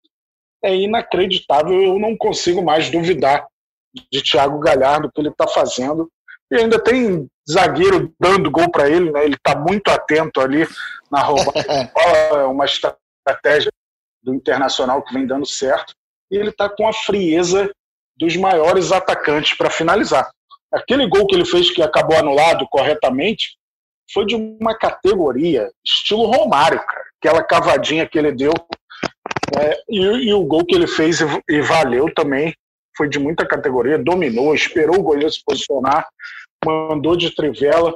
É 0.65 0.75
inacreditável, 0.75 1.83
eu 1.83 1.99
não 1.99 2.17
consigo 2.17 2.63
mais 2.63 2.91
duvidar 2.91 3.47
de 4.11 4.23
Thiago 4.23 4.59
Galhardo, 4.59 5.11
que 5.13 5.21
ele 5.21 5.29
está 5.29 5.47
fazendo. 5.47 6.11
E 6.51 6.57
ainda 6.57 6.83
tem 6.83 7.29
zagueiro 7.51 8.13
dando 8.19 8.51
gol 8.51 8.71
para 8.71 8.89
ele, 8.89 9.11
né? 9.11 9.25
ele 9.25 9.35
está 9.35 9.59
muito 9.59 9.89
atento 9.89 10.41
ali 10.41 10.67
na 11.11 11.23
roubada. 11.23 11.61
é 12.35 12.45
uma 12.45 12.65
estratégia 12.65 13.73
do 14.23 14.35
Internacional 14.35 15.03
que 15.03 15.13
vem 15.13 15.27
dando 15.27 15.47
certo 15.47 15.95
e 16.31 16.37
ele 16.37 16.51
está 16.51 16.69
com 16.69 16.87
a 16.87 16.93
frieza 16.93 17.71
dos 18.17 18.37
maiores 18.37 18.93
atacantes 18.93 19.57
para 19.57 19.69
finalizar. 19.69 20.31
Aquele 20.73 21.07
gol 21.07 21.27
que 21.27 21.35
ele 21.35 21.45
fez 21.45 21.71
que 21.71 21.83
acabou 21.83 22.17
anulado 22.17 22.67
corretamente 22.71 23.59
foi 24.13 24.27
de 24.27 24.35
uma 24.35 24.77
categoria 24.77 25.71
estilo 25.85 26.27
Romário, 26.27 26.79
cara. 26.79 27.03
Aquela 27.19 27.43
cavadinha 27.43 28.07
que 28.07 28.19
ele 28.19 28.33
deu 28.33 28.53
é, 29.59 29.79
e, 29.89 30.29
e, 30.29 30.35
o 30.35 30.43
gol 30.45 30.65
que 30.65 30.75
ele 30.75 30.87
fez 30.87 31.21
e, 31.21 31.25
e 31.49 31.61
valeu 31.61 32.13
também 32.15 32.55
foi 32.97 33.09
de 33.09 33.19
muita 33.19 33.47
categoria, 33.47 33.99
dominou, 33.99 34.55
esperou 34.55 34.99
o 34.99 35.03
goleiro 35.03 35.31
se 35.31 35.43
posicionar, 35.45 36.07
mandou 36.65 37.17
de 37.17 37.35
trivela. 37.35 37.95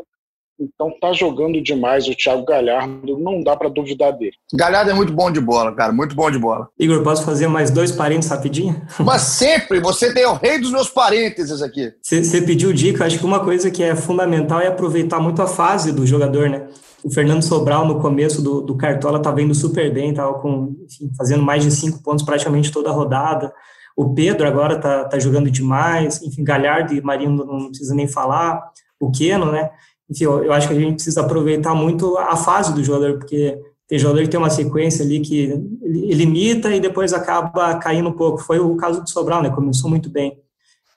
Então 0.59 0.91
tá 1.01 1.13
jogando 1.13 1.61
demais 1.63 2.09
o 2.09 2.15
Thiago 2.15 2.45
Galhardo, 2.45 3.19
não 3.19 3.43
dá 3.43 3.55
para 3.57 3.69
duvidar 3.69 4.13
dele. 4.13 4.33
Galhardo 4.55 4.91
é 4.91 4.95
muito 4.95 5.13
bom 5.13 5.31
de 5.31 5.41
bola, 5.41 5.75
cara, 5.75 5.93
muito 5.93 6.17
bom 6.17 6.31
de 6.31 6.39
bola. 6.39 6.69
Igor, 6.79 7.03
posso 7.03 7.25
fazer 7.25 7.47
mais 7.47 7.71
dois 7.71 7.93
parênteses 7.93 8.31
rapidinho? 8.31 8.81
Mas 9.01 9.23
sempre, 9.23 9.81
você 9.81 10.15
tem 10.15 10.25
o 10.25 10.35
rei 10.35 10.59
dos 10.59 10.71
meus 10.71 10.89
parênteses 10.89 11.61
aqui. 11.61 11.93
Você 12.03 12.41
pediu 12.41 12.73
dica, 12.73 13.05
acho 13.05 13.19
que 13.19 13.27
uma 13.27 13.41
coisa 13.41 13.71
que 13.71 13.83
é 13.83 13.95
fundamental 13.95 14.61
é 14.61 14.69
aproveitar 14.69 15.21
muito 15.21 15.43
a 15.43 15.47
fase 15.47 15.93
do 15.93 16.07
jogador, 16.07 16.49
né? 16.49 16.67
O 17.05 17.11
Fernando 17.11 17.43
Sobral, 17.43 17.87
no 17.87 18.01
começo 18.01 18.43
do, 18.43 18.61
do 18.63 18.77
Cartola, 18.77 19.21
tá 19.21 19.31
vendo 19.31 19.55
super 19.55 19.93
bem, 19.93 20.15
tava 20.15 20.35
com, 20.41 20.75
enfim, 20.85 21.11
fazendo 21.17 21.43
mais 21.43 21.63
de 21.63 21.71
cinco 21.71 22.03
pontos 22.03 22.25
praticamente 22.25 22.73
toda 22.73 22.91
a 22.91 22.93
rodada. 22.93 23.53
O 23.97 24.13
Pedro 24.13 24.47
agora 24.47 24.79
tá, 24.79 25.05
tá 25.05 25.19
jogando 25.19 25.51
demais, 25.51 26.21
enfim, 26.23 26.43
Galhardo 26.43 26.95
e 26.95 27.01
Marinho 27.01 27.31
não 27.31 27.69
precisa 27.69 27.95
nem 27.95 28.09
falar. 28.09 28.61
O 28.99 29.11
Keno, 29.11 29.53
né? 29.53 29.71
Enfim, 30.11 30.25
eu, 30.25 30.45
eu, 30.45 30.53
acho 30.53 30.69
que 30.69 30.75
a 30.75 30.79
gente 30.79 30.95
precisa 30.95 31.21
aproveitar 31.21 31.75
muito 31.75 32.17
a 32.19 32.37
fase 32.37 32.73
do 32.73 32.83
jogador, 32.83 33.19
porque 33.19 33.59
tem 33.89 33.99
jogador 33.99 34.23
que 34.23 34.29
tem 34.29 34.39
uma 34.39 34.51
sequência 34.51 35.05
ali 35.05 35.21
que 35.21 35.53
limita 35.83 36.75
e 36.75 36.81
depois 36.81 37.13
acaba 37.13 37.77
caindo 37.77 38.09
um 38.09 38.13
pouco. 38.13 38.39
Foi 38.39 38.59
o 38.59 38.77
caso 38.77 39.03
do 39.03 39.11
Sobral, 39.11 39.43
né? 39.43 39.51
Começou 39.51 39.89
muito 39.89 40.11
bem. 40.11 40.39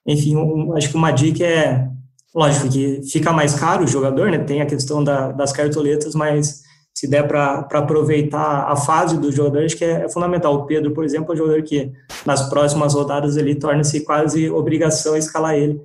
Enfim, 0.05 0.35
um, 0.35 0.75
acho 0.75 0.89
que 0.89 0.95
uma 0.95 1.11
dica 1.11 1.43
é, 1.43 1.87
lógico 2.33 2.69
que 2.69 3.01
fica 3.03 3.31
mais 3.31 3.53
caro 3.53 3.83
o 3.83 3.87
jogador, 3.87 4.31
né? 4.31 4.39
Tem 4.39 4.61
a 4.61 4.65
questão 4.65 5.03
da, 5.03 5.31
das 5.31 5.51
cartoletas, 5.51 6.15
mas 6.15 6.63
se 6.93 7.07
der 7.07 7.27
para 7.27 7.59
aproveitar 7.73 8.69
a 8.69 8.75
fase 8.75 9.17
dos 9.17 9.33
jogadores, 9.35 9.73
que 9.73 9.85
é, 9.85 10.05
é, 10.05 10.09
fundamental. 10.09 10.53
O 10.55 10.65
Pedro, 10.65 10.91
por 10.91 11.05
exemplo, 11.05 11.31
é 11.31 11.33
um 11.33 11.37
jogador 11.37 11.63
que 11.63 11.91
nas 12.25 12.49
próximas 12.49 12.93
rodadas 12.93 13.37
ele 13.37 13.55
torna-se 13.55 14.01
quase 14.01 14.49
obrigação 14.49 15.15
escalar 15.15 15.55
ele. 15.55 15.79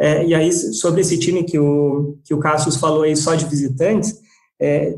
É, 0.00 0.24
e 0.24 0.34
aí, 0.34 0.50
sobre 0.50 1.02
esse 1.02 1.18
time 1.18 1.44
que 1.44 1.58
o, 1.58 2.16
que 2.24 2.32
o 2.32 2.38
Cassius 2.38 2.76
falou 2.76 3.02
aí 3.02 3.14
só 3.14 3.34
de 3.34 3.44
visitantes, 3.44 4.18
é, 4.58 4.94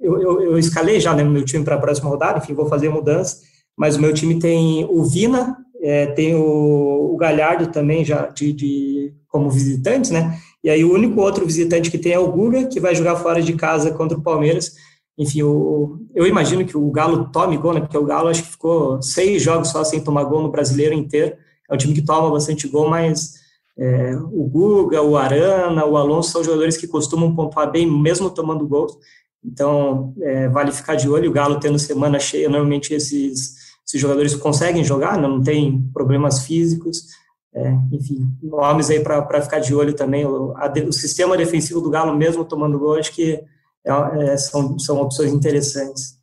eu, 0.00 0.22
eu, 0.22 0.42
eu, 0.42 0.58
escalei 0.58 1.00
já 1.00 1.12
né, 1.12 1.24
meu 1.24 1.44
time 1.44 1.64
para 1.64 1.74
a 1.74 1.80
próxima 1.80 2.08
rodada, 2.08 2.38
enfim, 2.38 2.54
vou 2.54 2.68
fazer 2.68 2.88
mudança, 2.88 3.38
mas 3.76 3.96
o 3.96 4.00
meu 4.00 4.14
time 4.14 4.38
tem 4.38 4.84
o 4.84 5.02
Vina, 5.02 5.56
é, 5.82 6.06
tem 6.06 6.36
o, 6.36 7.10
o, 7.12 7.16
Galhardo 7.16 7.66
também 7.66 8.04
já 8.04 8.26
de, 8.28 8.52
de, 8.52 9.12
como 9.26 9.50
visitantes, 9.50 10.12
né? 10.12 10.38
E 10.62 10.70
aí 10.70 10.84
o 10.84 10.94
único 10.94 11.20
outro 11.20 11.44
visitante 11.44 11.90
que 11.90 11.98
tem 11.98 12.12
é 12.12 12.18
o 12.18 12.30
Guga, 12.30 12.66
que 12.66 12.78
vai 12.78 12.94
jogar 12.94 13.16
fora 13.16 13.42
de 13.42 13.54
casa 13.54 13.90
contra 13.90 14.16
o 14.16 14.22
Palmeiras. 14.22 14.72
Enfim, 15.18 15.42
o, 15.42 15.98
eu 16.14 16.26
imagino 16.26 16.64
que 16.64 16.76
o 16.76 16.90
Galo 16.90 17.28
tome 17.32 17.56
gol, 17.56 17.74
né? 17.74 17.80
Porque 17.80 17.98
o 17.98 18.04
Galo 18.04 18.28
acho 18.28 18.44
que 18.44 18.50
ficou 18.50 19.02
seis 19.02 19.42
jogos 19.42 19.68
só 19.68 19.82
sem 19.82 20.00
tomar 20.00 20.24
gol 20.24 20.42
no 20.42 20.50
brasileiro 20.50 20.94
inteiro. 20.94 21.36
É 21.68 21.74
um 21.74 21.76
time 21.76 21.92
que 21.92 22.02
toma 22.02 22.30
bastante 22.30 22.68
gol, 22.68 22.88
mas 22.88 23.43
é, 23.76 24.14
o 24.16 24.44
Guga, 24.48 25.02
o 25.02 25.16
Arana, 25.16 25.84
o 25.84 25.96
Alonso 25.96 26.30
são 26.30 26.44
jogadores 26.44 26.76
que 26.76 26.86
costumam 26.86 27.34
pontuar 27.34 27.70
bem, 27.70 27.90
mesmo 27.90 28.30
tomando 28.30 28.66
gols. 28.66 28.96
Então, 29.44 30.14
é, 30.22 30.48
vale 30.48 30.72
ficar 30.72 30.94
de 30.94 31.08
olho. 31.08 31.30
O 31.30 31.32
Galo 31.32 31.58
tendo 31.58 31.78
semana 31.78 32.18
cheia, 32.18 32.48
normalmente 32.48 32.94
esses, 32.94 33.56
esses 33.86 34.00
jogadores 34.00 34.34
conseguem 34.36 34.84
jogar, 34.84 35.18
não, 35.18 35.42
tem 35.42 35.82
problemas 35.92 36.44
físicos. 36.44 37.08
É, 37.52 37.72
enfim, 37.92 38.28
nomes 38.42 38.90
aí 38.90 39.00
para 39.00 39.42
ficar 39.42 39.58
de 39.58 39.74
olho 39.74 39.92
também. 39.92 40.24
O, 40.24 40.54
a, 40.56 40.72
o, 40.88 40.92
sistema 40.92 41.36
defensivo 41.36 41.80
do 41.80 41.90
Galo, 41.90 42.16
mesmo 42.16 42.44
tomando 42.44 42.78
gol, 42.78 42.98
acho 42.98 43.12
que 43.12 43.40
é, 43.84 44.32
é, 44.32 44.36
são, 44.36 44.78
são 44.78 45.00
opções 45.00 45.32
interessantes. 45.32 46.18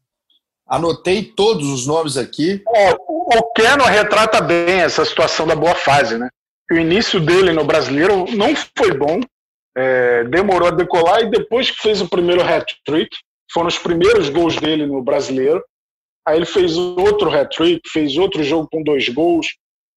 Anotei 0.65 1.23
todos 1.23 1.69
os 1.69 1.85
nomes 1.85 2.17
aqui. 2.17 2.63
É, 2.73 2.93
o 2.93 3.53
Keno 3.53 3.83
retrata 3.83 4.41
bem 4.41 4.81
essa 4.81 5.03
situação 5.05 5.45
da 5.45 5.55
boa 5.55 5.75
fase, 5.75 6.17
né? 6.17 6.29
O 6.71 6.73
início 6.73 7.19
dele 7.19 7.51
no 7.51 7.65
brasileiro 7.65 8.25
não 8.31 8.55
foi 8.77 8.97
bom, 8.97 9.19
é, 9.75 10.23
demorou 10.23 10.69
a 10.69 10.71
decolar 10.71 11.21
e 11.21 11.29
depois 11.29 11.69
que 11.69 11.81
fez 11.81 11.99
o 11.99 12.07
primeiro 12.07 12.41
hat-trick, 12.41 13.09
foram 13.51 13.67
os 13.67 13.77
primeiros 13.77 14.29
gols 14.29 14.55
dele 14.55 14.85
no 14.85 15.03
brasileiro. 15.03 15.61
Aí 16.25 16.37
ele 16.37 16.45
fez 16.45 16.77
outro 16.77 17.29
hat-trick, 17.29 17.81
fez 17.89 18.17
outro 18.17 18.41
jogo 18.41 18.69
com 18.71 18.83
dois 18.83 19.09
gols, 19.09 19.47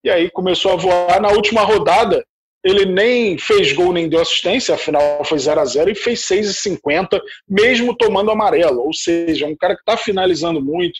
e 0.03 0.11
aí 0.11 0.29
começou 0.31 0.72
a 0.72 0.77
voar. 0.77 1.20
Na 1.20 1.29
última 1.29 1.61
rodada, 1.61 2.25
ele 2.64 2.87
nem 2.87 3.39
fez 3.39 3.72
gol 3.72 3.93
nem 3.93 4.09
deu 4.09 4.20
assistência, 4.20 4.75
afinal 4.75 5.25
foi 5.25 5.39
0 5.39 5.61
a 5.61 5.64
0 5.64 5.91
e 5.91 5.95
fez 5.95 6.22
6,50, 6.22 7.20
mesmo 7.49 7.97
tomando 7.97 8.33
amarelo. 8.33 8.81
Ou 8.81 8.93
seja, 8.93 9.47
um 9.47 9.57
cara 9.57 9.75
que 9.77 9.83
está 9.83 9.97
finalizando 9.97 10.61
muito, 10.61 10.99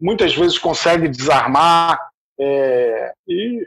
muitas 0.00 0.36
vezes 0.36 0.56
consegue 0.56 1.08
desarmar. 1.08 1.98
É, 2.38 3.12
e 3.26 3.66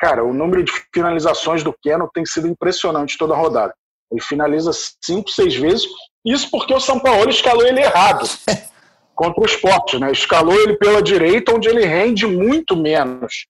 cara, 0.00 0.24
o 0.24 0.32
número 0.32 0.64
de 0.64 0.72
finalizações 0.92 1.62
do 1.62 1.74
Keno 1.82 2.10
tem 2.12 2.24
sido 2.24 2.48
impressionante 2.48 3.18
toda 3.18 3.34
a 3.34 3.36
rodada. 3.36 3.74
Ele 4.10 4.20
finaliza 4.20 4.72
cinco, 5.04 5.30
seis 5.30 5.54
vezes. 5.54 5.86
Isso 6.24 6.50
porque 6.50 6.74
o 6.74 6.80
São 6.80 6.98
Paulo 6.98 7.28
escalou 7.28 7.64
ele 7.64 7.80
errado 7.80 8.26
contra 9.14 9.42
o 9.42 9.46
esporte, 9.46 9.98
né? 9.98 10.10
Escalou 10.10 10.54
ele 10.54 10.76
pela 10.76 11.02
direita, 11.02 11.54
onde 11.54 11.68
ele 11.68 11.84
rende 11.84 12.26
muito 12.26 12.74
menos. 12.74 13.46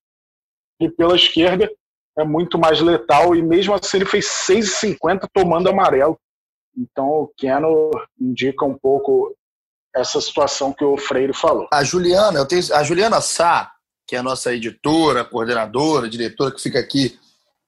E 0.79 0.89
pela 0.89 1.15
esquerda 1.15 1.71
é 2.17 2.23
muito 2.23 2.59
mais 2.59 2.81
letal. 2.81 3.33
E 3.35 3.41
mesmo 3.41 3.73
assim 3.73 3.97
ele 3.97 4.05
fez 4.05 4.25
6,50 4.25 5.27
tomando 5.33 5.69
amarelo. 5.69 6.19
Então 6.77 7.07
o 7.07 7.31
Keno 7.37 7.89
indica 8.19 8.65
um 8.65 8.77
pouco 8.77 9.33
essa 9.95 10.19
situação 10.21 10.73
que 10.73 10.83
o 10.83 10.97
Freire 10.97 11.33
falou. 11.33 11.67
A 11.71 11.83
Juliana, 11.83 12.39
eu 12.39 12.47
tenho, 12.47 12.61
a 12.73 12.83
Juliana 12.83 13.19
Sá, 13.19 13.71
que 14.11 14.15
é 14.17 14.19
a 14.19 14.23
nossa 14.23 14.53
editora, 14.53 15.23
coordenadora, 15.23 16.09
diretora, 16.09 16.51
que 16.51 16.61
fica 16.61 16.77
aqui 16.77 17.17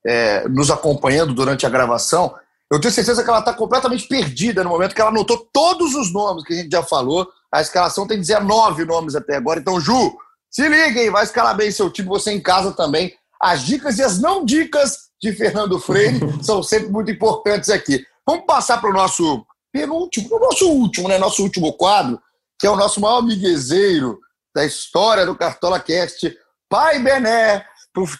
é, 0.05 0.45
nos 0.49 0.69
acompanhando 0.69 1.33
durante 1.33 1.65
a 1.65 1.69
gravação, 1.69 2.35
eu 2.69 2.81
tenho 2.81 2.93
certeza 2.93 3.23
que 3.23 3.29
ela 3.29 3.39
está 3.39 3.53
completamente 3.53 4.05
perdida 4.09 4.61
no 4.61 4.69
momento 4.69 4.93
que 4.93 4.99
ela 4.99 5.09
anotou 5.09 5.47
todos 5.53 5.95
os 5.95 6.11
nomes 6.11 6.43
que 6.43 6.51
a 6.51 6.57
gente 6.57 6.69
já 6.69 6.83
falou. 6.83 7.25
A 7.49 7.61
escalação 7.61 8.05
tem 8.05 8.19
19 8.19 8.83
nomes 8.83 9.15
até 9.15 9.37
agora. 9.37 9.61
Então, 9.61 9.79
Ju, 9.79 10.17
se 10.51 10.67
liguem, 10.67 11.09
vai 11.09 11.23
escalar 11.23 11.55
bem 11.55 11.71
seu 11.71 11.89
time, 11.89 12.09
você 12.09 12.33
em 12.33 12.41
casa 12.41 12.73
também. 12.73 13.13
As 13.41 13.63
dicas 13.63 13.97
e 13.97 14.03
as 14.03 14.19
não 14.19 14.43
dicas 14.43 15.11
de 15.21 15.31
Fernando 15.31 15.79
Freire 15.79 16.19
são 16.43 16.61
sempre 16.61 16.89
muito 16.89 17.09
importantes 17.09 17.69
aqui. 17.69 18.05
Vamos 18.27 18.45
passar 18.45 18.81
para 18.81 18.89
o 18.89 18.93
nosso 18.93 19.45
penúltimo, 19.71 20.27
o 20.29 20.39
nosso 20.39 20.69
último, 20.69 21.07
né? 21.07 21.17
Nosso 21.17 21.41
último 21.41 21.71
quadro, 21.71 22.19
que 22.59 22.67
é 22.67 22.69
o 22.69 22.75
nosso 22.75 22.99
maior 22.99 23.21
miguezeiro, 23.21 24.19
da 24.53 24.65
história 24.65 25.25
do 25.25 25.35
Cartola 25.35 25.79
Cast, 25.79 26.35
Pai 26.69 26.99
Bené, 26.99 27.65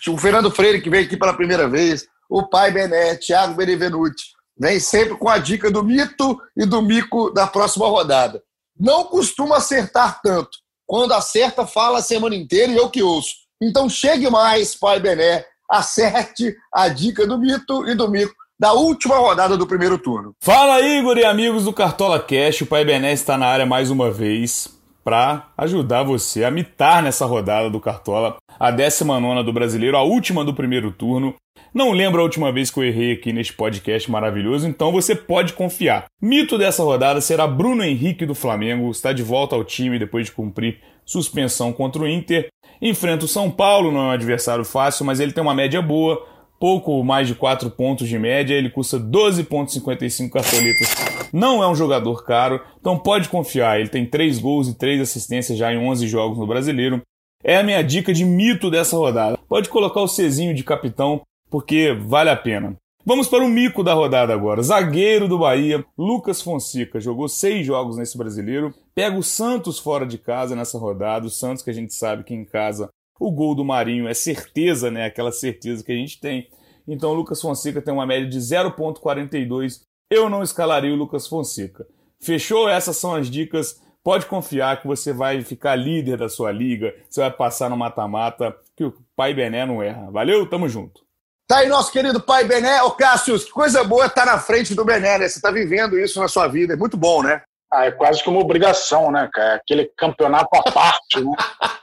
o 0.07 0.17
Fernando 0.17 0.51
Freire, 0.51 0.81
que 0.81 0.89
veio 0.89 1.05
aqui 1.05 1.17
pela 1.17 1.34
primeira 1.34 1.67
vez, 1.67 2.05
o 2.29 2.47
Pai 2.47 2.71
Bené, 2.71 3.15
Thiago 3.15 3.55
Benevenuti, 3.55 4.25
vem 4.57 4.79
sempre 4.79 5.17
com 5.17 5.29
a 5.29 5.38
dica 5.38 5.69
do 5.69 5.84
mito 5.84 6.39
e 6.55 6.65
do 6.65 6.81
mico 6.81 7.29
da 7.31 7.47
próxima 7.47 7.88
rodada. 7.88 8.41
Não 8.79 9.05
costuma 9.05 9.57
acertar 9.57 10.19
tanto. 10.21 10.57
Quando 10.86 11.13
acerta, 11.13 11.65
fala 11.65 11.99
a 11.99 12.03
semana 12.03 12.36
inteira 12.36 12.71
e 12.71 12.77
eu 12.77 12.89
que 12.89 13.03
ouço. 13.03 13.36
Então 13.61 13.89
chegue 13.89 14.29
mais, 14.29 14.75
Pai 14.75 14.99
Bené, 14.99 15.45
acerte 15.69 16.55
a 16.73 16.88
dica 16.88 17.25
do 17.25 17.38
mito 17.38 17.88
e 17.88 17.95
do 17.95 18.09
mico 18.09 18.34
da 18.59 18.73
última 18.73 19.17
rodada 19.17 19.57
do 19.57 19.67
primeiro 19.67 19.97
turno. 19.97 20.36
Fala, 20.41 20.81
Igor 20.81 21.17
e 21.17 21.25
amigos 21.25 21.65
do 21.65 21.73
Cartola 21.73 22.19
Cash. 22.19 22.61
O 22.61 22.65
Pai 22.65 22.86
Bené 22.86 23.13
está 23.13 23.38
na 23.38 23.47
área 23.47 23.65
mais 23.65 23.89
uma 23.89 24.11
vez 24.11 24.72
para 25.03 25.49
ajudar 25.57 26.03
você 26.03 26.43
a 26.43 26.51
mitar 26.51 27.03
nessa 27.03 27.25
rodada 27.25 27.69
do 27.69 27.79
Cartola, 27.79 28.37
a 28.59 28.71
19 28.71 29.43
do 29.43 29.53
brasileiro, 29.53 29.97
a 29.97 30.03
última 30.03 30.43
do 30.43 30.53
primeiro 30.53 30.91
turno. 30.91 31.35
Não 31.73 31.91
lembro 31.91 32.21
a 32.21 32.23
última 32.23 32.51
vez 32.51 32.69
que 32.69 32.79
eu 32.79 32.83
errei 32.83 33.13
aqui 33.13 33.33
neste 33.33 33.53
podcast 33.53 34.09
maravilhoso, 34.09 34.67
então 34.67 34.91
você 34.91 35.15
pode 35.15 35.53
confiar. 35.53 36.05
Mito 36.21 36.57
dessa 36.57 36.83
rodada 36.83 37.19
será 37.19 37.47
Bruno 37.47 37.83
Henrique 37.83 38.25
do 38.25 38.35
Flamengo, 38.35 38.91
está 38.91 39.11
de 39.11 39.23
volta 39.23 39.55
ao 39.55 39.63
time 39.63 39.97
depois 39.97 40.27
de 40.27 40.31
cumprir 40.31 40.79
suspensão 41.03 41.73
contra 41.73 42.03
o 42.03 42.07
Inter. 42.07 42.47
Enfrenta 42.81 43.25
o 43.25 43.27
São 43.27 43.49
Paulo, 43.49 43.91
não 43.91 44.01
é 44.01 44.03
um 44.03 44.11
adversário 44.11 44.63
fácil, 44.63 45.05
mas 45.05 45.19
ele 45.19 45.31
tem 45.31 45.41
uma 45.41 45.55
média 45.55 45.81
boa, 45.81 46.23
pouco 46.64 47.03
mais 47.03 47.28
de 47.28 47.36
4 47.36 47.70
pontos 47.72 48.07
de 48.07 48.18
média, 48.18 48.55
ele 48.55 48.70
custa 48.70 48.97
12,55 48.97 50.30
cartoletas. 50.30 50.95
Não 51.34 51.61
é 51.61 51.68
um 51.68 51.76
jogador 51.76 52.24
caro, 52.24 52.61
então 52.80 52.97
pode 52.97 53.28
confiar. 53.28 53.82
Ele 53.82 53.89
tem 53.89 54.05
3 54.05 54.39
gols 54.39 54.70
e 54.70 54.74
3 54.74 55.01
assistências 55.01 55.57
já 55.57 55.74
em 55.74 55.78
11 55.78 56.07
jogos 56.07 56.38
no 56.38 56.47
Brasileiro. 56.47 57.01
É 57.43 57.57
a 57.57 57.64
minha 57.64 57.84
dica 57.84 58.14
de 58.14 58.24
mito 58.24 58.72
dessa 58.72 58.95
rodada. 58.95 59.38
Pode 59.49 59.68
colocar 59.68 59.99
o 59.99 60.07
Cezinho 60.07 60.55
de 60.55 60.64
capitão, 60.64 61.24
porque 61.49 61.91
vale 61.91 62.30
a 62.30 62.36
pena. 62.38 62.78
Vamos 63.05 63.28
para 63.28 63.43
o 63.43 63.49
mico 63.49 63.84
da 63.84 63.93
rodada 63.93 64.34
agora. 64.34 64.64
Zagueiro 64.64 65.28
do 65.28 65.39
Bahia, 65.39 65.84
Lucas 65.97 66.41
Fonseca, 66.41 66.97
jogou 67.01 67.28
seis 67.28 67.66
jogos 67.66 67.97
nesse 67.97 68.18
brasileiro. 68.18 68.74
Pega 68.95 69.18
o 69.18 69.22
Santos 69.22 69.80
fora 69.80 70.05
de 70.05 70.18
casa 70.18 70.55
nessa 70.55 70.78
rodada. 70.78 71.26
O 71.26 71.30
Santos 71.30 71.61
que 71.61 71.70
a 71.70 71.74
gente 71.74 71.93
sabe 71.93 72.24
que 72.24 72.34
em 72.34 72.45
casa 72.45 72.88
o 73.20 73.32
gol 73.32 73.55
do 73.55 73.64
Marinho 73.64 74.07
é 74.07 74.14
certeza, 74.14 74.89
né? 74.91 75.05
Aquela 75.05 75.32
certeza 75.32 75.84
que 75.84 75.91
a 75.91 75.95
gente 75.95 76.20
tem. 76.20 76.49
Então 76.88 77.11
o 77.11 77.14
Lucas 77.14 77.41
Fonseca 77.41 77.82
tem 77.82 77.93
uma 77.93 78.05
média 78.05 78.28
de 78.28 78.38
0,42. 78.38 79.82
Eu 80.09 80.30
não 80.30 80.43
escalaria 80.43 80.93
o 80.93 80.97
Lucas 80.97 81.28
Fonseca. 81.28 81.88
Fechou? 82.20 82.70
Essas 82.70 82.97
são 82.97 83.16
as 83.16 83.30
dicas. 83.30 83.82
Pode 84.03 84.26
confiar 84.26 84.82
que 84.82 84.88
você 84.88 85.14
vai 85.14 85.41
ficar 85.41 85.76
líder 85.76 86.18
da 86.18 86.28
sua 86.28 86.51
liga, 86.51 86.93
você 87.09 87.22
vai 87.22 87.32
passar 87.32 87.70
no 87.70 87.78
mata-mata, 87.78 88.53
que 88.76 88.84
o 88.84 88.93
Pai 89.16 89.34
Bené 89.34 89.66
não 89.66 89.82
erra. 89.82 90.11
Valeu? 90.11 90.45
Tamo 90.45 90.68
junto. 90.68 91.01
Tá 91.47 91.59
aí 91.59 91.70
nosso 91.70 91.91
querido 91.91 92.20
Pai 92.20 92.43
Bené. 92.43 92.82
Ô 92.84 92.91
Cássio, 92.91 93.39
que 93.39 93.51
coisa 93.51 93.82
boa 93.84 94.07
estar 94.07 94.26
tá 94.26 94.34
na 94.34 94.39
frente 94.39 94.76
do 94.76 94.84
Bené, 94.84 95.20
né? 95.20 95.30
Você 95.30 95.39
tá 95.39 95.51
vivendo 95.51 95.97
isso 95.97 96.20
na 96.20 96.28
sua 96.28 96.47
vida. 96.47 96.74
É 96.74 96.78
muito 96.78 96.97
bom, 96.97 97.24
né? 97.24 97.43
Ah, 97.74 97.86
é 97.86 97.91
quase 97.91 98.21
que 98.21 98.30
uma 98.30 98.39
obrigação, 98.39 99.11
né, 99.11 99.28
cara? 99.34 99.55
Aquele 99.55 99.89
campeonato 99.97 100.47
à 100.53 100.61
parte, 100.71 101.19
né? 101.19 101.32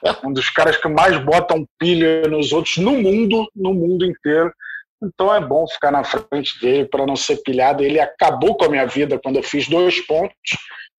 Um 0.24 0.32
dos 0.32 0.48
caras 0.48 0.76
que 0.76 0.88
mais 0.88 1.18
botam 1.18 1.66
pilha 1.78 2.22
nos 2.28 2.52
outros 2.52 2.76
no 2.76 2.92
mundo, 2.92 3.48
no 3.56 3.74
mundo 3.74 4.04
inteiro. 4.04 4.52
Então 5.02 5.34
é 5.34 5.40
bom 5.40 5.66
ficar 5.66 5.90
na 5.90 6.04
frente 6.04 6.60
dele 6.60 6.86
para 6.86 7.04
não 7.04 7.16
ser 7.16 7.38
pilhado. 7.38 7.82
Ele 7.82 7.98
acabou 7.98 8.56
com 8.56 8.66
a 8.66 8.68
minha 8.68 8.86
vida 8.86 9.18
quando 9.18 9.36
eu 9.36 9.42
fiz 9.42 9.68
dois 9.68 10.00
pontos. 10.06 10.36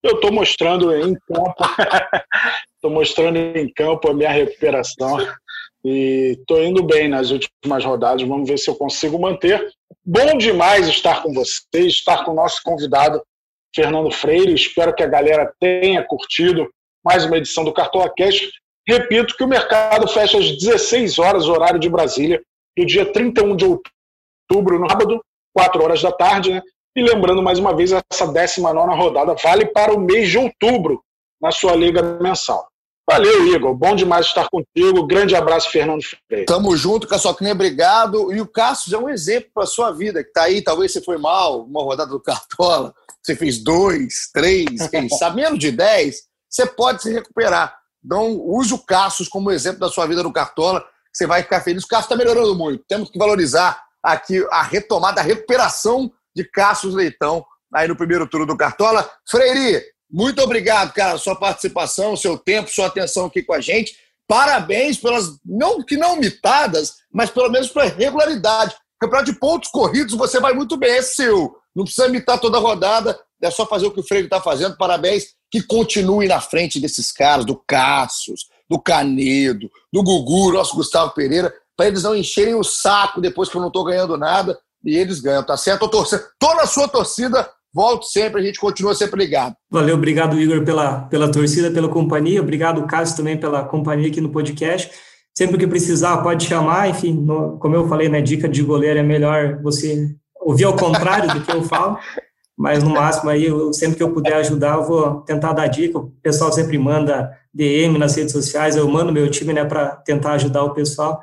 Eu 0.04 0.16
estou 0.16 0.32
mostrando 0.32 0.94
em 0.94 1.16
campo, 1.16 1.56
estou 2.76 2.92
mostrando 2.92 3.38
em 3.38 3.72
campo 3.72 4.10
a 4.10 4.14
minha 4.14 4.30
recuperação 4.30 5.18
e 5.86 6.36
estou 6.38 6.62
indo 6.62 6.84
bem 6.84 7.08
nas 7.08 7.32
últimas 7.32 7.86
rodadas. 7.86 8.28
Vamos 8.28 8.50
ver 8.50 8.58
se 8.58 8.70
eu 8.70 8.76
consigo 8.76 9.18
manter. 9.18 9.72
Bom 10.04 10.38
demais 10.38 10.89
estar 10.89 11.24
com 11.24 11.34
vocês, 11.34 11.94
estar 11.94 12.26
com 12.26 12.32
o 12.32 12.36
nosso 12.36 12.62
convidado 12.62 13.22
Fernando 13.74 14.11
Freire. 14.11 14.53
Espero 14.53 14.93
que 14.93 15.03
a 15.03 15.07
galera 15.07 15.53
tenha 15.59 16.03
curtido 16.03 16.69
mais 17.03 17.26
uma 17.26 17.38
edição 17.38 17.63
do 17.63 17.74
Cartola 17.74 18.11
Cash. 18.15 18.41
Repito 18.88 19.36
que 19.36 19.43
o 19.43 19.47
mercado 19.47 20.07
fecha 20.07 20.38
às 20.38 20.57
16 20.57 21.19
horas, 21.19 21.47
horário 21.47 21.80
de 21.80 21.89
Brasília, 21.89 22.41
do 22.78 22.86
dia 22.86 23.11
31 23.11 23.55
de 23.55 23.65
outubro, 23.65 24.80
no 24.80 24.89
sábado, 24.89 25.24
4 25.53 25.84
horas 25.84 26.01
da 26.01 26.11
tarde. 26.11 26.51
Né? 26.51 26.61
E 26.95 27.01
lembrando 27.01 27.41
mais 27.41 27.59
uma 27.59 27.76
vez, 27.76 27.91
essa 27.91 28.28
19 28.28 28.95
rodada 28.95 29.36
vale 29.36 29.65
para 29.67 29.93
o 29.93 29.99
mês 29.99 30.30
de 30.30 30.38
outubro 30.38 31.03
na 31.41 31.51
sua 31.51 31.76
liga 31.76 32.01
mensal. 32.19 32.70
Valeu, 33.10 33.47
Igor. 33.47 33.74
Bom 33.76 33.95
demais 33.95 34.28
estar 34.28 34.47
contigo. 34.49 35.06
Grande 35.06 35.36
abraço, 35.36 35.70
Fernando 35.70 36.02
Freire. 36.04 36.45
Tamo 36.45 36.76
junto, 36.78 37.08
Caçoclinha. 37.08 37.54
Obrigado. 37.54 38.32
E 38.32 38.39
o 38.39 38.47
Cássio 38.47 38.95
é 38.95 38.99
um 38.99 39.10
exemplo 39.10 39.49
para 39.54 39.66
sua 39.66 39.91
vida, 39.91 40.24
que 40.24 40.32
tá 40.32 40.43
aí. 40.43 40.62
Talvez 40.62 40.93
você 40.93 41.02
foi 41.02 41.18
mal, 41.18 41.64
uma 41.64 41.82
rodada 41.82 42.12
do 42.12 42.22
Cartola. 42.22 42.93
Você 43.22 43.36
fez 43.36 43.64
dois, 43.64 44.30
três, 44.34 44.88
quem 44.89 45.10
sabe, 45.18 45.41
menos 45.41 45.60
de 45.60 45.72
dez. 45.72 46.24
Você 46.49 46.66
pode 46.66 47.02
se 47.02 47.12
recuperar. 47.12 47.76
Então, 48.04 48.32
use 48.32 48.74
o 48.74 48.80
Cassius 48.80 49.28
como 49.28 49.52
exemplo 49.52 49.80
da 49.80 49.89
sua 49.89 50.06
vida 50.06 50.24
no 50.24 50.34
Cartola. 50.34 50.84
Você 51.14 51.28
vai 51.28 51.43
ficar 51.43 51.62
feliz. 51.62 51.84
O 51.84 51.88
Cassius 51.88 52.06
está 52.12 52.16
melhorando 52.16 52.56
muito. 52.56 52.84
Temos 52.88 53.10
que 53.10 53.18
valorizar 53.18 53.84
aqui 54.02 54.45
a 54.52 54.64
retomada, 54.64 55.22
a 55.22 55.24
recuperação 55.24 56.12
de 56.36 56.43
Cassius 56.43 56.95
Leitão 56.95 57.45
aí 57.74 57.88
no 57.88 57.95
primeiro 57.95 58.28
turno 58.28 58.45
do 58.45 58.58
Cartola. 58.58 59.10
Freire, 59.30 59.84
muito 60.12 60.41
obrigado, 60.41 60.93
cara, 60.93 61.18
sua 61.18 61.36
participação, 61.36 62.18
seu 62.18 62.38
tempo, 62.38 62.70
sua 62.70 62.88
atenção 62.88 63.28
aqui 63.28 63.41
com 63.41 63.53
a 63.53 63.62
gente. 63.62 63.95
Parabéns 64.28 64.97
pelas, 64.97 65.38
não 65.45 65.84
que 65.84 65.95
não 65.95 66.18
mitadas, 66.18 66.95
mas 67.12 67.30
pelo 67.30 67.49
menos 67.49 67.70
pela 67.70 67.86
regularidade. 67.86 68.76
Campeonato 68.99 69.32
de 69.32 69.39
pontos 69.39 69.70
corridos, 69.70 70.14
você 70.14 70.39
vai 70.39 70.53
muito 70.53 70.78
bem, 70.78 70.91
é 70.91 71.01
seu. 71.01 71.55
Não 71.76 71.86
precisa 71.86 72.07
imitar 72.07 72.39
toda 72.39 72.57
a 72.57 72.62
rodada, 72.62 73.18
é 73.41 73.49
só 73.49 73.66
fazer 73.66 73.88
o 73.88 73.91
que 73.91 74.01
o 74.01 74.03
Freire 74.03 74.28
está 74.28 74.41
fazendo. 74.41 74.78
Parabéns, 74.78 75.34
que 75.49 75.62
continue 75.62 76.28
na 76.28 76.39
frente 76.39 76.80
desses 76.80 77.12
caras, 77.12 77.45
do 77.45 77.55
Cassius, 77.55 78.47
do 78.70 78.80
Canedo, 78.80 79.72
do 79.91 80.03
Gugu, 80.03 80.53
nosso 80.53 80.76
Gustavo 80.76 81.14
Pereira, 81.14 81.53
para 81.76 81.88
eles 81.88 82.03
não 82.03 82.16
encherem 82.16 82.55
o 82.55 82.64
saco 82.64 83.20
depois 83.20 83.49
que 83.49 83.55
eu 83.55 83.62
não 83.62 83.68
estou 83.68 83.84
ganhando 83.84 84.18
nada 84.18 84.59
e 84.84 84.95
eles 84.95 85.20
ganham, 85.20 85.43
tá 85.43 85.57
certo? 85.57 85.89
Toda 86.39 86.62
a 86.62 86.68
sua 86.68 86.88
torcida 86.88 87.49
Volto 87.74 88.05
sempre, 88.05 88.41
a 88.41 88.43
gente 88.43 88.59
continua 88.59 88.93
sempre 88.93 89.22
ligado. 89.22 89.55
Valeu, 89.69 89.95
obrigado, 89.95 90.39
Igor, 90.39 90.63
pela, 90.65 91.03
pela 91.03 91.32
torcida, 91.32 91.72
pela 91.72 91.88
companhia. 91.88 92.41
Obrigado, 92.41 92.86
Cássio, 92.86 93.17
também 93.17 93.38
pela 93.38 93.63
companhia 93.63 94.09
aqui 94.09 94.19
no 94.19 94.30
podcast. 94.30 94.91
Sempre 95.34 95.57
que 95.57 95.65
precisar, 95.65 96.17
pode 96.17 96.45
chamar. 96.45 96.89
Enfim, 96.89 97.13
no, 97.13 97.57
como 97.59 97.76
eu 97.76 97.88
falei, 97.88 98.09
né, 98.09 98.22
dica 98.22 98.49
de 98.49 98.61
goleiro 98.61 98.99
é 98.99 99.03
melhor 99.03 99.61
você 99.61 100.13
ouvir 100.41 100.65
ao 100.65 100.76
contrário 100.76 101.34
do 101.34 101.41
que 101.41 101.51
eu 101.51 101.63
falo. 101.63 101.97
Mas 102.57 102.84
no 102.84 102.89
máximo 102.89 103.30
aí, 103.30 103.45
eu, 103.45 103.74
sempre 103.74 103.95
que 103.95 104.03
eu 104.03 104.11
puder 104.11 104.34
ajudar, 104.36 104.76
eu 104.76 104.84
vou 104.84 105.22
tentar 105.22 105.53
dar 105.53 105.67
dica. 105.67 105.97
O 105.97 106.11
pessoal 106.22 106.51
sempre 106.51 106.78
manda 106.78 107.32
DM 107.53 107.97
nas 107.97 108.15
redes 108.15 108.34
sociais, 108.34 108.76
eu 108.76 108.88
mando 108.88 109.13
meu 109.13 109.30
time 109.32 109.53
né, 109.53 109.63
para 109.63 109.95
tentar 109.95 110.34
ajudar 110.34 110.63
o 110.63 110.74
pessoal. 110.74 111.19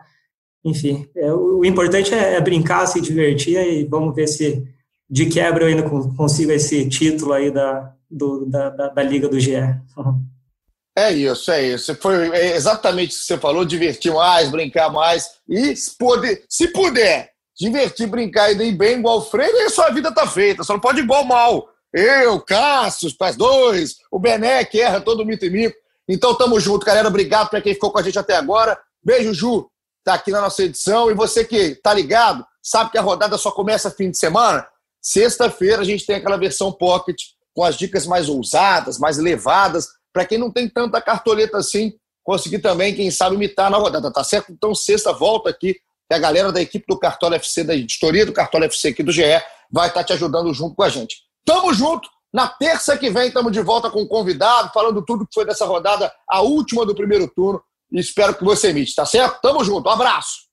Enfim, 0.65 1.07
é, 1.15 1.33
o, 1.33 1.59
o 1.59 1.65
importante 1.65 2.15
é, 2.15 2.35
é 2.35 2.41
brincar, 2.41 2.87
se 2.87 3.01
divertir 3.01 3.57
e 3.57 3.85
vamos 3.85 4.15
ver 4.15 4.27
se 4.27 4.67
de 5.09 5.27
quebra 5.27 5.65
eu 5.65 5.69
ainda 5.69 5.89
consigo 6.17 6.53
esse 6.53 6.89
título 6.89 7.33
aí 7.33 7.51
da, 7.51 7.93
do, 8.11 8.45
da, 8.47 8.71
da, 8.71 8.89
da, 8.89 9.03
Liga 9.03 9.29
do 9.29 9.41
GE. 9.41 9.55
É 10.97 11.13
isso, 11.13 11.53
é 11.53 11.63
isso. 11.63 11.95
Foi 11.95 12.37
exatamente 12.57 13.15
o 13.15 13.19
que 13.21 13.25
você 13.25 13.39
falou, 13.39 13.65
divertir 13.65 14.13
mais, 14.13 14.51
brincar 14.51 14.91
mais 14.91 15.31
e 15.49 15.77
se 15.77 15.97
se 16.49 16.73
puder 16.73 17.31
divertir, 17.59 18.09
brincar 18.09 18.51
e 18.53 18.69
ir 18.69 18.73
bem 18.73 18.99
igual 18.99 19.19
o 19.19 19.23
Freire, 19.23 19.59
aí 19.59 19.71
sua 19.71 19.91
vida 19.91 20.13
tá 20.13 20.27
feita. 20.27 20.63
Só 20.63 20.73
não 20.73 20.81
pode 20.81 21.01
igual 21.01 21.25
mal. 21.25 21.69
Eu, 21.93 22.41
Cássio, 22.41 23.09
os 23.09 23.15
pais 23.15 23.37
dois, 23.37 23.97
o 24.11 24.19
Bené 24.19 24.65
que 24.65 24.81
erra 24.81 25.01
todo 25.01 25.25
mito 25.25 25.45
e 25.45 25.51
mico. 25.51 25.77
Então 26.09 26.35
tamo 26.35 26.59
junto, 26.61 26.87
galera. 26.87 27.09
Obrigado 27.09 27.49
para 27.49 27.61
quem 27.61 27.75
ficou 27.75 27.91
com 27.91 27.99
a 27.99 28.03
gente 28.03 28.19
até 28.19 28.37
agora. 28.37 28.79
Beijo, 29.03 29.35
Ju. 29.35 29.71
Tá 30.05 30.15
aqui 30.15 30.31
na 30.31 30.41
nossa 30.41 30.63
edição. 30.63 31.11
E 31.11 31.15
você 31.15 31.45
que 31.45 31.75
tá 31.77 31.93
ligado, 31.93 32.47
sabe 32.63 32.91
que 32.91 32.99
a 32.99 33.03
rodada 33.03 33.37
só 33.37 33.51
começa 33.51 33.91
fim 33.91 34.11
de 34.11 34.17
semana? 34.17 34.67
Sexta-feira 35.11 35.81
a 35.81 35.85
gente 35.87 36.05
tem 36.05 36.17
aquela 36.17 36.37
versão 36.37 36.71
pocket 36.71 37.17
com 37.55 37.65
as 37.65 37.79
dicas 37.79 38.07
mais 38.07 38.29
ousadas, 38.29 38.99
mais 38.99 39.19
elevadas, 39.19 39.89
para 40.13 40.27
quem 40.27 40.37
não 40.37 40.53
tem 40.53 40.69
tanta 40.69 41.01
cartoleta 41.01 41.57
assim, 41.57 41.95
conseguir 42.23 42.59
também, 42.59 42.95
quem 42.95 43.11
sabe, 43.11 43.35
imitar 43.35 43.71
na 43.71 43.79
rodada, 43.79 44.13
tá 44.13 44.23
certo? 44.23 44.53
Então, 44.53 44.75
sexta, 44.75 45.11
volta 45.11 45.49
aqui, 45.49 45.73
que 45.73 46.15
a 46.15 46.19
galera 46.19 46.53
da 46.53 46.61
equipe 46.61 46.85
do 46.87 46.99
Cartola 46.99 47.37
FC, 47.37 47.65
da 47.65 47.75
editoria 47.75 48.27
do 48.27 48.35
Cartola 48.35 48.67
FC 48.67 48.89
aqui 48.89 49.03
do 49.03 49.11
GE, 49.11 49.23
vai 49.73 49.89
estar 49.89 50.01
tá 50.01 50.05
te 50.05 50.13
ajudando 50.13 50.53
junto 50.53 50.77
com 50.77 50.83
a 50.83 50.91
gente. 50.91 51.17
Tamo 51.43 51.73
junto! 51.73 52.07
Na 52.31 52.47
terça 52.47 52.99
que 52.99 53.09
vem, 53.09 53.29
estamos 53.29 53.51
de 53.51 53.63
volta 53.63 53.91
com 53.91 54.03
um 54.03 54.07
convidado, 54.07 54.71
falando 54.75 55.03
tudo 55.03 55.27
que 55.27 55.33
foi 55.33 55.47
dessa 55.47 55.65
rodada, 55.65 56.13
a 56.29 56.43
última 56.43 56.85
do 56.85 56.95
primeiro 56.95 57.27
turno. 57.35 57.63
E 57.91 57.99
espero 57.99 58.35
que 58.35 58.45
você 58.45 58.69
imite, 58.69 58.95
tá 58.95 59.07
certo? 59.07 59.41
Tamo 59.41 59.65
junto, 59.65 59.89
um 59.89 59.93
abraço! 59.93 60.48